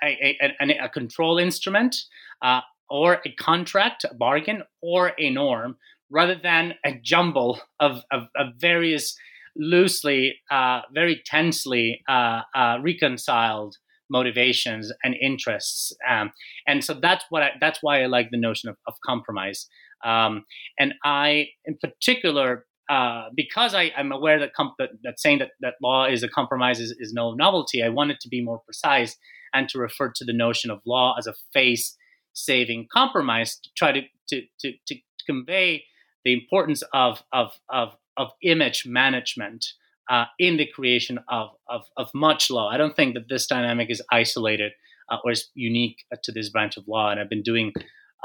a, 0.02 0.36
a, 0.40 0.52
a, 0.60 0.84
a 0.84 0.88
control 0.88 1.38
instrument 1.38 1.96
uh, 2.42 2.60
or 2.88 3.20
a 3.24 3.32
contract, 3.32 4.04
a 4.04 4.14
bargain, 4.14 4.62
or 4.82 5.12
a 5.18 5.30
norm, 5.30 5.76
rather 6.10 6.36
than 6.40 6.74
a 6.84 6.92
jumble 7.02 7.60
of, 7.80 8.02
of, 8.10 8.28
of 8.36 8.54
various 8.58 9.16
loosely, 9.56 10.36
uh, 10.50 10.82
very 10.92 11.22
tensely 11.24 12.02
uh, 12.08 12.42
uh, 12.54 12.78
reconciled 12.80 13.76
motivations 14.10 14.92
and 15.02 15.14
interests. 15.20 15.92
Um, 16.08 16.32
and 16.66 16.84
so 16.84 16.94
that's 16.94 17.24
what 17.30 17.42
I, 17.42 17.50
that's 17.60 17.78
why 17.82 18.02
I 18.02 18.06
like 18.06 18.30
the 18.30 18.38
notion 18.38 18.68
of, 18.68 18.76
of 18.86 18.94
compromise. 19.04 19.68
Um, 20.04 20.44
and 20.78 20.94
I, 21.04 21.48
in 21.64 21.76
particular, 21.78 22.66
uh, 22.88 23.28
because 23.34 23.74
I, 23.74 23.90
am 23.96 24.12
aware 24.12 24.38
that, 24.38 24.54
comp- 24.54 24.74
that, 24.78 24.90
that, 25.02 25.18
saying 25.18 25.38
that, 25.38 25.50
that 25.60 25.74
law 25.82 26.06
is 26.06 26.22
a 26.22 26.28
compromise 26.28 26.78
is, 26.78 26.94
is 26.98 27.12
no 27.12 27.32
novelty, 27.34 27.82
I 27.82 27.88
wanted 27.88 28.20
to 28.20 28.28
be 28.28 28.42
more 28.42 28.60
precise 28.64 29.16
and 29.52 29.68
to 29.70 29.78
refer 29.78 30.12
to 30.14 30.24
the 30.24 30.32
notion 30.32 30.70
of 30.70 30.80
law 30.86 31.14
as 31.18 31.26
a 31.26 31.34
face 31.52 31.96
saving 32.34 32.86
compromise 32.92 33.56
to 33.56 33.70
try 33.76 33.92
to, 33.92 34.02
to, 34.28 34.42
to, 34.60 34.72
to 34.86 34.96
convey 35.26 35.82
the 36.26 36.32
importance 36.32 36.82
of 36.92 37.22
of 37.32 37.52
of, 37.70 37.90
of 38.16 38.28
image 38.42 38.84
management 38.84 39.64
uh, 40.10 40.24
in 40.38 40.56
the 40.56 40.66
creation 40.66 41.18
of, 41.28 41.50
of, 41.68 41.82
of 41.96 42.08
much 42.14 42.50
law. 42.50 42.68
I 42.68 42.76
don't 42.76 42.94
think 42.94 43.14
that 43.14 43.28
this 43.28 43.46
dynamic 43.46 43.90
is 43.90 44.02
isolated 44.12 44.72
uh, 45.10 45.16
or 45.24 45.32
is 45.32 45.48
unique 45.54 46.04
to 46.22 46.32
this 46.32 46.48
branch 46.48 46.76
of 46.76 46.84
law. 46.86 47.10
And 47.10 47.20
I've 47.20 47.30
been 47.30 47.42
doing 47.42 47.72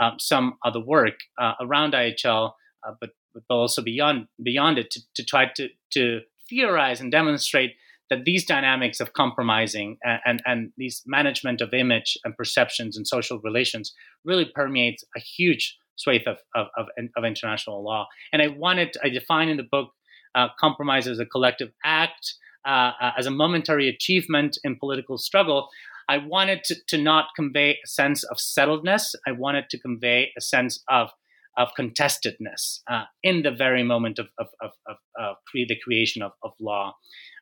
um, 0.02 0.18
some 0.20 0.54
other 0.66 0.80
work 0.80 1.16
uh, 1.40 1.54
around 1.60 1.94
IHL, 1.94 2.52
uh, 2.88 2.92
but 3.00 3.12
but 3.34 3.44
also 3.50 3.82
beyond 3.82 4.28
beyond 4.44 4.78
it 4.78 4.92
to, 4.92 5.02
to 5.16 5.24
try 5.24 5.46
to 5.56 5.70
to 5.94 6.22
theorize 6.50 7.00
and 7.00 7.12
demonstrate 7.12 7.72
that 8.10 8.26
these 8.26 8.46
dynamics 8.46 9.00
of 9.00 9.14
compromising 9.14 9.98
and, 10.04 10.20
and, 10.26 10.42
and, 10.46 10.74
these 10.76 11.02
management 11.06 11.62
of 11.62 11.74
image 11.74 12.18
and 12.26 12.36
perceptions 12.36 12.98
and 12.98 13.08
social 13.08 13.40
relations 13.40 13.94
really 14.26 14.52
permeates 14.54 15.02
a 15.16 15.20
huge 15.22 15.78
swathe 15.96 16.28
of, 16.28 16.36
of, 16.54 16.68
of, 16.78 16.88
of 17.16 17.24
international 17.24 17.82
law. 17.82 18.06
And 18.34 18.42
I 18.42 18.50
wanted, 18.50 18.90
I 19.02 19.08
define 19.08 19.48
in 19.48 19.56
the 19.56 19.64
book 19.64 19.92
uh, 20.36 20.48
compromise 20.60 21.08
as 21.08 21.20
a 21.20 21.26
collective 21.26 21.72
act, 21.84 22.36
uh, 22.66 22.92
uh, 23.02 23.12
as 23.18 23.26
a 23.26 23.32
momentary 23.32 23.90
achievement 23.90 24.58
in 24.64 24.78
political 24.78 25.18
struggle. 25.18 25.70
I 26.10 26.18
wanted 26.18 26.64
to, 26.66 26.76
to 26.88 26.98
not 26.98 27.28
convey 27.36 27.78
a 27.84 27.88
sense 27.88 28.24
of 28.24 28.38
settledness. 28.38 29.16
I 29.26 29.32
wanted 29.32 29.70
to 29.70 29.80
convey 29.80 30.32
a 30.38 30.42
sense 30.42 30.84
of 30.90 31.10
of 31.58 31.68
contestedness 31.76 32.82
uh, 32.90 33.04
in 33.24 33.44
the 33.44 33.52
very 33.52 33.84
moment 33.84 34.20
of, 34.20 34.28
of, 34.40 34.48
of, 34.62 34.72
of, 34.88 34.96
of 35.20 35.36
cre- 35.48 35.68
the 35.68 35.76
creation 35.84 36.22
of, 36.22 36.32
of 36.44 36.52
law. 36.62 36.94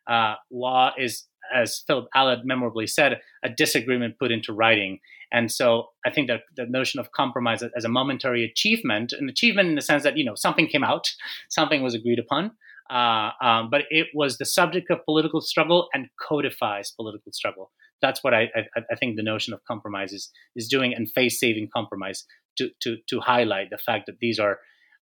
Uh, 0.08 0.34
law 0.50 0.90
is, 0.98 1.26
as 1.54 1.84
Philip 1.86 2.08
Allott 2.16 2.44
memorably 2.44 2.88
said, 2.88 3.20
a 3.44 3.48
disagreement 3.48 4.18
put 4.18 4.32
into 4.32 4.52
writing. 4.52 4.98
And 5.32 5.50
so 5.52 5.90
I 6.04 6.10
think 6.10 6.26
that 6.26 6.40
the 6.56 6.66
notion 6.66 6.98
of 6.98 7.12
compromise 7.12 7.62
as 7.62 7.84
a 7.84 7.88
momentary 7.88 8.44
achievement, 8.44 9.12
an 9.12 9.28
achievement 9.28 9.68
in 9.68 9.76
the 9.76 9.82
sense 9.82 10.02
that, 10.02 10.16
you 10.16 10.24
know, 10.24 10.34
something 10.34 10.66
came 10.66 10.82
out, 10.82 11.08
something 11.48 11.82
was 11.82 11.94
agreed 11.94 12.18
upon, 12.18 12.50
uh, 12.90 13.30
um, 13.42 13.70
but 13.70 13.82
it 13.90 14.08
was 14.14 14.38
the 14.38 14.46
subject 14.46 14.90
of 14.90 15.04
political 15.04 15.40
struggle 15.40 15.88
and 15.94 16.08
codifies 16.20 16.92
political 16.92 17.32
struggle. 17.32 17.70
That's 18.02 18.24
what 18.24 18.34
I, 18.34 18.44
I, 18.54 18.80
I 18.90 18.96
think 18.96 19.16
the 19.16 19.22
notion 19.22 19.54
of 19.54 19.60
compromise 19.68 20.12
is, 20.12 20.30
is 20.56 20.68
doing 20.68 20.94
and 20.94 21.10
face 21.10 21.38
saving 21.38 21.68
compromise 21.74 22.24
to, 22.58 22.70
to, 22.82 22.96
to 23.08 23.20
highlight 23.20 23.70
the 23.70 23.78
fact 23.78 24.06
that 24.06 24.16
these 24.20 24.38
are 24.38 24.58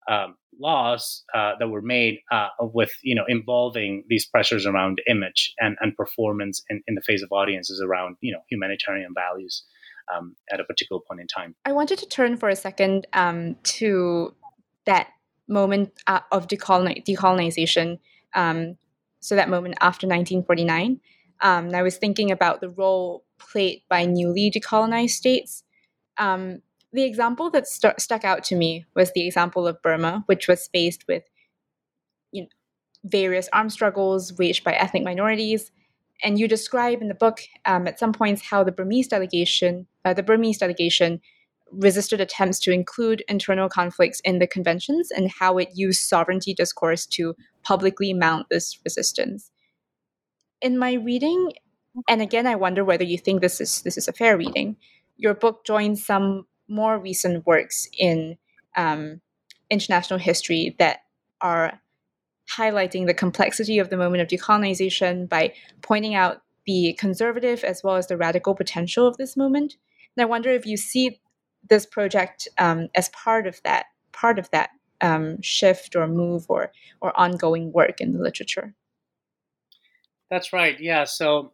um, 0.09 0.35
laws 0.59 1.23
uh, 1.33 1.53
that 1.59 1.67
were 1.67 1.81
made 1.81 2.19
uh, 2.31 2.47
with 2.59 2.91
you 3.03 3.13
know 3.13 3.25
involving 3.27 4.03
these 4.07 4.25
pressures 4.25 4.65
around 4.65 5.01
image 5.09 5.53
and, 5.59 5.75
and 5.81 5.95
performance 5.95 6.63
in, 6.69 6.81
in 6.87 6.95
the 6.95 7.01
face 7.01 7.21
of 7.21 7.29
audiences 7.31 7.81
around 7.81 8.15
you 8.21 8.31
know 8.31 8.39
humanitarian 8.49 9.13
values 9.13 9.65
um, 10.15 10.35
at 10.51 10.59
a 10.59 10.63
particular 10.63 11.01
point 11.07 11.19
in 11.19 11.27
time. 11.27 11.55
I 11.65 11.73
wanted 11.73 11.99
to 11.99 12.07
turn 12.07 12.37
for 12.37 12.47
a 12.49 12.55
second 12.55 13.05
um, 13.13 13.57
to 13.63 14.33
that 14.85 15.09
moment 15.47 15.91
uh, 16.07 16.21
of 16.31 16.47
decoloni- 16.47 17.05
decolonization. 17.05 17.99
Um, 18.33 18.77
so 19.19 19.35
that 19.35 19.49
moment 19.49 19.75
after 19.81 20.07
1949. 20.07 20.99
Um, 21.41 21.73
I 21.73 21.83
was 21.83 21.97
thinking 21.97 22.31
about 22.31 22.61
the 22.61 22.69
role 22.69 23.23
played 23.37 23.83
by 23.89 24.05
newly 24.05 24.51
decolonized 24.51 25.11
states. 25.11 25.63
Um, 26.17 26.61
the 26.93 27.03
example 27.03 27.49
that 27.51 27.67
st- 27.67 27.99
stuck 27.99 28.23
out 28.23 28.43
to 28.45 28.55
me 28.55 28.85
was 28.95 29.11
the 29.11 29.25
example 29.27 29.67
of 29.67 29.81
Burma, 29.81 30.23
which 30.25 30.47
was 30.47 30.67
faced 30.67 31.05
with 31.07 31.23
you 32.31 32.43
know, 32.43 32.47
various 33.03 33.49
armed 33.53 33.71
struggles 33.71 34.33
waged 34.37 34.63
by 34.63 34.73
ethnic 34.73 35.03
minorities, 35.03 35.71
and 36.23 36.39
you 36.39 36.47
describe 36.47 37.01
in 37.01 37.07
the 37.07 37.13
book 37.13 37.41
um, 37.65 37.87
at 37.87 37.99
some 37.99 38.13
points 38.13 38.41
how 38.41 38.63
the 38.63 38.71
Burmese 38.71 39.07
delegation, 39.07 39.85
uh, 40.05 40.13
the 40.13 40.23
Burmese 40.23 40.57
delegation, 40.57 41.21
resisted 41.71 42.21
attempts 42.21 42.59
to 42.59 42.71
include 42.71 43.23
internal 43.27 43.69
conflicts 43.69 44.19
in 44.21 44.39
the 44.39 44.47
conventions 44.47 45.11
and 45.11 45.29
how 45.29 45.57
it 45.57 45.69
used 45.73 46.01
sovereignty 46.01 46.53
discourse 46.53 47.05
to 47.05 47.35
publicly 47.63 48.13
mount 48.13 48.47
this 48.49 48.79
resistance. 48.83 49.51
In 50.61 50.77
my 50.77 50.93
reading, 50.93 51.51
and 52.07 52.21
again, 52.21 52.47
I 52.47 52.55
wonder 52.55 52.83
whether 52.83 53.03
you 53.03 53.17
think 53.17 53.41
this 53.41 53.59
is 53.59 53.81
this 53.81 53.97
is 53.97 54.07
a 54.07 54.13
fair 54.13 54.37
reading. 54.37 54.77
Your 55.17 55.33
book 55.33 55.65
joins 55.65 56.05
some 56.05 56.45
more 56.67 56.99
recent 56.99 57.45
works 57.45 57.87
in 57.97 58.37
um, 58.75 59.21
international 59.69 60.19
history 60.19 60.75
that 60.79 60.99
are 61.41 61.79
highlighting 62.55 63.05
the 63.05 63.13
complexity 63.13 63.79
of 63.79 63.89
the 63.89 63.97
moment 63.97 64.21
of 64.21 64.27
decolonization 64.27 65.27
by 65.27 65.53
pointing 65.81 66.15
out 66.15 66.41
the 66.65 66.95
conservative 66.99 67.63
as 67.63 67.83
well 67.83 67.95
as 67.95 68.07
the 68.07 68.17
radical 68.17 68.55
potential 68.55 69.07
of 69.07 69.17
this 69.17 69.35
moment. 69.35 69.75
And 70.15 70.23
I 70.23 70.25
wonder 70.25 70.49
if 70.49 70.65
you 70.65 70.77
see 70.77 71.19
this 71.69 71.85
project 71.85 72.47
um, 72.57 72.87
as 72.95 73.09
part 73.09 73.47
of 73.47 73.61
that 73.63 73.87
part 74.11 74.39
of 74.39 74.49
that 74.51 74.71
um, 75.01 75.41
shift 75.41 75.95
or 75.95 76.07
move 76.07 76.45
or 76.49 76.71
or 77.01 77.17
ongoing 77.19 77.71
work 77.71 78.01
in 78.01 78.13
the 78.13 78.19
literature. 78.19 78.73
That's 80.29 80.51
right. 80.51 80.79
Yeah. 80.79 81.05
So 81.05 81.53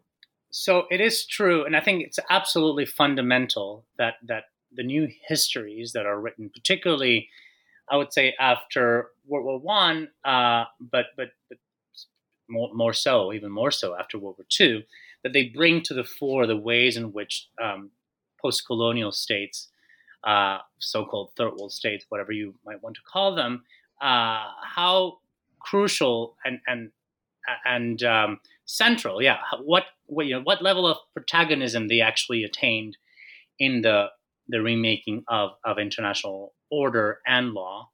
so 0.52 0.86
it 0.92 1.02
is 1.02 1.26
true, 1.26 1.66
and 1.66 1.76
I 1.76 1.80
think 1.80 2.04
it's 2.04 2.20
absolutely 2.30 2.86
fundamental 2.86 3.86
that 3.98 4.16
that 4.28 4.46
the 4.72 4.84
new 4.84 5.08
histories 5.28 5.94
that 5.94 6.06
are 6.06 6.20
written, 6.20 6.50
particularly, 6.50 7.30
I 7.90 7.98
would 7.98 8.14
say 8.14 8.36
after 8.40 9.10
World 9.26 9.46
War 9.46 9.60
One, 9.60 10.10
uh, 10.24 10.66
but 10.80 11.08
but 11.18 11.30
but 11.50 11.58
more, 12.50 12.74
more 12.74 12.94
so, 12.94 13.34
even 13.34 13.52
more 13.52 13.72
so 13.72 13.96
after 13.98 14.18
World 14.18 14.36
War 14.38 14.46
Two, 14.50 14.84
that 15.24 15.34
they 15.34 15.46
bring 15.46 15.82
to 15.84 15.94
the 15.94 16.04
fore 16.04 16.46
the 16.46 16.58
ways 16.58 16.98
in 16.98 17.14
which 17.14 17.50
um, 17.62 17.92
post-colonial 18.42 19.12
states, 19.12 19.70
uh, 20.24 20.60
so-called 20.80 21.32
third 21.36 21.52
world 21.56 21.72
states, 21.72 22.06
whatever 22.10 22.32
you 22.32 22.54
might 22.66 22.82
want 22.82 22.96
to 22.96 23.02
call 23.12 23.36
them, 23.36 23.64
uh, 24.02 24.46
how 24.64 25.18
crucial 25.60 26.36
and 26.46 26.60
and 26.68 26.92
and 27.66 28.04
um, 28.04 28.40
central, 28.66 29.22
yeah, 29.22 29.38
what 29.62 29.84
what, 30.06 30.26
you 30.26 30.36
know, 30.36 30.42
what 30.42 30.62
level 30.62 30.88
of 30.88 30.98
protagonism 31.14 31.88
they 31.88 32.02
actually 32.02 32.44
attained 32.44 32.98
in 33.60 33.82
the 33.82 34.08
the 34.48 34.62
remaking 34.62 35.24
of, 35.28 35.52
of 35.64 35.80
international 35.80 36.54
order 36.70 37.20
and 37.26 37.54
law. 37.54 37.90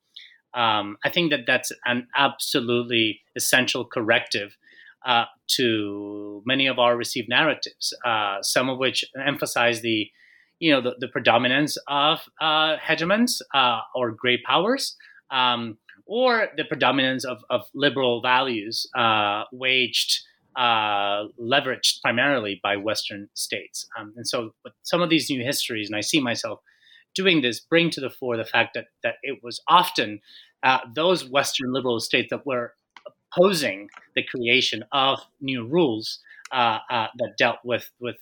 Um, 0.54 0.98
I 1.04 1.10
think 1.10 1.30
that 1.30 1.42
that's 1.46 1.72
an 1.86 2.08
absolutely 2.16 3.22
essential 3.36 3.86
corrective 3.86 4.58
uh, 5.06 5.26
to 5.48 6.42
many 6.46 6.66
of 6.66 6.80
our 6.80 6.98
received 6.98 7.30
narratives, 7.30 7.94
uh, 8.04 8.42
some 8.42 8.68
of 8.68 8.80
which 8.80 9.06
emphasize 9.26 9.82
the, 9.82 10.10
you 10.60 10.72
know, 10.72 10.82
the, 10.82 10.96
the 11.00 11.08
predominance 11.08 11.78
of 11.88 12.20
uh, 12.42 12.78
hegemons 12.78 13.42
uh, 13.54 13.80
or 13.96 14.12
great 14.12 14.44
powers, 14.44 14.96
um, 15.32 15.78
or 16.06 16.50
the 16.58 16.66
predominance 16.66 17.24
of, 17.24 17.44
of 17.50 17.62
liberal 17.74 18.22
values 18.22 18.88
uh, 18.98 19.44
waged 19.52 20.22
uh, 20.56 21.28
leveraged 21.40 22.02
primarily 22.02 22.60
by 22.62 22.76
Western 22.76 23.30
states. 23.34 23.88
Um, 23.98 24.14
and 24.18 24.28
so, 24.28 24.54
some 24.84 25.02
of 25.02 25.10
these 25.10 25.30
new 25.30 25.44
histories, 25.44 25.88
and 25.88 25.96
I 25.96 26.02
see 26.02 26.20
myself 26.20 26.60
doing 27.16 27.42
this, 27.42 27.60
bring 27.60 27.90
to 27.92 28.02
the 28.02 28.10
fore 28.10 28.36
the 28.36 28.46
fact 28.46 28.74
that 28.74 28.88
that 29.04 29.16
it 29.24 29.40
was 29.44 29.62
often 29.68 30.20
uh, 30.64 30.80
those 30.94 31.30
Western 31.30 31.72
liberal 31.72 32.00
states 32.00 32.30
that 32.32 32.46
were 32.46 32.74
opposing 33.32 33.90
the 34.16 34.24
creation 34.24 34.84
of 34.92 35.20
new 35.40 35.66
rules 35.66 36.20
uh, 36.52 36.80
that 36.90 37.36
dealt 37.38 37.60
with 37.64 37.90
with 38.02 38.18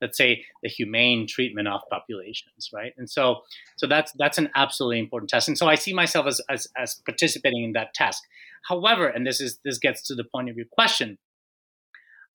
let's 0.00 0.16
say 0.16 0.44
the 0.62 0.68
humane 0.68 1.26
treatment 1.28 1.68
of 1.68 1.80
populations, 1.90 2.70
right? 2.72 2.92
And 2.96 3.08
so, 3.08 3.42
so 3.76 3.86
that's 3.86 4.12
that's 4.18 4.38
an 4.38 4.50
absolutely 4.54 4.98
important 4.98 5.30
test. 5.30 5.48
And 5.48 5.58
so 5.58 5.66
I 5.66 5.74
see 5.74 5.94
myself 5.94 6.26
as 6.26 6.40
as, 6.48 6.68
as 6.76 7.00
participating 7.06 7.64
in 7.64 7.72
that 7.72 7.94
task. 7.94 8.22
However, 8.68 9.06
and 9.08 9.26
this 9.26 9.40
is 9.40 9.58
this 9.64 9.78
gets 9.78 10.02
to 10.08 10.14
the 10.14 10.24
point 10.24 10.48
of 10.48 10.56
your 10.56 10.66
question 10.70 11.18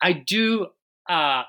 I 0.04 0.14
do 0.14 0.68
uh, 1.10 1.44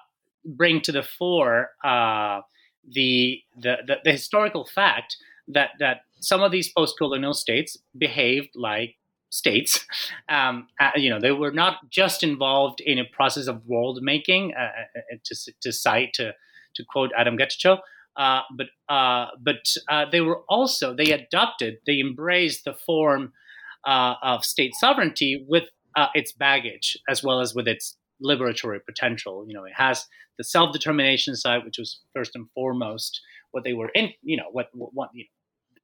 bring 0.44 0.80
to 0.82 0.92
the 0.92 1.02
fore 1.02 1.70
uh, 1.82 2.40
the, 2.88 3.40
the, 3.56 3.76
the 3.86 3.96
the 4.04 4.12
historical 4.12 4.64
fact 4.64 5.16
that 5.48 5.70
that 5.80 6.02
some 6.20 6.42
of 6.42 6.52
these 6.52 6.70
post-colonial 6.72 7.34
states 7.34 7.76
behaved 7.98 8.50
like 8.54 8.96
states. 9.34 9.84
Um, 10.28 10.68
uh, 10.80 10.92
you 10.96 11.10
know, 11.10 11.20
they 11.20 11.32
were 11.32 11.50
not 11.50 11.90
just 11.90 12.22
involved 12.22 12.80
in 12.80 12.98
a 12.98 13.04
process 13.04 13.46
of 13.46 13.66
world 13.66 13.98
making, 14.00 14.54
uh, 14.54 14.60
uh, 14.60 15.00
uh, 15.12 15.16
to, 15.24 15.52
to 15.60 15.72
cite 15.72 16.14
to 16.14 16.32
to 16.76 16.84
quote 16.88 17.12
Adom 17.18 17.38
Getachew, 17.38 17.78
uh, 18.16 18.42
but 18.56 18.66
uh, 18.88 19.26
but 19.40 19.76
they 20.10 20.20
were 20.20 20.40
also 20.48 20.94
they 20.94 21.10
adopted, 21.12 21.78
they 21.86 22.00
embraced 22.00 22.64
the 22.64 22.74
form 22.74 23.32
of 23.84 24.44
state 24.44 24.72
sovereignty 24.74 25.44
with 25.46 25.64
its 26.14 26.32
baggage 26.32 26.96
as 27.08 27.22
well 27.22 27.40
as 27.40 27.54
with 27.54 27.68
its 27.68 27.96
liberatory 28.22 28.78
potential. 28.84 29.44
You 29.46 29.54
know, 29.54 29.64
it 29.64 29.74
has 29.74 30.06
the 30.38 30.44
self 30.44 30.72
determination 30.72 31.36
side, 31.36 31.64
which 31.64 31.78
was 31.78 32.00
first 32.14 32.34
and 32.34 32.48
foremost 32.54 33.20
what 33.52 33.64
they 33.64 33.74
were 33.74 33.90
in. 33.94 34.10
You 34.22 34.36
know, 34.38 34.48
what 34.50 34.68
what, 34.72 35.10
you 35.12 35.24
know, 35.24 35.33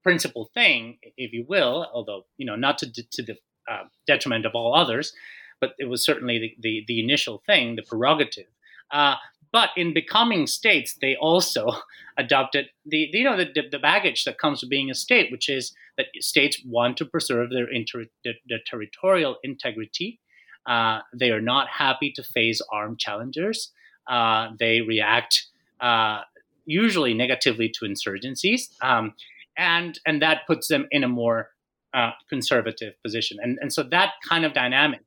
principal 0.02 0.50
thing, 0.54 0.98
if 1.16 1.32
you 1.32 1.44
will, 1.48 1.86
although 1.92 2.24
you 2.36 2.46
know, 2.46 2.56
not 2.56 2.78
to 2.78 2.92
to 2.92 3.22
the 3.22 3.36
uh, 3.70 3.84
detriment 4.06 4.46
of 4.46 4.52
all 4.54 4.74
others, 4.74 5.12
but 5.60 5.74
it 5.78 5.88
was 5.88 6.04
certainly 6.04 6.38
the 6.38 6.56
the, 6.60 6.84
the 6.86 7.00
initial 7.00 7.42
thing, 7.46 7.76
the 7.76 7.82
prerogative. 7.82 8.48
Uh, 8.90 9.16
but 9.52 9.70
in 9.76 9.92
becoming 9.92 10.46
states, 10.46 10.96
they 11.00 11.16
also 11.16 11.72
adopted 12.18 12.66
the, 12.86 13.08
you 13.12 13.24
know 13.24 13.36
the, 13.36 13.50
the 13.70 13.78
baggage 13.78 14.24
that 14.24 14.38
comes 14.38 14.60
with 14.60 14.70
being 14.70 14.90
a 14.90 14.94
state, 14.94 15.30
which 15.32 15.48
is 15.48 15.72
that 15.96 16.06
states 16.20 16.62
want 16.64 16.96
to 16.96 17.04
preserve 17.04 17.50
their, 17.50 17.68
inter, 17.68 18.06
their, 18.24 18.34
their 18.48 18.60
territorial 18.66 19.36
integrity 19.42 20.20
uh, 20.66 21.00
they 21.14 21.30
are 21.30 21.40
not 21.40 21.68
happy 21.68 22.12
to 22.12 22.22
face 22.22 22.60
armed 22.72 22.98
challengers. 22.98 23.72
Uh, 24.08 24.50
they 24.58 24.80
react 24.80 25.46
uh, 25.80 26.20
usually 26.66 27.14
negatively 27.14 27.68
to 27.68 27.84
insurgencies, 27.84 28.68
um, 28.82 29.14
and 29.60 30.00
and 30.06 30.22
that 30.22 30.38
puts 30.46 30.66
them 30.68 30.86
in 30.90 31.04
a 31.04 31.08
more 31.08 31.50
uh, 31.94 32.12
conservative 32.28 32.94
position. 33.04 33.38
And 33.42 33.58
and 33.60 33.72
so 33.72 33.82
that 33.82 34.10
kind 34.28 34.44
of 34.44 34.52
dynamic, 34.54 35.02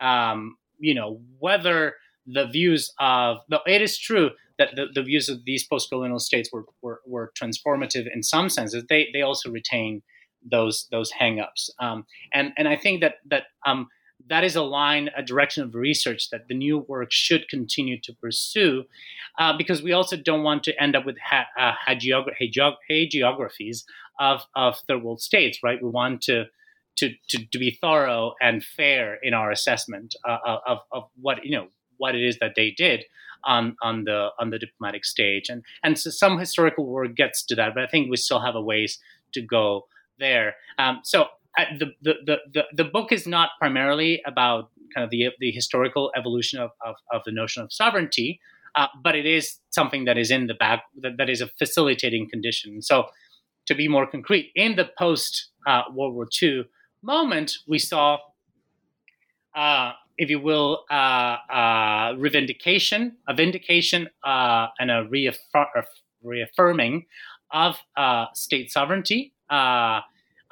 um, 0.00 0.56
you 0.78 0.94
know, 0.94 1.20
whether 1.38 1.94
the 2.26 2.46
views 2.46 2.92
of 2.98 3.38
it 3.66 3.82
is 3.82 3.98
true 3.98 4.30
that 4.58 4.70
the, 4.76 4.86
the 4.94 5.02
views 5.02 5.28
of 5.28 5.44
these 5.44 5.66
post-colonial 5.66 6.18
states 6.18 6.50
were, 6.52 6.64
were, 6.82 7.00
were 7.06 7.32
transformative 7.40 8.06
in 8.14 8.22
some 8.22 8.48
senses. 8.48 8.84
They 8.88 9.08
they 9.12 9.22
also 9.22 9.50
retain 9.50 10.02
those 10.50 10.88
those 10.90 11.10
hangups, 11.20 11.70
um, 11.78 12.04
and 12.34 12.52
and 12.58 12.68
I 12.68 12.76
think 12.76 13.00
that 13.00 13.14
that 13.30 13.44
um, 13.66 13.88
that 14.28 14.44
is 14.44 14.56
a 14.56 14.62
line, 14.62 15.10
a 15.16 15.22
direction 15.22 15.62
of 15.62 15.74
research 15.74 16.30
that 16.30 16.48
the 16.48 16.54
new 16.54 16.78
work 16.88 17.10
should 17.10 17.48
continue 17.48 18.00
to 18.00 18.12
pursue, 18.14 18.84
uh, 19.38 19.56
because 19.56 19.82
we 19.82 19.92
also 19.92 20.16
don't 20.16 20.42
want 20.42 20.62
to 20.64 20.82
end 20.82 20.96
up 20.96 21.04
with 21.04 21.16
ha- 21.18 21.46
uh, 21.58 21.72
hagiographies 21.86 23.84
of, 24.20 24.42
of 24.54 24.78
third 24.86 25.02
world 25.02 25.20
states, 25.20 25.58
right? 25.62 25.82
We 25.82 25.88
want 25.88 26.22
to, 26.22 26.46
to, 26.96 27.10
to, 27.28 27.46
to 27.46 27.58
be 27.58 27.78
thorough 27.80 28.34
and 28.40 28.64
fair 28.64 29.18
in 29.22 29.34
our 29.34 29.50
assessment 29.50 30.14
uh, 30.28 30.58
of, 30.66 30.78
of 30.92 31.04
what, 31.20 31.44
you 31.44 31.56
know, 31.56 31.68
what 31.98 32.14
it 32.14 32.22
is 32.22 32.38
that 32.40 32.54
they 32.56 32.70
did 32.70 33.04
on, 33.44 33.76
on 33.82 34.04
the 34.04 34.28
on 34.38 34.50
the 34.50 34.58
diplomatic 34.58 35.04
stage, 35.04 35.48
and 35.48 35.64
and 35.82 35.98
so 35.98 36.10
some 36.10 36.38
historical 36.38 36.86
work 36.86 37.14
gets 37.16 37.44
to 37.46 37.54
that, 37.56 37.74
but 37.74 37.82
I 37.82 37.86
think 37.86 38.10
we 38.10 38.16
still 38.16 38.40
have 38.40 38.54
a 38.54 38.62
ways 38.62 38.98
to 39.34 39.42
go 39.42 39.86
there. 40.18 40.54
Um, 40.78 41.00
so 41.02 41.26
the, 41.78 41.92
the, 42.02 42.36
the, 42.52 42.64
the 42.74 42.84
book 42.84 43.12
is 43.12 43.26
not 43.26 43.50
primarily 43.58 44.22
about 44.26 44.70
kind 44.94 45.04
of 45.04 45.10
the, 45.10 45.28
the 45.38 45.50
historical 45.50 46.10
evolution 46.16 46.58
of, 46.58 46.70
of, 46.84 46.96
of 47.12 47.22
the 47.24 47.32
notion 47.32 47.62
of 47.62 47.72
sovereignty, 47.72 48.40
uh, 48.74 48.86
but 49.02 49.14
it 49.14 49.26
is 49.26 49.58
something 49.70 50.04
that 50.04 50.16
is 50.16 50.30
in 50.30 50.46
the 50.46 50.54
back, 50.54 50.84
that, 51.00 51.16
that 51.18 51.28
is 51.28 51.40
a 51.40 51.48
facilitating 51.58 52.28
condition. 52.28 52.80
So, 52.82 53.06
to 53.66 53.74
be 53.76 53.86
more 53.86 54.06
concrete, 54.06 54.50
in 54.56 54.74
the 54.74 54.90
post 54.98 55.50
uh, 55.66 55.82
World 55.94 56.14
War 56.14 56.26
II 56.42 56.64
moment, 57.02 57.52
we 57.68 57.78
saw, 57.78 58.18
uh, 59.54 59.92
if 60.18 60.28
you 60.30 60.40
will, 60.40 60.84
uh, 60.90 60.94
uh, 60.94 62.12
revindication, 62.14 63.12
a 63.28 63.34
vindication, 63.34 64.08
uh, 64.24 64.66
and 64.80 64.90
a 64.90 65.06
reaffir- 65.08 65.84
reaffirming 66.24 67.06
of 67.52 67.76
state 68.34 68.72
sovereignty 68.72 69.32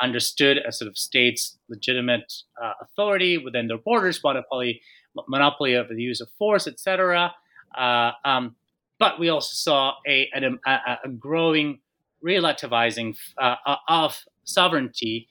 understood 0.01 0.59
as 0.59 0.79
sort 0.79 0.89
of 0.89 0.97
states' 0.97 1.59
legitimate 1.69 2.33
uh, 2.63 2.73
authority 2.81 3.39
within 3.39 3.69
their 3.69 3.79
borders, 3.79 4.21
monopoly, 4.23 4.81
monopoly 5.29 5.75
of 5.75 5.89
the 5.89 6.03
use 6.03 6.21
of 6.21 6.29
force, 6.39 6.67
etc. 6.67 7.33
Uh, 7.77 8.13
um, 8.25 8.57
but 8.99 9.19
we 9.19 9.29
also 9.29 9.53
saw 9.53 9.95
a, 10.07 10.29
a, 10.35 10.99
a 11.05 11.09
growing 11.09 11.81
relativizing 12.25 13.17
uh, 13.41 13.57
of 13.89 14.25
sovereignty, 14.45 15.29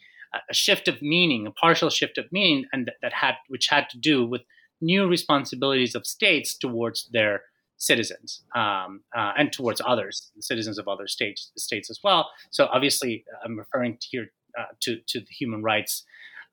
a 0.50 0.54
shift 0.54 0.88
of 0.88 1.02
meaning, 1.02 1.48
a 1.48 1.52
partial 1.52 1.90
shift 1.90 2.18
of 2.18 2.26
meaning, 2.32 2.66
and 2.74 2.88
that, 2.88 2.96
that 3.02 3.14
had 3.14 3.36
which 3.48 3.68
had 3.68 3.90
to 3.90 3.98
do 3.98 4.26
with 4.26 4.42
new 4.82 5.08
responsibilities 5.08 5.96
of 5.96 6.06
states 6.06 6.58
towards 6.58 7.10
their 7.12 7.42
citizens 7.78 8.44
um, 8.56 9.02
uh, 9.18 9.32
and 9.38 9.52
towards 9.52 9.82
others, 9.86 10.32
citizens 10.40 10.78
of 10.78 10.88
other 10.88 11.08
states, 11.08 11.52
states 11.58 11.90
as 11.90 12.00
well. 12.04 12.30
So 12.52 12.68
obviously, 12.72 13.24
I'm 13.44 13.58
referring 13.58 13.98
to 13.98 14.08
here 14.10 14.32
to 14.82 14.98
to 15.08 15.20
the 15.20 15.32
human 15.32 15.62
rights 15.62 16.04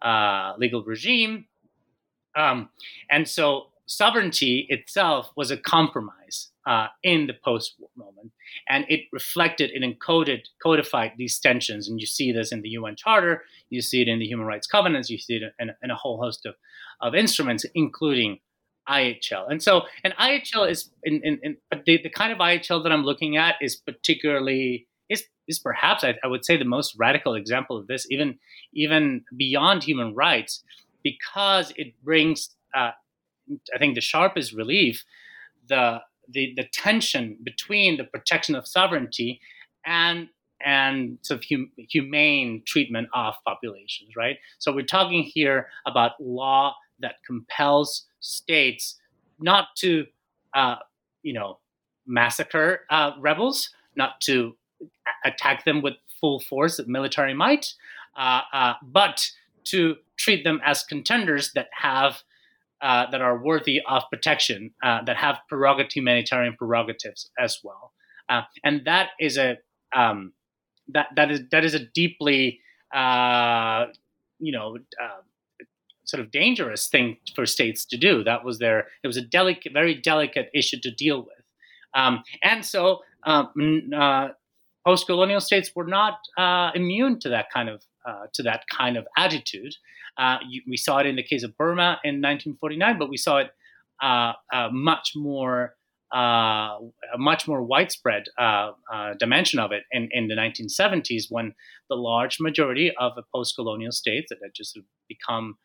uh, 0.02 0.54
legal 0.58 0.82
regime, 0.84 1.46
um, 2.34 2.68
and 3.10 3.28
so 3.28 3.68
sovereignty 3.86 4.66
itself 4.68 5.30
was 5.36 5.50
a 5.50 5.56
compromise 5.56 6.50
uh, 6.66 6.88
in 7.02 7.28
the 7.28 7.34
post-war 7.44 7.88
moment, 7.96 8.32
and 8.68 8.84
it 8.88 9.02
reflected 9.12 9.70
and 9.70 9.84
encoded, 9.84 10.40
codified 10.62 11.12
these 11.16 11.38
tensions. 11.38 11.88
And 11.88 12.00
you 12.00 12.06
see 12.06 12.32
this 12.32 12.50
in 12.52 12.62
the 12.62 12.70
UN 12.70 12.96
Charter, 12.96 13.44
you 13.70 13.80
see 13.80 14.02
it 14.02 14.08
in 14.08 14.18
the 14.18 14.26
Human 14.26 14.46
Rights 14.46 14.66
Covenants, 14.66 15.08
you 15.08 15.18
see 15.18 15.36
it 15.36 15.54
in, 15.60 15.70
in 15.82 15.90
a 15.90 15.94
whole 15.94 16.20
host 16.20 16.44
of, 16.44 16.56
of 17.00 17.14
instruments, 17.14 17.64
including 17.74 18.40
IHL. 18.88 19.50
And 19.50 19.62
so, 19.62 19.82
an 20.04 20.12
IHL 20.18 20.68
is 20.68 20.90
in, 21.04 21.20
in, 21.22 21.38
in 21.42 21.56
the, 21.84 22.02
the, 22.02 22.10
kind 22.10 22.32
of 22.32 22.38
IHL 22.38 22.82
that 22.82 22.92
I'm 22.92 23.04
looking 23.04 23.36
at 23.36 23.56
is 23.60 23.76
particularly 23.76 24.86
is 25.48 25.58
perhaps 25.58 26.04
I, 26.04 26.14
I, 26.22 26.26
would 26.26 26.44
say 26.44 26.56
the 26.56 26.64
most 26.64 26.96
radical 26.98 27.34
example 27.34 27.76
of 27.76 27.86
this, 27.86 28.06
even 28.10 28.38
even 28.72 29.24
beyond 29.36 29.84
human 29.84 30.14
rights, 30.14 30.62
because 31.02 31.72
it 31.76 31.94
brings 32.02 32.50
uh, 32.74 32.92
I 33.74 33.78
think 33.78 33.94
the 33.94 34.00
sharpest 34.00 34.52
relief 34.52 35.04
the 35.68 36.00
the, 36.28 36.52
the 36.56 36.64
tension 36.72 37.38
between 37.44 37.96
the 37.96 38.04
protection 38.04 38.54
of 38.54 38.66
sovereignty 38.66 39.40
and 39.84 40.28
and 40.64 41.18
sort 41.22 41.40
of 41.40 41.44
hum, 41.48 41.70
humane 41.76 42.62
treatment 42.66 43.08
of 43.14 43.34
populations, 43.46 44.16
right? 44.16 44.38
So 44.58 44.72
we're 44.72 44.86
talking 44.86 45.22
here 45.22 45.68
about 45.86 46.12
law 46.18 46.74
that 47.00 47.16
compels 47.26 48.06
states 48.20 48.96
not 49.38 49.68
to, 49.76 50.06
uh, 50.54 50.76
you 51.22 51.34
know, 51.34 51.58
massacre 52.06 52.80
uh, 52.88 53.12
rebels, 53.20 53.68
not 53.96 54.20
to 54.22 54.56
attack 55.24 55.64
them 55.64 55.82
with 55.82 55.94
full 56.20 56.40
force 56.40 56.78
of 56.78 56.88
military 56.88 57.34
might, 57.34 57.74
uh, 58.16 58.42
uh, 58.52 58.74
but 58.82 59.30
to 59.64 59.96
treat 60.16 60.44
them 60.44 60.60
as 60.64 60.82
contenders 60.82 61.52
that 61.54 61.68
have 61.72 62.22
uh, 62.82 63.10
that 63.10 63.22
are 63.22 63.38
worthy 63.38 63.80
of 63.88 64.02
protection, 64.10 64.70
uh, 64.82 65.02
that 65.04 65.16
have 65.16 65.38
prerogative 65.48 65.92
humanitarian 65.92 66.54
prerogatives 66.56 67.30
as 67.38 67.58
well, 67.64 67.92
uh, 68.28 68.42
and 68.64 68.82
that 68.84 69.10
is 69.18 69.38
a 69.38 69.56
um, 69.94 70.32
that 70.88 71.06
that 71.16 71.30
is 71.30 71.40
that 71.50 71.64
is 71.64 71.74
a 71.74 71.80
deeply 71.94 72.60
uh, 72.94 73.86
you 74.38 74.52
know 74.52 74.76
sort 76.04 76.20
of 76.20 76.30
dangerous 76.30 76.86
thing 76.86 77.16
for 77.34 77.46
states 77.46 77.84
to 77.84 77.96
do. 77.96 78.22
That 78.22 78.44
was 78.44 78.58
their 78.58 78.80
it 79.02 79.06
was 79.06 79.16
a 79.16 79.22
delicate, 79.22 79.72
very 79.72 79.94
delicate 79.94 80.50
issue 80.54 80.78
to 80.82 80.90
deal 80.90 81.20
with, 81.20 81.44
um, 81.94 82.22
and 82.42 82.64
so. 82.64 83.00
Um, 83.24 83.90
uh, 83.92 84.28
post-colonial 84.86 85.40
states 85.40 85.70
were 85.74 85.86
not 85.86 86.18
immune 86.74 87.18
to 87.20 87.28
that 87.28 87.46
kind 87.52 87.68
of 87.68 87.82
to 88.32 88.42
that 88.44 88.62
kind 88.70 88.96
of 88.96 89.04
attitude, 89.16 89.74
uh, 90.18 90.38
you, 90.48 90.62
we 90.66 90.76
saw 90.76 90.98
it 90.98 91.06
in 91.06 91.16
the 91.16 91.22
case 91.22 91.42
of 91.42 91.56
Burma 91.56 92.00
in 92.04 92.22
1949, 92.22 92.98
but 92.98 93.08
we 93.08 93.16
saw 93.16 93.38
it 93.38 93.50
uh, 94.02 94.32
uh, 94.52 94.68
much 94.72 95.12
more. 95.14 95.74
Uh, 96.14 96.78
a 97.12 97.18
much 97.18 97.48
more 97.48 97.64
widespread 97.64 98.22
uh, 98.38 98.70
uh, 98.94 99.14
dimension 99.14 99.58
of 99.58 99.72
it 99.72 99.82
in, 99.90 100.08
in 100.12 100.28
the 100.28 100.36
1970s 100.36 101.24
when 101.30 101.52
the 101.90 101.96
large 101.96 102.38
majority 102.38 102.92
of 102.96 103.16
the 103.16 103.24
post-colonial 103.34 103.90
states 103.90 104.28
that 104.30 104.38
had 104.40 104.52
just 104.54 104.78
become 105.08 105.58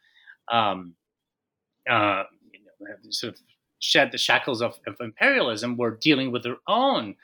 um, 0.52 0.96
sort 3.12 3.34
of 3.34 3.40
shed 3.78 4.12
the 4.12 4.18
shackles 4.18 4.64
of, 4.64 4.80
of, 4.88 4.96
imperialism 5.00 5.78
were 5.78 5.96
dealing 6.02 6.32
with 6.32 6.42
their 6.42 6.58
own 6.68 7.16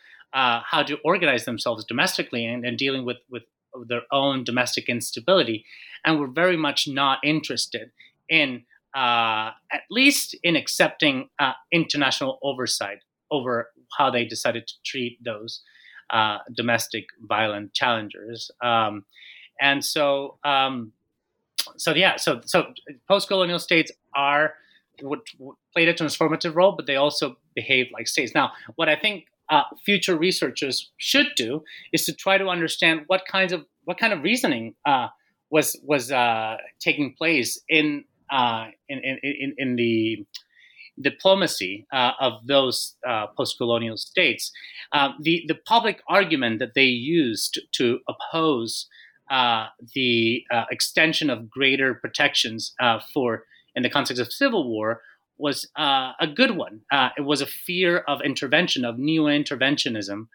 how 0.71 0.83
to 0.83 0.95
organize 1.03 1.43
themselves 1.45 1.81
domestically 1.85 2.43
and, 2.51 2.65
and 2.67 2.77
dealing 2.77 3.03
with, 3.05 3.17
with 3.33 3.43
their 3.91 4.05
own 4.11 4.43
domestic 4.43 4.85
instability, 4.89 5.57
and 6.03 6.19
were 6.19 6.31
very 6.43 6.57
much 6.57 6.87
not 6.87 7.17
interested 7.23 7.87
in, 8.29 8.49
uh, 8.95 9.47
at 9.77 9.83
least 9.89 10.35
in 10.43 10.55
accepting 10.55 11.15
uh, 11.39 11.53
international 11.71 12.39
oversight 12.41 12.99
over 13.29 13.53
how 13.97 14.09
they 14.11 14.25
decided 14.25 14.63
to 14.67 14.73
treat 14.83 15.13
those 15.23 15.61
uh, 16.09 16.37
domestic 16.55 17.05
violent 17.21 17.73
challengers. 17.73 18.51
Um, 18.61 19.05
and 19.59 19.83
so, 19.83 20.37
um, 20.43 20.91
so 21.77 21.93
yeah, 21.93 22.15
so 22.17 22.41
so 22.45 22.57
post-colonial 23.07 23.59
states 23.59 23.91
are 24.13 24.53
would 25.01 25.21
played 25.73 25.89
a 25.89 25.93
transformative 25.93 26.55
role, 26.55 26.73
but 26.77 26.85
they 26.85 26.95
also 26.95 27.37
behave 27.53 27.87
like 27.91 28.07
states. 28.07 28.33
Now, 28.33 28.51
what 28.75 28.89
I 28.89 28.95
think 28.95 29.25
uh, 29.49 29.63
future 29.85 30.17
researchers 30.17 30.91
should 30.97 31.27
do 31.35 31.63
is 31.93 32.05
to 32.05 32.13
try 32.13 32.37
to 32.37 32.47
understand 32.47 33.01
what 33.07 33.23
kinds 33.29 33.53
of 33.53 33.65
what 33.85 33.97
kind 33.97 34.11
of 34.11 34.21
reasoning 34.21 34.75
uh, 34.85 35.07
was 35.49 35.79
was 35.83 36.11
uh, 36.11 36.57
taking 36.79 37.13
place 37.17 37.61
in, 37.69 38.03
uh, 38.29 38.65
in, 38.89 38.99
in, 39.23 39.53
in 39.57 39.75
the 39.77 40.25
diplomacy 40.99 41.87
uh, 41.93 42.11
of 42.19 42.45
those 42.47 42.95
uh, 43.07 43.27
post-colonial 43.37 43.95
states. 43.97 44.51
the 45.21 45.43
the 45.47 45.55
public 45.65 46.01
argument 46.09 46.59
that 46.59 46.73
they 46.73 46.85
used 46.85 47.59
to 47.71 47.99
oppose 48.09 48.87
the 49.95 50.43
extension 50.71 51.29
of 51.29 51.49
greater 51.49 51.93
protections 51.93 52.73
for 53.13 53.45
in 53.75 53.83
the 53.83 53.89
context 53.89 54.19
of 54.19 54.33
civil 54.33 54.67
war 54.67 55.01
was 55.37 55.67
uh, 55.77 56.13
a 56.19 56.27
good 56.27 56.51
one. 56.51 56.81
Uh, 56.91 57.09
it 57.17 57.21
was 57.21 57.41
a 57.41 57.45
fear 57.45 57.99
of 57.99 58.21
intervention, 58.21 58.85
of 58.85 58.97
neo 58.97 59.25
interventionism 59.25 60.27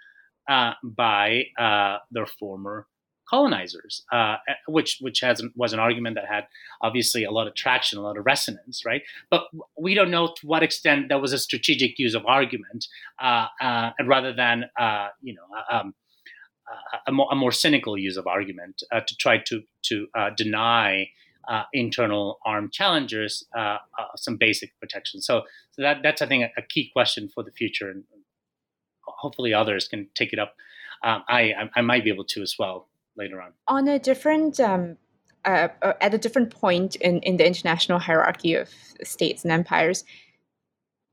uh, 0.49 0.73
by 0.83 1.45
uh, 1.59 1.99
their 2.11 2.27
former 2.27 2.87
colonizers, 3.29 4.05
uh, 4.13 4.37
which 4.69 4.99
which 5.01 5.21
has 5.21 5.43
was 5.57 5.73
an 5.73 5.79
argument 5.79 6.17
that 6.17 6.27
had 6.27 6.45
obviously 6.83 7.25
a 7.25 7.31
lot 7.31 7.47
of 7.47 7.55
traction, 7.55 7.99
a 7.99 8.03
lot 8.03 8.19
of 8.19 8.27
resonance, 8.27 8.85
right? 8.85 9.03
But 9.31 9.45
we 9.79 9.95
don't 9.95 10.11
know 10.11 10.29
to 10.29 10.47
what 10.47 10.63
extent 10.63 11.09
that 11.09 11.21
was 11.21 11.33
a 11.33 11.39
strategic 11.39 11.99
use 11.99 12.15
of 12.15 12.27
argument, 12.27 12.87
uh, 13.21 13.47
rather 14.05 14.33
than 14.33 14.65
you 15.23 15.35
know. 15.35 15.79
Um, 15.79 15.95
a 17.07 17.13
more, 17.13 17.29
a, 17.31 17.35
more, 17.35 17.53
cynical 17.53 17.99
use 17.99 18.17
of 18.17 18.27
argument 18.27 18.83
to 18.93 19.17
try 19.17 19.37
to 19.37 19.63
to 19.83 20.07
deny 20.37 21.09
uh, 21.49 21.65
internal 21.73 22.39
armed 22.45 22.73
challengers 22.73 23.45
uh, 23.57 23.79
uh, 23.99 24.17
some 24.17 24.37
basic 24.37 24.79
protection. 24.81 25.21
So, 25.21 25.43
so 25.73 25.83
that 25.83 25.99
that's 26.03 26.23
I 26.23 26.27
think 26.27 26.45
a, 26.45 26.61
a, 26.61 26.63
key 26.63 26.91
question 26.93 27.29
for 27.29 27.43
the 27.43 27.51
future, 27.53 27.91
and 27.91 28.05
hopefully 29.05 29.53
others 29.53 29.89
can 29.89 30.09
take 30.15 30.33
it 30.33 30.39
up. 30.39 30.55
Um, 31.05 31.25
I, 31.29 31.53
I 31.75 31.81
might 31.81 32.05
be 32.05 32.11
able 32.11 32.25
to 32.27 32.43
as 32.43 32.55
well 32.59 32.89
later 33.17 33.43
on. 33.43 33.53
On 33.67 33.89
a 33.89 33.99
different 33.99 34.61
um, 34.61 34.97
uh, 35.45 35.69
uh, 35.83 35.95
at 36.01 36.15
a 36.15 36.19
different 36.19 36.51
point 36.51 36.97
in 36.97 37.19
in 37.21 37.37
the 37.37 37.47
international 37.47 37.99
hierarchy 37.99 38.55
of 38.55 38.71
states 39.03 39.43
and 39.43 39.53
empires. 39.53 40.05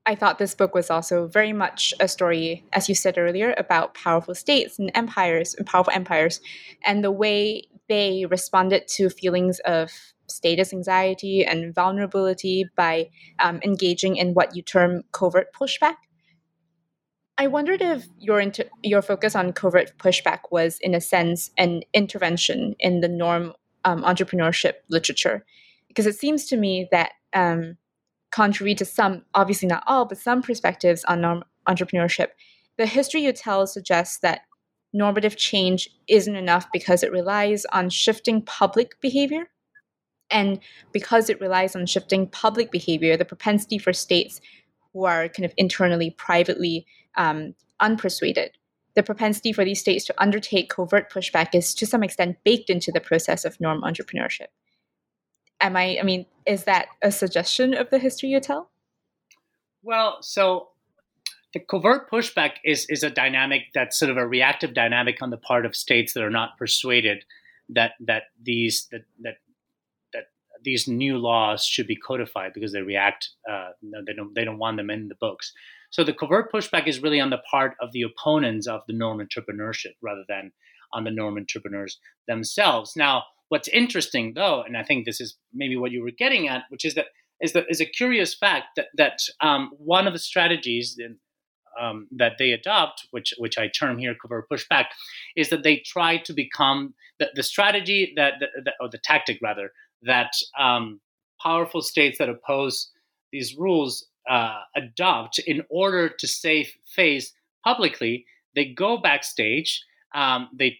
I 0.06 0.14
thought 0.14 0.38
this 0.38 0.54
book 0.54 0.74
was 0.74 0.90
also 0.90 1.26
very 1.26 1.52
much 1.52 1.92
a 2.00 2.08
story, 2.08 2.64
as 2.72 2.88
you 2.88 2.94
said 2.94 3.18
earlier, 3.18 3.54
about 3.58 3.94
powerful 3.94 4.34
states 4.34 4.78
and 4.78 4.90
empires 4.94 5.54
and 5.54 5.66
powerful 5.66 5.92
empires, 5.92 6.40
and 6.84 7.04
the 7.04 7.12
way 7.12 7.68
they 7.88 8.24
responded 8.26 8.88
to 8.88 9.10
feelings 9.10 9.58
of 9.60 9.90
status 10.30 10.72
anxiety 10.72 11.44
and 11.44 11.74
vulnerability 11.74 12.66
by 12.76 13.08
um, 13.38 13.60
engaging 13.64 14.16
in 14.16 14.34
what 14.34 14.54
you 14.54 14.62
term 14.62 15.02
covert 15.12 15.52
pushback. 15.52 15.96
I 17.38 17.46
wondered 17.46 17.80
if 17.80 18.06
your 18.18 18.38
inter- 18.38 18.68
your 18.82 19.00
focus 19.00 19.34
on 19.34 19.52
covert 19.52 19.96
pushback 19.98 20.40
was, 20.50 20.78
in 20.80 20.94
a 20.94 21.00
sense, 21.00 21.50
an 21.56 21.82
intervention 21.94 22.74
in 22.78 23.00
the 23.00 23.08
norm 23.08 23.54
um, 23.84 24.02
entrepreneurship 24.02 24.74
literature, 24.90 25.44
because 25.88 26.06
it 26.06 26.16
seems 26.16 26.46
to 26.46 26.56
me 26.56 26.86
that, 26.90 27.12
um, 27.32 27.78
contrary 28.30 28.74
to 28.74 28.84
some, 28.84 29.24
obviously 29.34 29.68
not 29.68 29.82
all, 29.86 30.04
but 30.04 30.18
some 30.18 30.42
perspectives 30.42 31.02
on 31.04 31.22
norm 31.22 31.42
entrepreneurship, 31.66 32.28
the 32.76 32.86
history 32.86 33.22
you 33.22 33.32
tell 33.32 33.66
suggests 33.66 34.18
that 34.18 34.42
normative 34.92 35.36
change 35.36 35.88
isn't 36.08 36.36
enough 36.36 36.66
because 36.72 37.02
it 37.02 37.12
relies 37.12 37.64
on 37.72 37.88
shifting 37.88 38.42
public 38.42 39.00
behavior 39.00 39.48
and 40.30 40.60
because 40.92 41.28
it 41.28 41.40
relies 41.40 41.74
on 41.74 41.86
shifting 41.86 42.26
public 42.26 42.70
behavior, 42.70 43.16
the 43.16 43.24
propensity 43.24 43.78
for 43.78 43.92
states 43.92 44.40
who 44.92 45.04
are 45.04 45.28
kind 45.28 45.44
of 45.44 45.52
internally, 45.56 46.10
privately 46.10 46.86
um, 47.16 47.54
unpersuaded, 47.80 48.50
the 48.94 49.02
propensity 49.02 49.52
for 49.52 49.64
these 49.64 49.80
states 49.80 50.04
to 50.06 50.22
undertake 50.22 50.70
covert 50.70 51.12
pushback 51.12 51.54
is 51.54 51.74
to 51.74 51.86
some 51.86 52.02
extent 52.02 52.38
baked 52.44 52.70
into 52.70 52.90
the 52.90 53.00
process 53.00 53.44
of 53.44 53.60
norm 53.60 53.82
entrepreneurship. 53.82 54.48
Am 55.60 55.76
I, 55.76 55.98
I 55.98 56.02
mean, 56.02 56.26
is 56.46 56.64
that 56.64 56.88
a 57.02 57.12
suggestion 57.12 57.74
of 57.74 57.90
the 57.90 57.98
history 57.98 58.30
you 58.30 58.40
tell? 58.40 58.70
Well, 59.82 60.18
so 60.22 60.68
the 61.52 61.60
covert 61.60 62.10
pushback 62.10 62.52
is, 62.64 62.86
is 62.88 63.02
a 63.02 63.10
dynamic 63.10 63.62
that's 63.74 63.98
sort 63.98 64.10
of 64.10 64.16
a 64.16 64.26
reactive 64.26 64.74
dynamic 64.74 65.22
on 65.22 65.30
the 65.30 65.36
part 65.36 65.66
of 65.66 65.76
states 65.76 66.14
that 66.14 66.22
are 66.22 66.30
not 66.30 66.58
persuaded 66.58 67.24
that 67.72 67.92
that 68.00 68.24
these 68.42 68.88
that, 68.90 69.02
that 69.20 69.36
these 70.62 70.88
new 70.88 71.18
laws 71.18 71.64
should 71.64 71.86
be 71.86 71.96
codified 71.96 72.52
because 72.54 72.72
they 72.72 72.82
react. 72.82 73.28
Uh, 73.50 73.70
they 74.06 74.12
don't. 74.14 74.34
They 74.34 74.44
don't 74.44 74.58
want 74.58 74.76
them 74.76 74.90
in 74.90 75.08
the 75.08 75.14
books. 75.20 75.52
So 75.90 76.04
the 76.04 76.14
covert 76.14 76.52
pushback 76.52 76.86
is 76.86 77.02
really 77.02 77.20
on 77.20 77.30
the 77.30 77.42
part 77.50 77.74
of 77.80 77.92
the 77.92 78.02
opponents 78.02 78.66
of 78.66 78.82
the 78.86 78.94
norm 78.94 79.18
entrepreneurship 79.18 79.94
rather 80.00 80.24
than 80.28 80.52
on 80.92 81.04
the 81.04 81.10
norm 81.10 81.36
entrepreneurs 81.36 81.98
themselves. 82.28 82.92
Now, 82.96 83.24
what's 83.48 83.68
interesting 83.68 84.34
though, 84.34 84.62
and 84.62 84.76
I 84.76 84.84
think 84.84 85.04
this 85.04 85.20
is 85.20 85.36
maybe 85.52 85.76
what 85.76 85.90
you 85.90 86.02
were 86.02 86.12
getting 86.16 86.48
at, 86.48 86.62
which 86.68 86.84
is 86.84 86.94
that 86.94 87.06
is 87.40 87.52
that 87.52 87.66
is 87.68 87.80
a 87.80 87.86
curious 87.86 88.34
fact 88.34 88.68
that 88.76 88.86
that 88.96 89.18
um, 89.40 89.70
one 89.78 90.06
of 90.06 90.12
the 90.12 90.18
strategies 90.18 90.96
um, 91.80 92.08
that 92.16 92.34
they 92.38 92.52
adopt, 92.52 93.06
which 93.10 93.34
which 93.38 93.58
I 93.58 93.68
term 93.68 93.98
here 93.98 94.14
covert 94.20 94.46
pushback, 94.50 94.86
is 95.36 95.50
that 95.50 95.62
they 95.62 95.82
try 95.84 96.18
to 96.18 96.32
become 96.32 96.94
the, 97.18 97.30
the 97.34 97.42
strategy 97.42 98.12
that, 98.16 98.34
that, 98.64 98.74
or 98.80 98.88
the 98.88 99.00
tactic 99.02 99.38
rather 99.42 99.72
that 100.02 100.32
um, 100.58 101.00
powerful 101.42 101.82
states 101.82 102.18
that 102.18 102.28
oppose 102.28 102.90
these 103.32 103.56
rules 103.56 104.06
uh, 104.28 104.60
adopt 104.76 105.38
in 105.40 105.62
order 105.70 106.08
to 106.08 106.26
save 106.26 106.72
face 106.86 107.32
publicly. 107.64 108.26
They 108.54 108.66
go 108.66 108.98
backstage. 108.98 109.84
Um, 110.14 110.48
they 110.52 110.78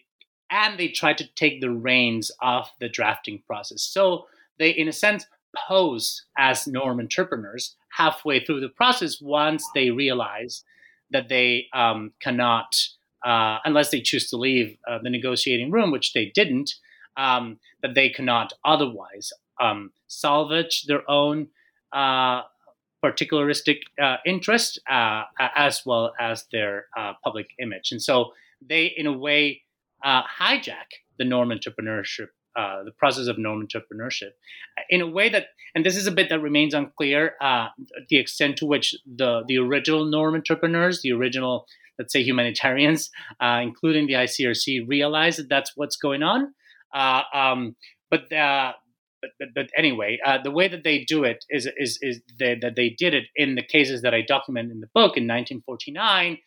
and 0.51 0.77
they 0.77 0.89
try 0.89 1.13
to 1.13 1.27
take 1.35 1.61
the 1.61 1.71
reins 1.71 2.29
of 2.41 2.67
the 2.79 2.89
drafting 2.89 3.41
process. 3.47 3.81
So 3.81 4.27
they, 4.59 4.69
in 4.69 4.89
a 4.89 4.91
sense, 4.91 5.25
pose 5.67 6.25
as 6.37 6.67
norm 6.67 6.99
entrepreneurs 6.99 7.75
halfway 7.97 8.43
through 8.43 8.59
the 8.59 8.69
process 8.69 9.21
once 9.21 9.65
they 9.73 9.89
realize 9.89 10.63
that 11.11 11.29
they 11.29 11.67
um, 11.73 12.11
cannot, 12.21 12.75
uh, 13.25 13.59
unless 13.65 13.91
they 13.91 14.01
choose 14.01 14.29
to 14.29 14.37
leave 14.37 14.77
uh, 14.89 14.99
the 15.01 15.09
negotiating 15.09 15.71
room, 15.71 15.91
which 15.91 16.13
they 16.13 16.25
didn't, 16.33 16.75
um, 17.17 17.59
that 17.81 17.95
they 17.95 18.09
cannot 18.09 18.53
otherwise 18.65 19.31
um, 19.59 19.91
salvage 20.07 20.83
their 20.83 21.09
own 21.09 21.47
uh, 21.93 22.41
particularistic 23.03 23.79
uh, 24.01 24.17
interest 24.25 24.79
uh, 24.89 25.23
as 25.55 25.83
well 25.85 26.13
as 26.19 26.45
their 26.51 26.85
uh, 26.97 27.13
public 27.23 27.47
image. 27.59 27.91
And 27.91 28.01
so 28.01 28.33
they, 28.61 28.85
in 28.85 29.07
a 29.07 29.17
way, 29.17 29.63
hijack 30.05 31.01
the 31.17 31.25
norm 31.25 31.49
entrepreneurship 31.49 32.29
uh, 32.53 32.83
the 32.83 32.91
process 32.91 33.27
of 33.27 33.37
norm 33.37 33.65
entrepreneurship 33.65 34.31
in 34.89 34.99
a 34.99 35.07
way 35.07 35.29
that, 35.29 35.47
and 35.73 35.85
this 35.85 35.95
is 35.95 36.05
a 36.05 36.11
bit 36.11 36.27
that 36.27 36.41
remains 36.41 36.73
unclear, 36.73 37.35
uh, 37.39 37.67
the 38.09 38.17
extent 38.17 38.57
to 38.57 38.65
which 38.65 38.93
the 39.05 39.43
the 39.47 39.57
original 39.57 40.03
norm 40.03 40.35
entrepreneurs, 40.35 41.01
the 41.01 41.13
original, 41.13 41.65
let's 41.97 42.11
say, 42.11 42.21
humanitarians, 42.21 43.09
uh, 43.39 43.59
including 43.63 44.05
the 44.05 44.15
ICRC, 44.15 44.85
realize 44.85 45.37
that 45.37 45.47
that's 45.47 45.77
what's 45.77 45.95
going 45.95 46.23
on. 46.23 46.53
Uh, 46.93 47.21
um, 47.33 47.75
but, 48.09 48.31
uh, 48.31 48.73
but, 49.21 49.31
but, 49.39 49.47
but 49.53 49.69
anyway, 49.77 50.19
the 50.43 50.51
way 50.51 50.67
that 50.67 50.83
they 50.83 51.03
do 51.03 51.23
it 51.23 51.45
is 51.49 51.69
is 51.77 51.99
is 52.01 52.21
they, 52.39 52.57
that 52.59 52.75
they 52.75 52.89
did 52.89 53.13
it 53.13 53.25
in 53.35 53.53
the 53.53 53.61
cases 53.61 54.01
that 54.01 54.15
I 54.15 54.21
document 54.21 54.71
in 54.71 54.79
the 54.79 54.87
book 54.95 55.15
in 55.15 55.27
1949, 55.27 56.39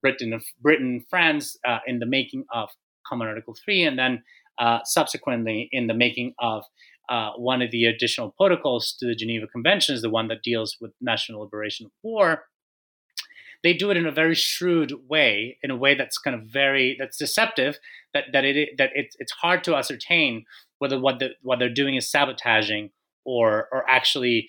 Britain, 0.00 0.40
Britain, 0.60 1.04
France, 1.10 1.56
in 1.86 1.98
the 1.98 2.06
making 2.06 2.44
of 2.52 2.70
Common 3.06 3.28
Article 3.28 3.54
Three, 3.62 3.84
and 3.84 3.98
then 3.98 4.22
uh, 4.58 4.78
subsequently 4.84 5.68
in 5.72 5.86
the 5.86 5.94
making 5.94 6.34
of 6.38 6.64
uh, 7.08 7.30
one 7.36 7.62
of 7.62 7.70
the 7.70 7.84
additional 7.84 8.32
protocols 8.36 8.96
to 9.00 9.06
the 9.06 9.14
Geneva 9.14 9.46
Conventions, 9.46 10.02
the 10.02 10.10
one 10.10 10.28
that 10.28 10.42
deals 10.42 10.76
with 10.80 10.92
national 11.00 11.40
liberation 11.40 11.86
of 11.86 11.92
war, 12.02 12.44
they 13.62 13.72
do 13.72 13.90
it 13.90 13.96
in 13.96 14.06
a 14.06 14.12
very 14.12 14.34
shrewd 14.34 14.92
way, 15.08 15.58
in 15.62 15.70
a 15.70 15.76
way 15.76 15.94
that's 15.94 16.18
kind 16.18 16.34
of 16.34 16.42
very 16.46 16.96
that's 16.98 17.18
deceptive. 17.18 17.78
That 18.14 18.24
that 18.32 18.44
it 18.44 18.76
that 18.78 18.90
it, 18.94 19.14
it's 19.18 19.32
hard 19.32 19.64
to 19.64 19.76
ascertain 19.76 20.44
whether 20.78 20.98
what 20.98 21.18
the, 21.18 21.30
what 21.42 21.58
they're 21.58 21.68
doing 21.68 21.96
is 21.96 22.10
sabotaging 22.10 22.90
or 23.24 23.68
or 23.72 23.88
actually 23.88 24.48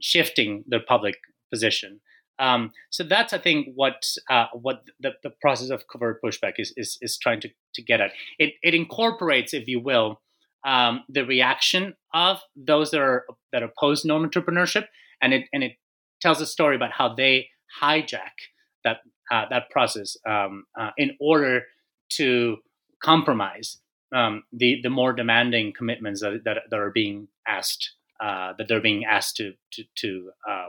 shifting 0.00 0.64
their 0.66 0.80
public 0.80 1.16
position. 1.52 2.00
Um, 2.38 2.72
so 2.90 3.04
that's, 3.04 3.32
I 3.32 3.38
think, 3.38 3.68
what 3.74 4.04
uh, 4.28 4.46
what 4.52 4.82
the, 4.98 5.12
the 5.22 5.30
process 5.40 5.70
of 5.70 5.84
covert 5.86 6.20
pushback 6.22 6.54
is 6.58 6.72
is, 6.76 6.98
is 7.00 7.16
trying 7.16 7.40
to, 7.42 7.48
to 7.74 7.82
get 7.82 8.00
at. 8.00 8.10
It, 8.38 8.54
it 8.62 8.74
incorporates, 8.74 9.54
if 9.54 9.68
you 9.68 9.80
will, 9.80 10.20
um, 10.66 11.04
the 11.08 11.24
reaction 11.24 11.94
of 12.12 12.40
those 12.56 12.90
that 12.90 13.00
are 13.00 13.24
that 13.52 13.62
oppose 13.62 14.04
norm 14.04 14.28
entrepreneurship, 14.28 14.86
and 15.22 15.32
it 15.32 15.44
and 15.52 15.62
it 15.62 15.72
tells 16.20 16.40
a 16.40 16.46
story 16.46 16.74
about 16.74 16.90
how 16.90 17.14
they 17.14 17.48
hijack 17.82 18.50
that 18.84 18.98
uh, 19.30 19.44
that 19.50 19.70
process 19.70 20.16
um, 20.26 20.64
uh, 20.78 20.90
in 20.96 21.16
order 21.20 21.62
to 22.10 22.58
compromise 23.02 23.78
um, 24.14 24.44
the 24.52 24.80
the 24.82 24.90
more 24.90 25.12
demanding 25.12 25.72
commitments 25.76 26.20
that 26.20 26.42
that, 26.44 26.58
that 26.70 26.78
are 26.78 26.90
being 26.90 27.28
asked 27.46 27.92
uh, 28.20 28.52
that 28.58 28.68
they're 28.68 28.80
being 28.80 29.04
asked 29.04 29.36
to 29.36 29.52
to 29.72 29.84
to, 29.96 30.30
uh, 30.48 30.68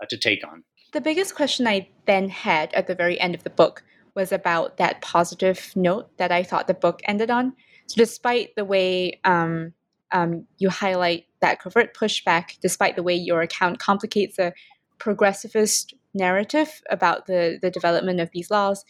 uh, 0.00 0.06
to 0.08 0.16
take 0.16 0.46
on. 0.46 0.64
The 0.92 1.00
biggest 1.00 1.34
question 1.34 1.66
I 1.66 1.88
then 2.06 2.28
had 2.28 2.72
at 2.74 2.86
the 2.86 2.94
very 2.94 3.18
end 3.18 3.34
of 3.34 3.44
the 3.44 3.50
book 3.50 3.82
was 4.14 4.30
about 4.30 4.76
that 4.76 5.00
positive 5.00 5.72
note 5.74 6.16
that 6.18 6.30
I 6.30 6.42
thought 6.42 6.66
the 6.66 6.74
book 6.74 7.00
ended 7.04 7.30
on. 7.30 7.54
So, 7.86 7.96
despite 7.96 8.54
the 8.56 8.64
way 8.64 9.20
um, 9.24 9.72
um, 10.12 10.46
you 10.58 10.70
highlight 10.70 11.26
that 11.40 11.60
covert 11.60 11.96
pushback, 11.96 12.60
despite 12.60 12.94
the 12.94 13.02
way 13.02 13.14
your 13.14 13.40
account 13.40 13.78
complicates 13.78 14.36
the 14.36 14.52
progressivist 14.98 15.94
narrative 16.14 16.82
about 16.90 17.26
the, 17.26 17.58
the 17.60 17.70
development 17.70 18.20
of 18.20 18.30
these 18.32 18.50
laws, 18.50 18.84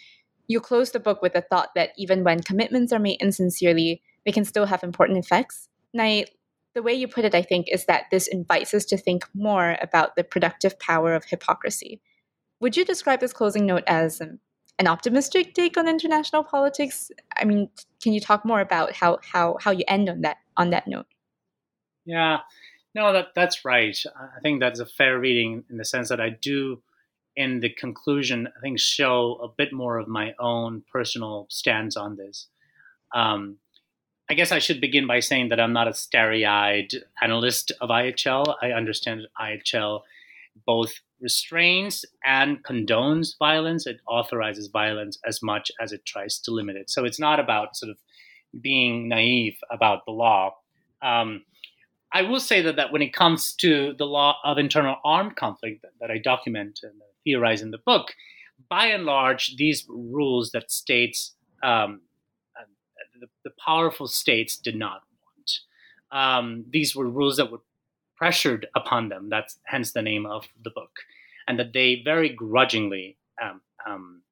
you 0.48 0.60
close 0.60 0.90
the 0.90 1.00
book 1.00 1.22
with 1.22 1.32
the 1.32 1.40
thought 1.40 1.74
that 1.74 1.90
even 1.96 2.24
when 2.24 2.42
commitments 2.42 2.92
are 2.92 2.98
made 2.98 3.20
insincerely, 3.20 4.02
they 4.24 4.32
can 4.32 4.44
still 4.44 4.66
have 4.66 4.82
important 4.82 5.18
effects. 5.18 5.68
And 5.94 6.26
the 6.74 6.82
way 6.82 6.94
you 6.94 7.08
put 7.08 7.24
it, 7.24 7.34
I 7.34 7.42
think, 7.42 7.66
is 7.70 7.86
that 7.86 8.04
this 8.10 8.26
invites 8.26 8.74
us 8.74 8.84
to 8.86 8.96
think 8.96 9.24
more 9.34 9.76
about 9.80 10.16
the 10.16 10.24
productive 10.24 10.78
power 10.78 11.14
of 11.14 11.24
hypocrisy. 11.24 12.00
Would 12.60 12.76
you 12.76 12.84
describe 12.84 13.20
this 13.20 13.32
closing 13.32 13.66
note 13.66 13.84
as 13.86 14.20
um, 14.20 14.38
an 14.78 14.86
optimistic 14.86 15.54
take 15.54 15.76
on 15.76 15.88
international 15.88 16.44
politics? 16.44 17.10
I 17.36 17.44
mean, 17.44 17.68
can 18.02 18.12
you 18.12 18.20
talk 18.20 18.44
more 18.44 18.60
about 18.60 18.94
how 18.94 19.18
how 19.22 19.58
how 19.60 19.70
you 19.70 19.84
end 19.88 20.08
on 20.08 20.22
that 20.22 20.38
on 20.56 20.70
that 20.70 20.86
note? 20.86 21.06
Yeah, 22.04 22.38
no, 22.94 23.12
that 23.12 23.28
that's 23.34 23.64
right. 23.64 23.96
I 24.16 24.40
think 24.40 24.60
that's 24.60 24.80
a 24.80 24.86
fair 24.86 25.18
reading 25.18 25.64
in 25.70 25.76
the 25.76 25.84
sense 25.84 26.08
that 26.08 26.20
I 26.20 26.30
do, 26.30 26.82
in 27.37 27.61
the 27.61 27.70
conclusion, 27.70 28.49
I 28.57 28.61
think 28.61 28.78
show 28.78 29.39
a 29.43 29.49
bit 29.49 29.72
more 29.72 29.99
of 29.99 30.09
my 30.09 30.35
own 30.39 30.83
personal 30.91 31.47
stance 31.51 31.97
on 31.97 32.16
this. 32.16 32.49
Um, 33.14 33.59
I 34.30 34.35
guess 34.35 34.53
I 34.53 34.61
should 34.61 34.80
begin 34.80 35.07
by 35.07 35.20
saying 35.20 35.49
that 35.51 35.61
I'm 35.61 35.72
not 35.72 35.89
a 35.89 35.95
starry 35.95 36.47
eyed 36.47 36.93
analyst 37.22 37.72
of 37.80 37.91
IHL. 37.91 38.55
I 38.62 38.72
understand 38.72 39.26
IHL 39.39 40.03
both 40.66 40.93
restrains 41.20 42.05
and 42.24 42.62
condones 42.64 43.39
violence. 43.39 43.87
It 43.87 44.01
authorizes 44.07 44.68
violence 44.68 45.18
as 45.26 45.43
much 45.43 45.70
as 45.80 45.93
it 45.93 46.05
tries 46.05 46.39
to 46.41 46.51
limit 46.51 46.76
it. 46.76 46.91
So 46.91 47.05
it's 47.05 47.20
not 47.20 47.41
about 47.41 47.76
sort 47.76 47.91
of 47.91 47.99
being 48.61 49.09
naive 49.09 49.57
about 49.70 50.05
the 50.05 50.12
law. 50.12 50.55
Um, 51.01 51.45
I 52.12 52.22
will 52.22 52.41
say 52.41 52.61
that, 52.62 52.76
that 52.76 52.93
when 52.93 53.03
it 53.03 53.14
comes 53.14 53.55
to 53.55 53.95
the 53.97 54.05
law 54.05 54.37
of 54.45 54.59
internal 54.59 54.97
armed 55.05 55.37
conflict 55.37 55.83
that, 55.83 55.93
that 56.01 56.11
I 56.11 56.18
document 56.18 56.80
and 56.83 56.93
theorize 57.24 57.62
in 57.62 57.70
the 57.70 57.78
book, 57.78 58.14
by 58.68 58.86
and 58.86 59.04
large, 59.04 59.56
these 59.56 59.86
rules 59.88 60.50
that 60.50 60.70
states 60.70 61.34
um, 61.62 62.00
the, 63.22 63.28
the 63.44 63.54
powerful 63.64 64.06
states 64.06 64.56
did 64.56 64.76
not 64.76 65.02
want. 65.24 65.50
Um, 66.10 66.64
these 66.70 66.94
were 66.94 67.08
rules 67.08 67.36
that 67.36 67.50
were 67.50 67.60
pressured 68.16 68.66
upon 68.74 69.08
them. 69.08 69.28
That's 69.30 69.58
hence 69.64 69.92
the 69.92 70.02
name 70.02 70.26
of 70.26 70.46
the 70.62 70.70
book, 70.70 70.90
and 71.48 71.58
that 71.58 71.72
they 71.72 72.02
very 72.04 72.28
grudgingly 72.28 73.16
um, 73.42 73.60
um, 73.86 74.22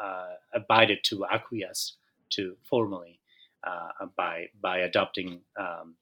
uh, 0.00 0.34
abided 0.54 0.98
to 1.04 1.24
acquiesce 1.26 1.96
to 2.30 2.56
formally 2.68 3.20
uh, 3.64 4.06
by 4.16 4.48
by 4.60 4.78
adopting 4.78 5.40
um, 5.58 5.94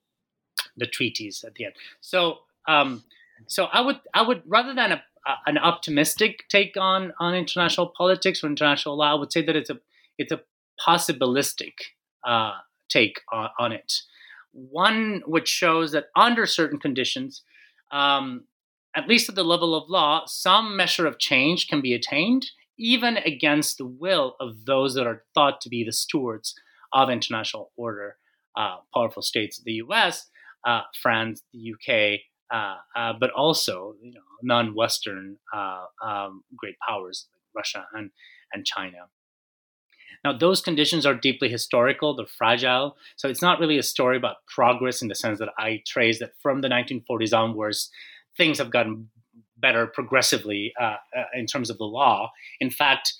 the 0.76 0.86
treaties 0.86 1.44
at 1.44 1.54
the 1.54 1.66
end. 1.66 1.74
So 2.00 2.38
um, 2.66 3.04
so 3.46 3.66
I 3.66 3.80
would 3.80 4.00
I 4.14 4.22
would 4.22 4.42
rather 4.46 4.74
than 4.74 4.92
a, 4.92 5.02
an 5.46 5.58
optimistic 5.58 6.44
take 6.48 6.76
on 6.78 7.12
on 7.18 7.34
international 7.34 7.92
politics 7.96 8.42
or 8.42 8.48
international 8.48 8.98
law, 8.98 9.12
I 9.12 9.18
would 9.18 9.32
say 9.32 9.42
that 9.42 9.56
it's 9.56 9.70
a 9.70 9.78
it's 10.18 10.32
a 10.32 10.40
possibilistic 10.86 11.72
uh, 12.26 12.52
take 12.88 13.20
on, 13.32 13.50
on, 13.58 13.72
it. 13.72 13.92
One 14.52 15.22
which 15.26 15.48
shows 15.48 15.92
that 15.92 16.06
under 16.16 16.46
certain 16.46 16.78
conditions, 16.78 17.42
um, 17.90 18.44
at 18.94 19.08
least 19.08 19.28
at 19.28 19.34
the 19.34 19.44
level 19.44 19.74
of 19.74 19.90
law, 19.90 20.24
some 20.26 20.76
measure 20.76 21.06
of 21.06 21.18
change 21.18 21.66
can 21.68 21.80
be 21.80 21.94
attained, 21.94 22.50
even 22.78 23.16
against 23.18 23.78
the 23.78 23.86
will 23.86 24.36
of 24.40 24.64
those 24.66 24.94
that 24.94 25.06
are 25.06 25.24
thought 25.34 25.60
to 25.62 25.68
be 25.68 25.84
the 25.84 25.92
stewards 25.92 26.54
of 26.92 27.10
international 27.10 27.72
order. 27.76 28.16
Uh, 28.56 28.76
powerful 28.94 29.22
states, 29.22 29.60
the 29.64 29.72
U.S., 29.72 30.28
uh, 30.64 30.82
France, 31.02 31.42
the 31.52 31.72
UK, 31.72 32.20
uh, 32.52 32.76
uh, 32.96 33.12
but 33.18 33.30
also 33.30 33.94
you 34.02 34.12
know, 34.12 34.20
non-Western 34.42 35.38
uh, 35.52 35.84
um, 36.04 36.44
great 36.56 36.76
powers 36.86 37.26
like 37.32 37.62
Russia 37.62 37.86
and, 37.94 38.10
and 38.52 38.64
China. 38.64 39.08
Now, 40.24 40.32
those 40.32 40.62
conditions 40.62 41.04
are 41.04 41.14
deeply 41.14 41.50
historical, 41.50 42.16
they're 42.16 42.26
fragile. 42.26 42.96
So 43.16 43.28
it's 43.28 43.42
not 43.42 43.60
really 43.60 43.76
a 43.78 43.82
story 43.82 44.16
about 44.16 44.36
progress 44.46 45.02
in 45.02 45.08
the 45.08 45.14
sense 45.14 45.38
that 45.38 45.50
I 45.58 45.82
trace 45.86 46.18
that 46.20 46.32
from 46.40 46.62
the 46.62 46.68
1940s 46.68 47.36
onwards, 47.36 47.90
things 48.36 48.58
have 48.58 48.70
gotten 48.70 49.10
better 49.58 49.86
progressively 49.86 50.72
uh, 50.80 50.96
uh, 51.16 51.24
in 51.34 51.46
terms 51.46 51.70
of 51.70 51.78
the 51.78 51.84
law. 51.84 52.30
In 52.60 52.70
fact, 52.70 53.12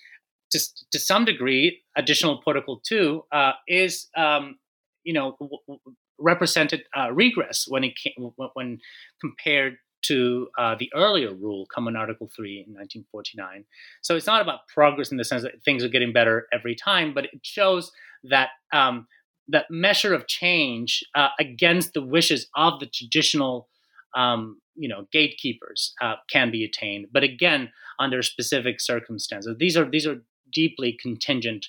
to, 0.53 0.59
to 0.93 0.99
some 0.99 1.25
degree, 1.25 1.83
additional 1.97 2.41
protocol 2.41 2.81
two 2.87 3.25
uh, 3.33 3.53
is, 3.69 4.09
um, 4.17 4.59
you 5.03 5.13
know, 5.13 5.37
w- 5.41 5.59
w- 5.67 5.81
represented 6.19 6.85
uh, 6.97 7.13
regress 7.13 7.67
when 7.69 7.85
it 7.85 7.95
came, 7.97 8.31
when 8.55 8.79
compared 9.21 9.77
to 10.03 10.49
uh, 10.59 10.77
the 10.79 10.91
earlier 10.95 11.33
rule, 11.33 11.67
Common 11.73 11.97
Article 11.97 12.31
3 12.35 12.65
in 12.67 12.75
1949. 12.75 13.65
So 14.03 14.17
it's 14.17 14.27
not 14.27 14.43
about 14.43 14.69
progress 14.69 15.11
in 15.11 15.17
the 15.17 15.25
sense 15.25 15.43
that 15.43 15.63
things 15.65 15.83
are 15.83 15.89
getting 15.89 16.13
better 16.13 16.47
every 16.53 16.75
time, 16.75 17.15
but 17.15 17.25
it 17.25 17.41
shows 17.43 17.91
that 18.25 18.51
um, 18.73 19.07
that 19.49 19.67
measure 19.71 20.15
of 20.15 20.27
change 20.27 21.03
uh, 21.15 21.29
against 21.39 21.95
the 21.95 22.03
wishes 22.05 22.49
of 22.55 22.81
the 22.81 22.87
traditional 22.87 23.69
um, 24.15 24.61
you 24.77 24.89
know 24.89 25.07
gatekeepers 25.13 25.95
uh, 26.01 26.15
can 26.31 26.51
be 26.51 26.65
attained. 26.65 27.07
But 27.13 27.23
again 27.23 27.71
under 27.99 28.23
specific 28.23 28.81
circumstances. 28.81 29.57
These 29.59 29.77
are 29.77 29.89
these 29.89 30.07
are 30.07 30.23
deeply 30.53 30.97
contingent 31.01 31.67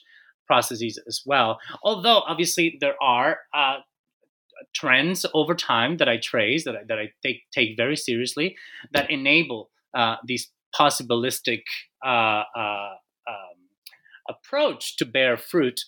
processes 0.47 0.99
as 1.07 1.21
well. 1.25 1.59
Although 1.83 2.19
obviously 2.19 2.77
there 2.79 2.95
are 3.01 3.39
uh, 3.53 3.77
trends 4.75 5.25
over 5.33 5.55
time 5.55 5.97
that 5.97 6.09
i 6.09 6.17
trace 6.17 6.65
that 6.65 6.75
I, 6.75 6.83
that 6.87 6.99
I 6.99 7.11
take, 7.23 7.43
take 7.51 7.77
very 7.77 7.95
seriously 7.95 8.55
that 8.91 9.09
enable 9.09 9.69
uh, 9.95 10.17
these 10.25 10.51
possibilistic 10.77 11.61
uh, 12.05 12.43
uh, 12.55 12.95
um, 13.27 13.57
approach 14.29 14.97
to 14.97 15.05
bear 15.05 15.37
fruit 15.37 15.81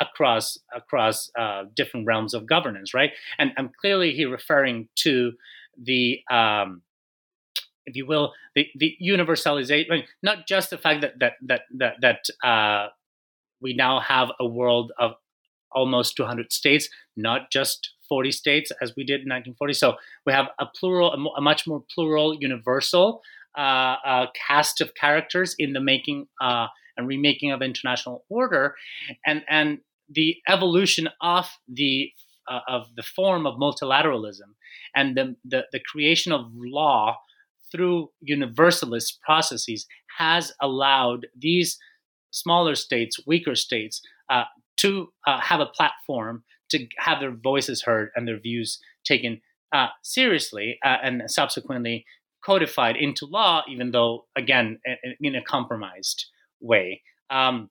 across 0.00 0.58
across 0.74 1.30
uh, 1.38 1.64
different 1.74 2.06
realms 2.06 2.34
of 2.34 2.46
governance, 2.46 2.94
right? 2.94 3.10
And, 3.38 3.52
and 3.56 3.70
clearly, 3.76 4.12
he 4.12 4.24
referring 4.24 4.88
to 4.96 5.32
the 5.80 6.20
um, 6.30 6.82
if 7.84 7.96
you 7.96 8.06
will, 8.06 8.32
the, 8.54 8.68
the 8.76 8.96
universalization, 9.02 10.04
not 10.22 10.46
just 10.46 10.70
the 10.70 10.78
fact 10.78 11.00
that 11.00 11.18
that 11.18 11.32
that 11.42 11.62
that, 11.76 11.94
that 12.00 12.46
uh, 12.46 12.88
we 13.60 13.74
now 13.74 14.00
have 14.00 14.30
a 14.38 14.46
world 14.46 14.92
of 14.98 15.12
almost 15.72 16.16
200 16.16 16.52
states, 16.52 16.88
not 17.16 17.50
just 17.50 17.91
40 18.08 18.32
states 18.32 18.72
as 18.80 18.94
we 18.96 19.04
did 19.04 19.22
in 19.22 19.28
1940. 19.28 19.72
So 19.74 19.94
we 20.26 20.32
have 20.32 20.48
a 20.58 20.66
plural, 20.66 21.12
a, 21.12 21.40
much 21.40 21.66
more 21.66 21.84
plural, 21.94 22.34
universal 22.34 23.22
uh, 23.56 23.96
uh, 24.04 24.26
cast 24.48 24.80
of 24.80 24.94
characters 24.94 25.54
in 25.58 25.72
the 25.72 25.80
making 25.80 26.26
uh, 26.40 26.66
and 26.96 27.06
remaking 27.06 27.50
of 27.52 27.62
international 27.62 28.24
order, 28.28 28.74
and 29.26 29.42
and 29.48 29.78
the 30.10 30.36
evolution 30.48 31.08
of 31.20 31.48
the 31.68 32.12
uh, 32.48 32.60
of 32.68 32.86
the 32.96 33.02
form 33.02 33.46
of 33.46 33.58
multilateralism 33.58 34.54
and 34.94 35.16
the, 35.16 35.36
the, 35.44 35.64
the 35.72 35.80
creation 35.80 36.32
of 36.32 36.46
law 36.54 37.16
through 37.70 38.10
universalist 38.20 39.20
processes 39.22 39.86
has 40.18 40.52
allowed 40.60 41.26
these 41.36 41.78
smaller 42.30 42.74
states, 42.74 43.18
weaker 43.26 43.54
states, 43.54 44.02
uh, 44.28 44.44
to 44.76 45.12
uh, 45.26 45.40
have 45.40 45.60
a 45.60 45.66
platform 45.66 46.44
to 46.72 46.86
have 46.98 47.20
their 47.20 47.30
voices 47.34 47.82
heard 47.82 48.10
and 48.14 48.26
their 48.26 48.38
views 48.38 48.80
taken 49.04 49.40
uh, 49.72 49.88
seriously 50.02 50.78
uh, 50.84 50.96
and 51.02 51.22
subsequently 51.26 52.04
codified 52.44 52.96
into 52.96 53.24
law, 53.26 53.62
even 53.68 53.92
though, 53.92 54.26
again, 54.36 54.78
in, 55.20 55.34
a 55.34 55.42
compromised 55.42 56.26
way. 56.60 57.02
Um, 57.30 57.70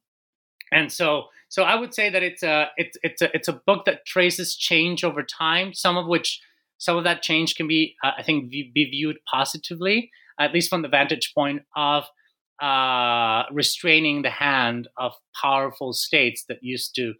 and 0.72 0.91
so, 0.91 1.26
so 1.49 1.64
I 1.64 1.76
would 1.76 1.93
say 1.93 2.10
that 2.10 2.24
it's 2.24 2.43
a 2.43 2.70
it's 2.78 2.97
it's 3.04 3.22
a 3.22 3.36
it's 3.36 3.49
a 3.49 3.62
book 3.68 3.84
that 3.86 4.06
traces 4.06 4.56
change 4.56 5.04
over 5.04 5.22
time. 5.22 5.74
Some 5.74 5.97
of 5.97 6.08
which 6.08 6.39
some 6.78 6.97
of 6.97 7.04
that 7.04 7.22
change 7.22 7.56
can 7.56 7.68
be, 7.68 7.95
uh, 8.04 8.12
I 8.18 8.24
think, 8.24 8.49
be, 8.49 8.72
be, 8.74 8.89
viewed 8.89 9.18
positively, 9.32 10.10
at 10.39 10.52
least 10.52 10.70
from 10.70 10.82
the 10.82 10.88
vantage 10.88 11.34
point 11.36 11.62
of 11.76 12.06
uh, 12.60 13.43
restraining 13.52 14.24
the 14.24 14.32
hand 14.32 14.88
of 14.97 15.14
powerful 15.39 15.93
states 15.93 16.45
that 16.47 16.64
used 16.64 16.95
to 16.95 17.14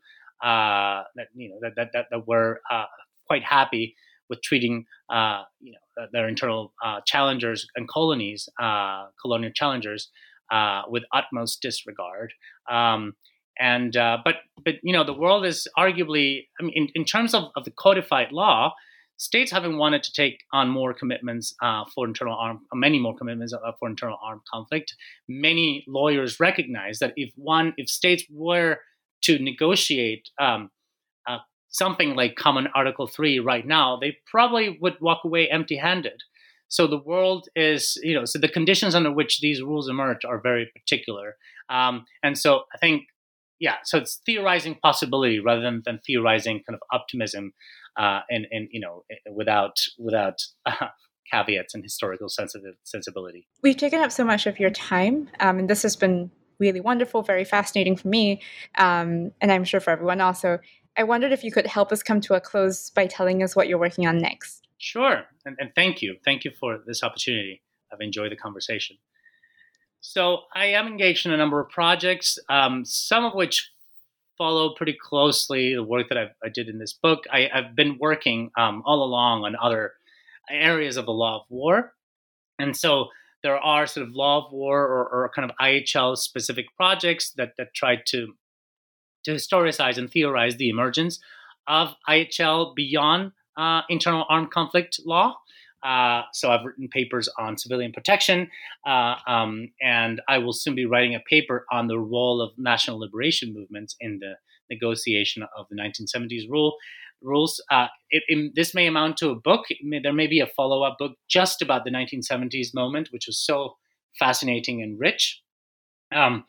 uh, 0.44 1.04
that 1.16 1.28
you 1.36 1.50
know 1.50 1.58
that 1.62 1.74
that 1.76 1.90
that, 1.94 2.06
that 2.12 2.28
were 2.28 2.62
uh, 2.70 2.86
quite 3.28 3.44
happy 3.44 3.96
with 4.30 4.42
treating 4.42 4.86
uh, 5.10 5.44
you 5.60 5.74
know 5.74 6.08
their 6.14 6.28
internal 6.28 6.74
uh, 6.84 7.00
challengers 7.06 7.68
and 7.76 7.88
colonies, 7.88 8.50
colonial 9.22 9.52
challengers, 9.54 10.10
with 10.90 11.04
utmost 11.14 11.62
disregard. 11.62 12.34
Um, 12.70 13.14
and 13.60 13.96
uh, 13.96 14.18
but 14.24 14.36
but 14.64 14.76
you 14.84 14.94
know 14.94 15.04
the 15.04 15.14
world 15.14 15.46
is 15.46 15.68
arguably 15.78 16.48
I 16.60 16.64
mean 16.64 16.74
in, 16.76 16.88
in 16.96 17.06
terms 17.06 17.34
of, 17.34 17.52
of 17.56 17.66
the 17.66 17.72
codified 17.72 18.32
law, 18.32 18.74
states 19.18 19.52
having 19.52 19.78
wanted 19.78 20.02
to 20.04 20.12
take 20.12 20.40
on 20.52 20.68
more 20.68 20.94
commitments 20.94 21.54
uh, 21.62 21.84
for 21.94 22.08
internal 22.08 22.36
armed 22.36 22.60
many 22.74 23.00
more 23.00 23.16
commitments 23.16 23.54
uh, 23.54 23.72
for 23.80 23.88
internal 23.88 24.18
armed 24.24 24.42
conflict. 24.52 24.96
Many 25.28 25.86
lawyers 25.88 26.40
recognize 26.40 27.00
that 27.00 27.14
if 27.16 27.32
one 27.36 27.74
if 27.78 27.88
states 27.88 28.24
were 28.32 28.80
to 29.24 29.40
negotiate 29.40 30.30
um, 30.40 30.70
uh, 31.28 31.40
something 31.70 32.16
like 32.16 32.36
Common 32.36 32.68
Article 32.76 33.08
Three 33.08 33.40
right 33.40 33.66
now, 33.66 33.98
they 33.98 34.18
probably 34.30 34.78
would 34.82 34.98
walk 35.02 35.24
away 35.24 35.50
empty-handed. 35.50 36.22
So 36.68 36.88
the 36.88 36.98
world 36.98 37.48
is, 37.56 37.98
you 38.02 38.16
know, 38.16 38.24
so 38.24 38.40
the 38.40 38.48
conditions 38.48 38.96
under 38.96 39.12
which 39.12 39.42
these 39.42 39.62
rules 39.62 39.90
emerge 39.90 40.24
are 40.24 40.40
very 40.40 40.72
particular. 40.74 41.36
Um, 41.70 42.06
and 42.24 42.38
so 42.38 42.64
I 42.74 42.78
think 42.78 43.04
yeah, 43.62 43.76
so 43.84 44.00
it's 44.00 44.20
theorizing 44.26 44.76
possibility 44.82 45.40
rather 45.40 45.62
than, 45.62 45.84
than 45.86 46.00
theorizing 46.06 46.64
kind 46.68 46.76
of 46.76 46.82
optimism, 46.92 47.54
uh, 47.96 48.22
and 48.30 48.48
and 48.52 48.68
you 48.72 48.82
know 48.82 49.04
without 49.32 49.78
without 50.00 50.42
uh, 50.66 50.88
caveats 51.32 51.76
and 51.76 51.84
historical 51.84 52.28
sensitive 52.28 52.74
sensibility. 52.84 53.48
We've 53.62 53.78
taken 53.78 54.02
up 54.02 54.12
so 54.12 54.26
much 54.26 54.48
of 54.48 54.60
your 54.60 54.72
time, 54.72 55.30
um, 55.40 55.60
and 55.60 55.70
this 55.70 55.84
has 55.84 55.96
been 55.96 56.32
really 56.62 56.80
wonderful, 56.80 57.24
very 57.24 57.44
fascinating 57.44 57.98
for 57.98 58.08
me, 58.08 58.42
um, 58.78 59.32
and 59.42 59.52
I'm 59.52 59.66
sure 59.66 59.82
for 59.82 59.92
everyone 59.92 60.22
also. 60.22 60.60
I 60.96 61.04
wondered 61.04 61.32
if 61.32 61.44
you 61.44 61.52
could 61.52 61.68
help 61.68 61.92
us 61.92 62.04
come 62.04 62.22
to 62.22 62.36
a 62.36 62.42
close 62.42 62.90
by 62.90 63.08
telling 63.08 63.44
us 63.44 63.56
what 63.56 63.68
you're 63.68 63.80
working 63.80 64.08
on 64.08 64.20
next. 64.20 64.68
Sure, 64.78 65.24
and, 65.46 65.58
and 65.60 65.72
thank 65.76 66.02
you, 66.02 66.16
thank 66.24 66.46
you 66.46 66.52
for 66.58 66.80
this 66.86 67.04
opportunity. 67.04 67.62
I've 67.92 68.00
enjoyed 68.00 68.32
the 68.32 68.38
conversation. 68.38 68.98
So 70.00 70.40
I 70.54 70.68
am 70.68 70.88
engaged 70.88 71.26
in 71.26 71.32
a 71.32 71.38
number 71.38 71.60
of 71.60 71.70
projects, 71.70 72.40
um, 72.50 72.86
some 72.86 73.26
of 73.26 73.34
which 73.34 73.72
follow 74.38 74.74
pretty 74.74 74.98
closely 75.00 75.76
the 75.76 75.84
work 75.84 76.10
that 76.10 76.18
I've, 76.18 76.32
i 76.44 76.50
did 76.50 76.68
in 76.68 76.80
this 76.80 76.94
book. 76.94 77.26
I, 77.32 77.50
have 77.54 77.76
been 77.76 77.98
working 78.00 78.50
um, 78.58 78.82
all 78.86 79.04
along 79.04 79.46
on 79.46 79.56
other 79.62 79.94
areas 80.50 80.98
of 80.98 81.06
the 81.06 81.12
law 81.12 81.42
of 81.42 81.46
war, 81.50 81.94
and 82.58 82.76
so 82.76 83.10
there 83.44 83.58
are 83.58 83.88
sort 83.88 84.08
of 84.08 84.14
law 84.14 84.46
of 84.46 84.52
war 84.52 84.82
or, 84.82 85.08
or 85.08 85.32
kind 85.36 85.50
of 85.50 85.56
IHL 85.62 86.18
specific 86.18 86.66
projects 86.76 87.32
that 87.38 87.54
that 87.58 87.74
try 87.74 87.98
to 88.08 88.34
to 89.24 89.32
historicize 89.32 89.98
and 89.98 90.12
theorize 90.12 90.58
the 90.58 90.70
emergence 90.70 91.20
of 91.68 91.90
IHL 92.10 92.76
beyond 92.76 93.32
uh, 93.58 93.82
internal 93.90 94.26
armed 94.30 94.52
conflict 94.52 95.00
law. 95.06 95.36
Uh, 95.84 96.22
so 96.34 96.52
I've 96.52 96.64
written 96.64 96.88
papers 96.90 97.28
on 97.40 97.58
civilian 97.58 97.92
protection, 97.92 98.50
uh, 98.86 99.16
um, 99.28 99.70
and 99.82 100.22
I 100.28 100.38
will 100.38 100.54
soon 100.54 100.76
be 100.76 100.86
writing 100.86 101.16
a 101.16 101.20
paper 101.20 101.66
on 101.72 101.88
the 101.88 101.98
role 101.98 102.40
of 102.40 102.52
national 102.58 103.00
liberation 103.00 103.54
movements 103.54 103.96
in 104.00 104.20
the 104.20 104.36
negotiation 104.70 105.44
of 105.58 105.66
the 105.70 105.76
1970s 105.76 106.50
rule 106.50 106.78
rules. 107.22 107.64
Uh, 107.70 107.88
it, 108.10 108.24
it, 108.28 108.52
this 108.56 108.74
may 108.74 108.88
amount 108.88 109.18
to 109.18 109.30
a 109.30 109.36
book. 109.36 109.66
May, 109.82 110.00
there 110.00 110.14
may 110.14 110.28
be 110.28 110.40
a 110.40 110.48
follow-up 110.48 110.98
book 110.98 111.14
just 111.30 111.62
about 111.62 111.84
the 111.86 111.92
1970s 111.92 112.74
moment, 112.74 113.10
which 113.12 113.28
was 113.28 113.40
so 113.40 113.78
fascinating 114.18 114.82
and 114.82 115.00
rich. 115.00 115.42
Um, 116.14 116.46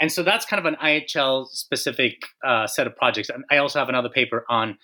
and 0.00 0.10
so 0.10 0.22
that's 0.22 0.46
kind 0.46 0.64
of 0.64 0.72
an 0.72 0.78
IHL 0.82 1.48
specific 1.48 2.22
uh, 2.46 2.66
set 2.66 2.86
of 2.86 2.96
projects. 2.96 3.28
And 3.28 3.44
I 3.50 3.58
also 3.58 3.78
have 3.78 3.88
another 3.88 4.08
paper 4.08 4.44
on 4.48 4.78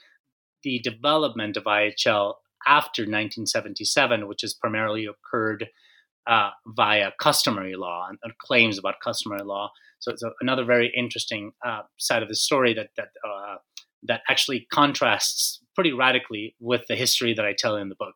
the 0.62 0.78
development 0.80 1.56
of 1.56 1.64
IHL 1.64 2.34
after 2.66 3.02
1977, 3.02 4.26
which 4.26 4.42
has 4.42 4.52
primarily 4.52 5.06
occurred 5.06 5.68
uh, 6.26 6.50
via 6.66 7.12
customary 7.20 7.76
law 7.76 8.06
and, 8.08 8.18
and, 8.24 8.36
claims 8.38 8.78
about 8.78 8.96
customary 9.02 9.44
law. 9.44 9.70
So 10.00 10.10
it's 10.10 10.24
a, 10.24 10.32
another 10.40 10.64
very 10.64 10.92
interesting 10.96 11.52
uh, 11.64 11.82
side 11.98 12.24
of 12.24 12.28
the 12.28 12.34
story 12.34 12.74
that 12.74 12.90
that 12.96 13.10
uh, 13.24 13.56
that 14.08 14.22
actually 14.28 14.66
contrasts 14.72 15.60
pretty 15.74 15.92
radically 15.92 16.54
with 16.60 16.82
the 16.88 16.96
history 16.96 17.34
that 17.34 17.44
I 17.44 17.54
tell 17.56 17.76
in 17.76 17.88
the 17.88 17.94
book. 17.94 18.14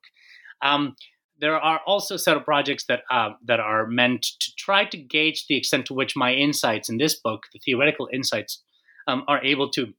Um, 0.62 0.96
there 1.40 1.58
are 1.58 1.80
also 1.86 2.16
a 2.16 2.18
set 2.18 2.36
of 2.36 2.44
projects 2.44 2.84
that 2.84 3.02
uh, 3.10 3.30
that 3.44 3.60
are 3.60 3.86
meant 3.86 4.22
to 4.40 4.52
try 4.58 4.84
to 4.84 4.96
gauge 4.96 5.46
the 5.46 5.56
extent 5.56 5.86
to 5.86 5.94
which 5.94 6.16
my 6.16 6.34
insights 6.34 6.88
in 6.88 6.98
this 6.98 7.14
book, 7.14 7.44
the 7.52 7.58
theoretical 7.58 8.08
insights, 8.12 8.62
um, 9.06 9.24
are 9.26 9.42
able 9.42 9.70
to 9.70 9.94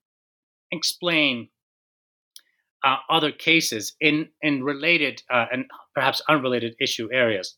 explain 0.72 1.50
uh, 2.84 2.98
other 3.10 3.32
cases 3.32 3.96
in 4.00 4.30
in 4.42 4.64
related 4.64 5.24
uh, 5.32 5.46
and 5.52 5.66
perhaps 5.96 6.22
unrelated 6.30 6.76
issue 6.80 7.10
areas 7.12 7.56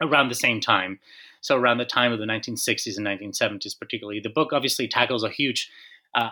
around 0.00 0.28
the 0.28 0.34
same 0.34 0.60
time. 0.60 0.98
So 1.40 1.56
around 1.56 1.78
the 1.78 1.84
time 1.84 2.12
of 2.12 2.20
the 2.20 2.24
1960s 2.24 2.96
and 2.96 3.06
1970s, 3.06 3.76
particularly, 3.78 4.20
the 4.20 4.30
book 4.30 4.52
obviously 4.52 4.86
tackles 4.86 5.24
a 5.24 5.28
huge 5.28 5.68
uh, 6.14 6.30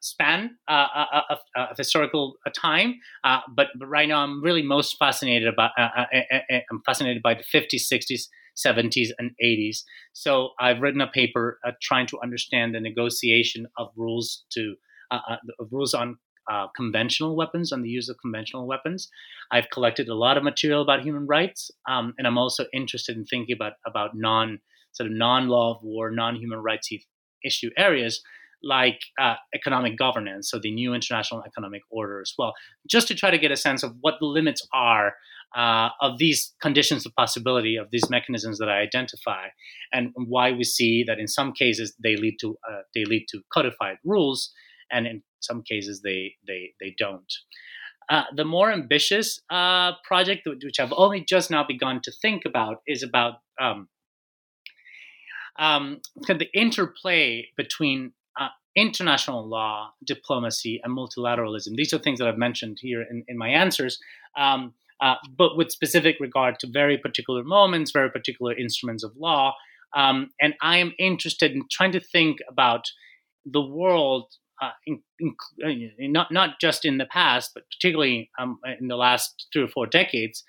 span 0.00 0.56
uh, 0.68 0.86
uh, 0.94 1.04
uh, 1.12 1.20
of, 1.30 1.38
uh, 1.56 1.66
of, 1.70 1.76
historical 1.76 2.34
uh, 2.46 2.50
time. 2.54 2.94
Uh, 3.24 3.40
but 3.54 3.68
but 3.78 3.88
right 3.88 4.08
now, 4.08 4.22
I'm 4.22 4.42
really 4.42 4.62
most 4.62 4.96
fascinated 4.98 5.48
about 5.48 5.70
I'm 5.76 6.82
fascinated 6.84 7.22
by 7.22 7.34
the 7.34 7.44
50s, 7.44 7.82
60s. 7.92 8.28
70s 8.54 9.08
and 9.18 9.30
80s. 9.42 9.78
So 10.12 10.50
I've 10.60 10.82
written 10.82 11.00
a 11.00 11.06
paper 11.06 11.58
trying 11.80 12.06
to 12.08 12.20
understand 12.22 12.74
the 12.74 12.80
negotiation 12.80 13.66
of 13.78 13.88
rules 13.96 14.44
to 14.52 14.74
rules 15.70 15.94
on 15.94 16.18
uh, 16.50 16.66
conventional 16.76 17.34
weapons 17.34 17.72
and 17.72 17.82
the 17.82 17.88
use 17.88 18.10
of 18.10 18.16
conventional 18.20 18.66
weapons. 18.66 19.08
I've 19.50 19.70
collected 19.70 20.08
a 20.08 20.14
lot 20.14 20.36
of 20.36 20.42
material 20.42 20.82
about 20.82 21.02
human 21.02 21.26
rights, 21.26 21.70
um, 21.88 22.12
and 22.18 22.26
I'm 22.26 22.36
also 22.36 22.66
interested 22.74 23.16
in 23.16 23.24
thinking 23.24 23.54
about 23.54 23.74
about 23.86 24.10
non 24.14 24.60
sort 24.92 25.10
of 25.10 25.16
non 25.16 25.48
law 25.48 25.74
of 25.74 25.82
war, 25.82 26.10
non 26.10 26.36
human 26.36 26.58
rights 26.58 26.90
issue 27.44 27.70
areas 27.76 28.22
like 28.62 29.00
uh, 29.20 29.34
economic 29.54 29.98
governance, 29.98 30.50
so 30.50 30.58
the 30.62 30.72
new 30.72 30.94
international 30.94 31.42
economic 31.46 31.82
order 31.90 32.20
as 32.20 32.32
well, 32.38 32.54
just 32.88 33.08
to 33.08 33.14
try 33.14 33.30
to 33.30 33.38
get 33.38 33.50
a 33.50 33.56
sense 33.56 33.82
of 33.82 33.94
what 34.00 34.14
the 34.20 34.26
limits 34.26 34.66
are 34.72 35.14
uh, 35.56 35.90
of 36.00 36.18
these 36.18 36.54
conditions 36.60 37.04
of 37.04 37.14
possibility 37.14 37.76
of 37.76 37.88
these 37.90 38.08
mechanisms 38.08 38.58
that 38.58 38.68
I 38.68 38.80
identify, 38.80 39.48
and 39.92 40.12
why 40.14 40.52
we 40.52 40.64
see 40.64 41.04
that 41.06 41.18
in 41.18 41.28
some 41.28 41.52
cases 41.52 41.94
they 42.02 42.16
lead 42.16 42.36
to 42.40 42.56
uh, 42.68 42.82
they 42.94 43.04
lead 43.04 43.26
to 43.30 43.40
codified 43.52 43.98
rules, 44.04 44.52
and 44.90 45.06
in 45.06 45.22
some 45.40 45.62
cases 45.62 46.00
they 46.02 46.34
they 46.46 46.72
they 46.80 46.94
don't. 46.98 47.32
Uh, 48.08 48.24
the 48.34 48.44
more 48.44 48.72
ambitious 48.72 49.40
uh, 49.50 49.92
project, 50.04 50.46
which 50.46 50.80
I've 50.80 50.92
only 50.96 51.24
just 51.24 51.50
now 51.50 51.64
begun 51.66 52.00
to 52.02 52.12
think 52.20 52.42
about, 52.44 52.78
is 52.86 53.02
about 53.02 53.34
um, 53.60 53.88
um, 55.58 56.00
the 56.26 56.48
interplay 56.54 57.48
between 57.56 58.12
international 58.74 59.46
law, 59.46 59.92
diplomacy, 60.04 60.80
and 60.82 60.96
multilateralism. 60.96 61.76
These 61.76 61.92
are 61.92 61.98
things 61.98 62.18
that 62.18 62.28
I've 62.28 62.38
mentioned 62.38 62.78
here 62.80 63.02
in, 63.02 63.24
in 63.28 63.36
my 63.36 63.48
answers, 63.48 63.98
um, 64.36 64.72
uh, 65.00 65.16
but 65.36 65.56
with 65.56 65.70
specific 65.70 66.16
regard 66.20 66.58
to 66.60 66.66
very 66.66 66.96
particular 66.96 67.42
moments, 67.42 67.90
very 67.90 68.10
particular 68.10 68.56
instruments 68.56 69.04
of 69.04 69.12
law. 69.16 69.54
Um, 69.94 70.30
and 70.40 70.54
I 70.62 70.78
am 70.78 70.92
interested 70.98 71.52
in 71.52 71.62
trying 71.70 71.92
to 71.92 72.00
think 72.00 72.38
about 72.48 72.90
the 73.44 73.60
world, 73.60 74.32
uh, 74.62 74.70
in, 74.86 75.02
in, 75.18 75.34
uh, 75.64 75.68
not 76.00 76.30
not 76.30 76.60
just 76.60 76.84
in 76.84 76.98
the 76.98 77.06
past, 77.06 77.50
but 77.52 77.64
particularly 77.68 78.30
um, 78.38 78.58
in 78.80 78.88
the 78.88 78.96
last 78.96 79.48
three 79.52 79.64
or 79.64 79.68
four 79.68 79.86
decades, 79.86 80.44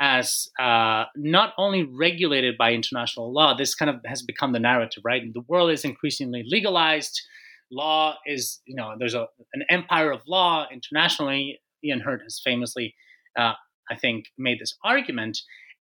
as 0.00 0.48
uh, 0.58 1.04
not 1.14 1.52
only 1.58 1.84
regulated 1.84 2.56
by 2.58 2.72
international 2.72 3.32
law, 3.32 3.54
this 3.54 3.74
kind 3.74 3.90
of 3.90 4.00
has 4.06 4.22
become 4.22 4.52
the 4.52 4.58
narrative, 4.58 5.02
right? 5.04 5.22
The 5.32 5.44
world 5.46 5.70
is 5.70 5.84
increasingly 5.84 6.42
legalized. 6.46 7.20
Law 7.72 8.16
is, 8.26 8.60
you 8.66 8.76
know, 8.76 8.94
there's 8.98 9.14
a, 9.14 9.26
an 9.54 9.64
empire 9.70 10.12
of 10.12 10.20
law 10.26 10.66
internationally. 10.70 11.60
Ian 11.84 12.00
Hurd 12.00 12.20
has 12.22 12.40
famously, 12.44 12.94
uh, 13.36 13.54
I 13.90 13.96
think, 13.96 14.26
made 14.38 14.58
this 14.60 14.76
argument. 14.84 15.38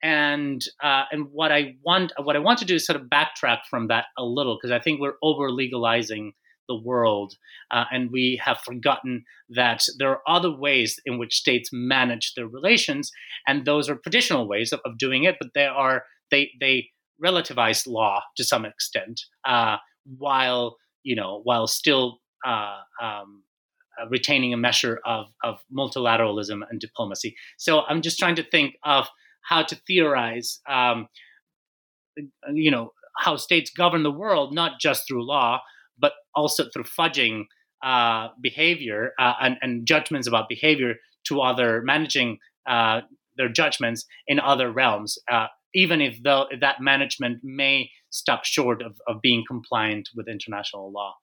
And 0.03 0.61
uh, 0.83 1.03
and 1.11 1.27
what 1.31 1.51
I 1.51 1.75
want 1.83 2.11
what 2.21 2.35
I 2.35 2.39
want 2.39 2.59
to 2.59 2.65
do 2.65 2.75
is 2.75 2.85
sort 2.85 2.99
of 2.99 3.07
backtrack 3.07 3.59
from 3.69 3.87
that 3.87 4.05
a 4.17 4.23
little 4.23 4.57
because 4.57 4.71
I 4.71 4.79
think 4.79 4.99
we're 4.99 5.13
over 5.23 5.49
legalizing 5.51 6.33
the 6.67 6.75
world. 6.75 7.33
Uh, 7.71 7.85
and 7.91 8.11
we 8.11 8.39
have 8.43 8.59
forgotten 8.59 9.23
that 9.49 9.83
there 9.97 10.09
are 10.09 10.21
other 10.27 10.51
ways 10.51 10.99
in 11.05 11.17
which 11.17 11.35
states 11.35 11.69
manage 11.71 12.33
their 12.35 12.47
relations, 12.47 13.11
and 13.47 13.65
those 13.65 13.89
are 13.89 13.95
traditional 13.95 14.47
ways 14.47 14.73
of, 14.73 14.79
of 14.85 14.97
doing 14.97 15.23
it, 15.23 15.35
but 15.39 15.49
they 15.55 15.65
are 15.65 16.03
they 16.31 16.51
they 16.59 16.89
relativize 17.23 17.87
law 17.87 18.21
to 18.35 18.43
some 18.43 18.65
extent, 18.65 19.21
uh, 19.47 19.77
while 20.17 20.77
you 21.05 21.15
know 21.15 21.39
while 21.45 21.67
still 21.67 22.19
uh, 22.45 22.79
um, 23.01 23.43
uh, 23.99 24.07
retaining 24.09 24.53
a 24.53 24.57
measure 24.57 24.99
of, 25.05 25.27
of 25.41 25.59
multilateralism 25.75 26.61
and 26.69 26.81
diplomacy. 26.81 27.33
So 27.57 27.83
I'm 27.87 28.01
just 28.01 28.19
trying 28.19 28.35
to 28.35 28.43
think 28.43 28.75
of 28.83 29.07
how 29.47 29.63
to 29.63 29.75
theorize, 29.87 30.59
um, 30.67 31.07
you 32.53 32.71
know, 32.71 32.91
how 33.17 33.37
states 33.37 33.71
govern 33.71 34.03
the 34.03 34.11
world, 34.11 34.53
not 34.53 34.81
just 34.81 35.07
through 35.07 35.25
law, 35.25 35.61
but 35.97 36.11
also 36.35 36.65
through 36.73 36.83
fudging 36.83 37.45
uh, 37.83 38.29
behavior 38.41 39.11
uh, 39.19 39.33
and, 39.41 39.57
and, 39.61 39.85
judgments 39.87 40.27
about 40.27 40.49
behavior 40.49 40.95
to 41.27 41.39
other 41.39 41.81
managing 41.83 42.37
uh, 42.67 43.01
their 43.37 43.49
judgments 43.49 44.05
in 44.27 44.39
other 44.39 44.71
realms, 44.71 45.17
uh, 45.31 45.47
even 45.75 46.01
if 46.01 46.17
though 46.23 46.47
that 46.59 46.81
management 46.81 47.39
may 47.43 47.89
stop 48.09 48.45
short 48.45 48.81
of, 48.81 48.97
of 49.07 49.21
being 49.21 49.43
compliant 49.47 50.09
with 50.15 50.27
international 50.27 50.91
law. 50.91 51.13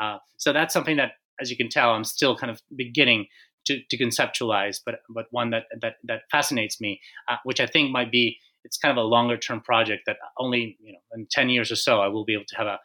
Uh, 0.00 0.18
so 0.38 0.52
that's 0.52 0.72
something 0.72 0.96
that, 0.96 1.12
as 1.40 1.50
you 1.50 1.56
can 1.56 1.68
tell, 1.68 1.90
I'm 1.90 2.04
still 2.04 2.36
kind 2.36 2.50
of 2.50 2.62
beginning 2.74 3.26
to, 3.66 3.80
to 3.90 3.98
conceptualize, 3.98 4.78
but 4.86 5.00
but 5.10 5.26
one 5.30 5.50
that 5.50 5.64
that 5.80 5.94
that 6.04 6.22
fascinates 6.30 6.80
me, 6.80 7.00
uh, 7.28 7.36
which 7.44 7.60
I 7.60 7.66
think 7.66 7.90
might 7.90 8.12
be 8.12 8.38
it's 8.64 8.78
kind 8.78 8.96
of 8.96 9.02
a 9.02 9.06
longer 9.06 9.36
term 9.36 9.60
project 9.60 10.02
that 10.06 10.16
only 10.38 10.76
you 10.80 10.92
know 10.92 10.98
in 11.14 11.26
10 11.30 11.48
years 11.48 11.70
or 11.70 11.76
so 11.76 12.00
I 12.00 12.08
will 12.08 12.24
be 12.24 12.34
able 12.34 12.44
to 12.48 12.56
have 12.56 12.66
a 12.66 12.78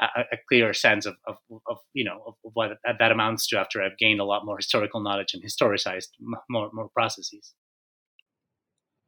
a, 0.00 0.22
a 0.32 0.36
clearer 0.48 0.72
sense 0.72 1.04
of, 1.04 1.16
of, 1.26 1.36
of, 1.68 1.76
you 1.92 2.04
know 2.04 2.22
of, 2.26 2.34
what 2.54 2.70
that 2.98 3.12
amounts 3.12 3.46
to 3.48 3.58
after 3.58 3.82
I've 3.82 3.98
gained 3.98 4.20
a 4.20 4.24
lot 4.24 4.46
more 4.46 4.56
historical 4.56 5.00
knowledge 5.00 5.34
and 5.34 5.42
historicized 5.42 6.08
more 6.48 6.70
more 6.72 6.88
processes. 6.88 7.54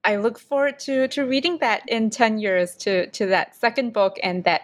I 0.04 0.16
look 0.16 0.38
forward 0.38 0.78
to 0.80 1.08
to 1.08 1.24
reading 1.24 1.58
that 1.58 1.82
in 1.88 2.10
ten 2.10 2.38
years 2.38 2.74
to 2.76 3.06
to 3.08 3.26
that 3.26 3.54
second 3.54 3.92
book 3.92 4.18
and 4.22 4.44
that 4.44 4.62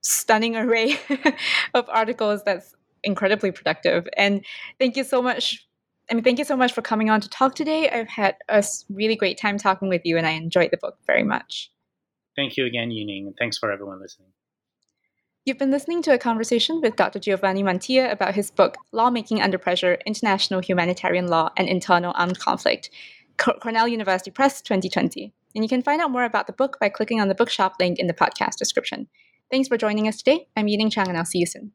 stunning 0.00 0.56
array 0.56 0.98
of 1.74 1.88
articles 1.88 2.42
that's 2.44 2.74
incredibly 3.04 3.50
productive. 3.50 4.08
And 4.16 4.44
thank 4.78 4.96
you 4.96 5.04
so 5.04 5.22
much. 5.22 5.66
I 6.10 6.14
mean, 6.14 6.24
thank 6.24 6.38
you 6.38 6.44
so 6.44 6.56
much 6.56 6.72
for 6.72 6.82
coming 6.82 7.10
on 7.10 7.20
to 7.20 7.28
talk 7.28 7.54
today. 7.54 7.88
I've 7.88 8.08
had 8.08 8.36
a 8.48 8.64
really 8.90 9.16
great 9.16 9.38
time 9.38 9.56
talking 9.56 9.88
with 9.88 10.02
you, 10.04 10.18
and 10.18 10.26
I 10.26 10.30
enjoyed 10.30 10.70
the 10.70 10.76
book 10.76 10.98
very 11.06 11.22
much. 11.22 11.70
Thank 12.36 12.56
you 12.56 12.66
again, 12.66 12.90
Yuning, 12.90 13.26
and 13.26 13.36
thanks 13.38 13.58
for 13.58 13.70
everyone 13.70 14.00
listening. 14.00 14.28
You've 15.44 15.58
been 15.58 15.72
listening 15.72 16.02
to 16.02 16.14
a 16.14 16.18
conversation 16.18 16.80
with 16.80 16.94
Dr. 16.94 17.18
Giovanni 17.18 17.64
Mantilla 17.64 18.12
about 18.12 18.34
his 18.34 18.50
book, 18.50 18.76
Lawmaking 18.92 19.42
Under 19.42 19.58
Pressure 19.58 19.98
International 20.06 20.60
Humanitarian 20.60 21.26
Law 21.26 21.50
and 21.56 21.68
Internal 21.68 22.12
Armed 22.16 22.38
Conflict, 22.38 22.90
Cornell 23.36 23.88
University 23.88 24.30
Press 24.30 24.62
2020. 24.62 25.32
And 25.54 25.64
you 25.64 25.68
can 25.68 25.82
find 25.82 26.00
out 26.00 26.10
more 26.10 26.24
about 26.24 26.46
the 26.46 26.52
book 26.52 26.78
by 26.80 26.88
clicking 26.88 27.20
on 27.20 27.28
the 27.28 27.34
bookshop 27.34 27.74
link 27.78 27.98
in 27.98 28.06
the 28.06 28.14
podcast 28.14 28.56
description. 28.56 29.08
Thanks 29.50 29.68
for 29.68 29.76
joining 29.76 30.08
us 30.08 30.16
today. 30.16 30.46
I'm 30.56 30.66
Yining 30.66 30.90
Chang, 30.90 31.08
and 31.08 31.18
I'll 31.18 31.24
see 31.24 31.38
you 31.38 31.46
soon. 31.46 31.72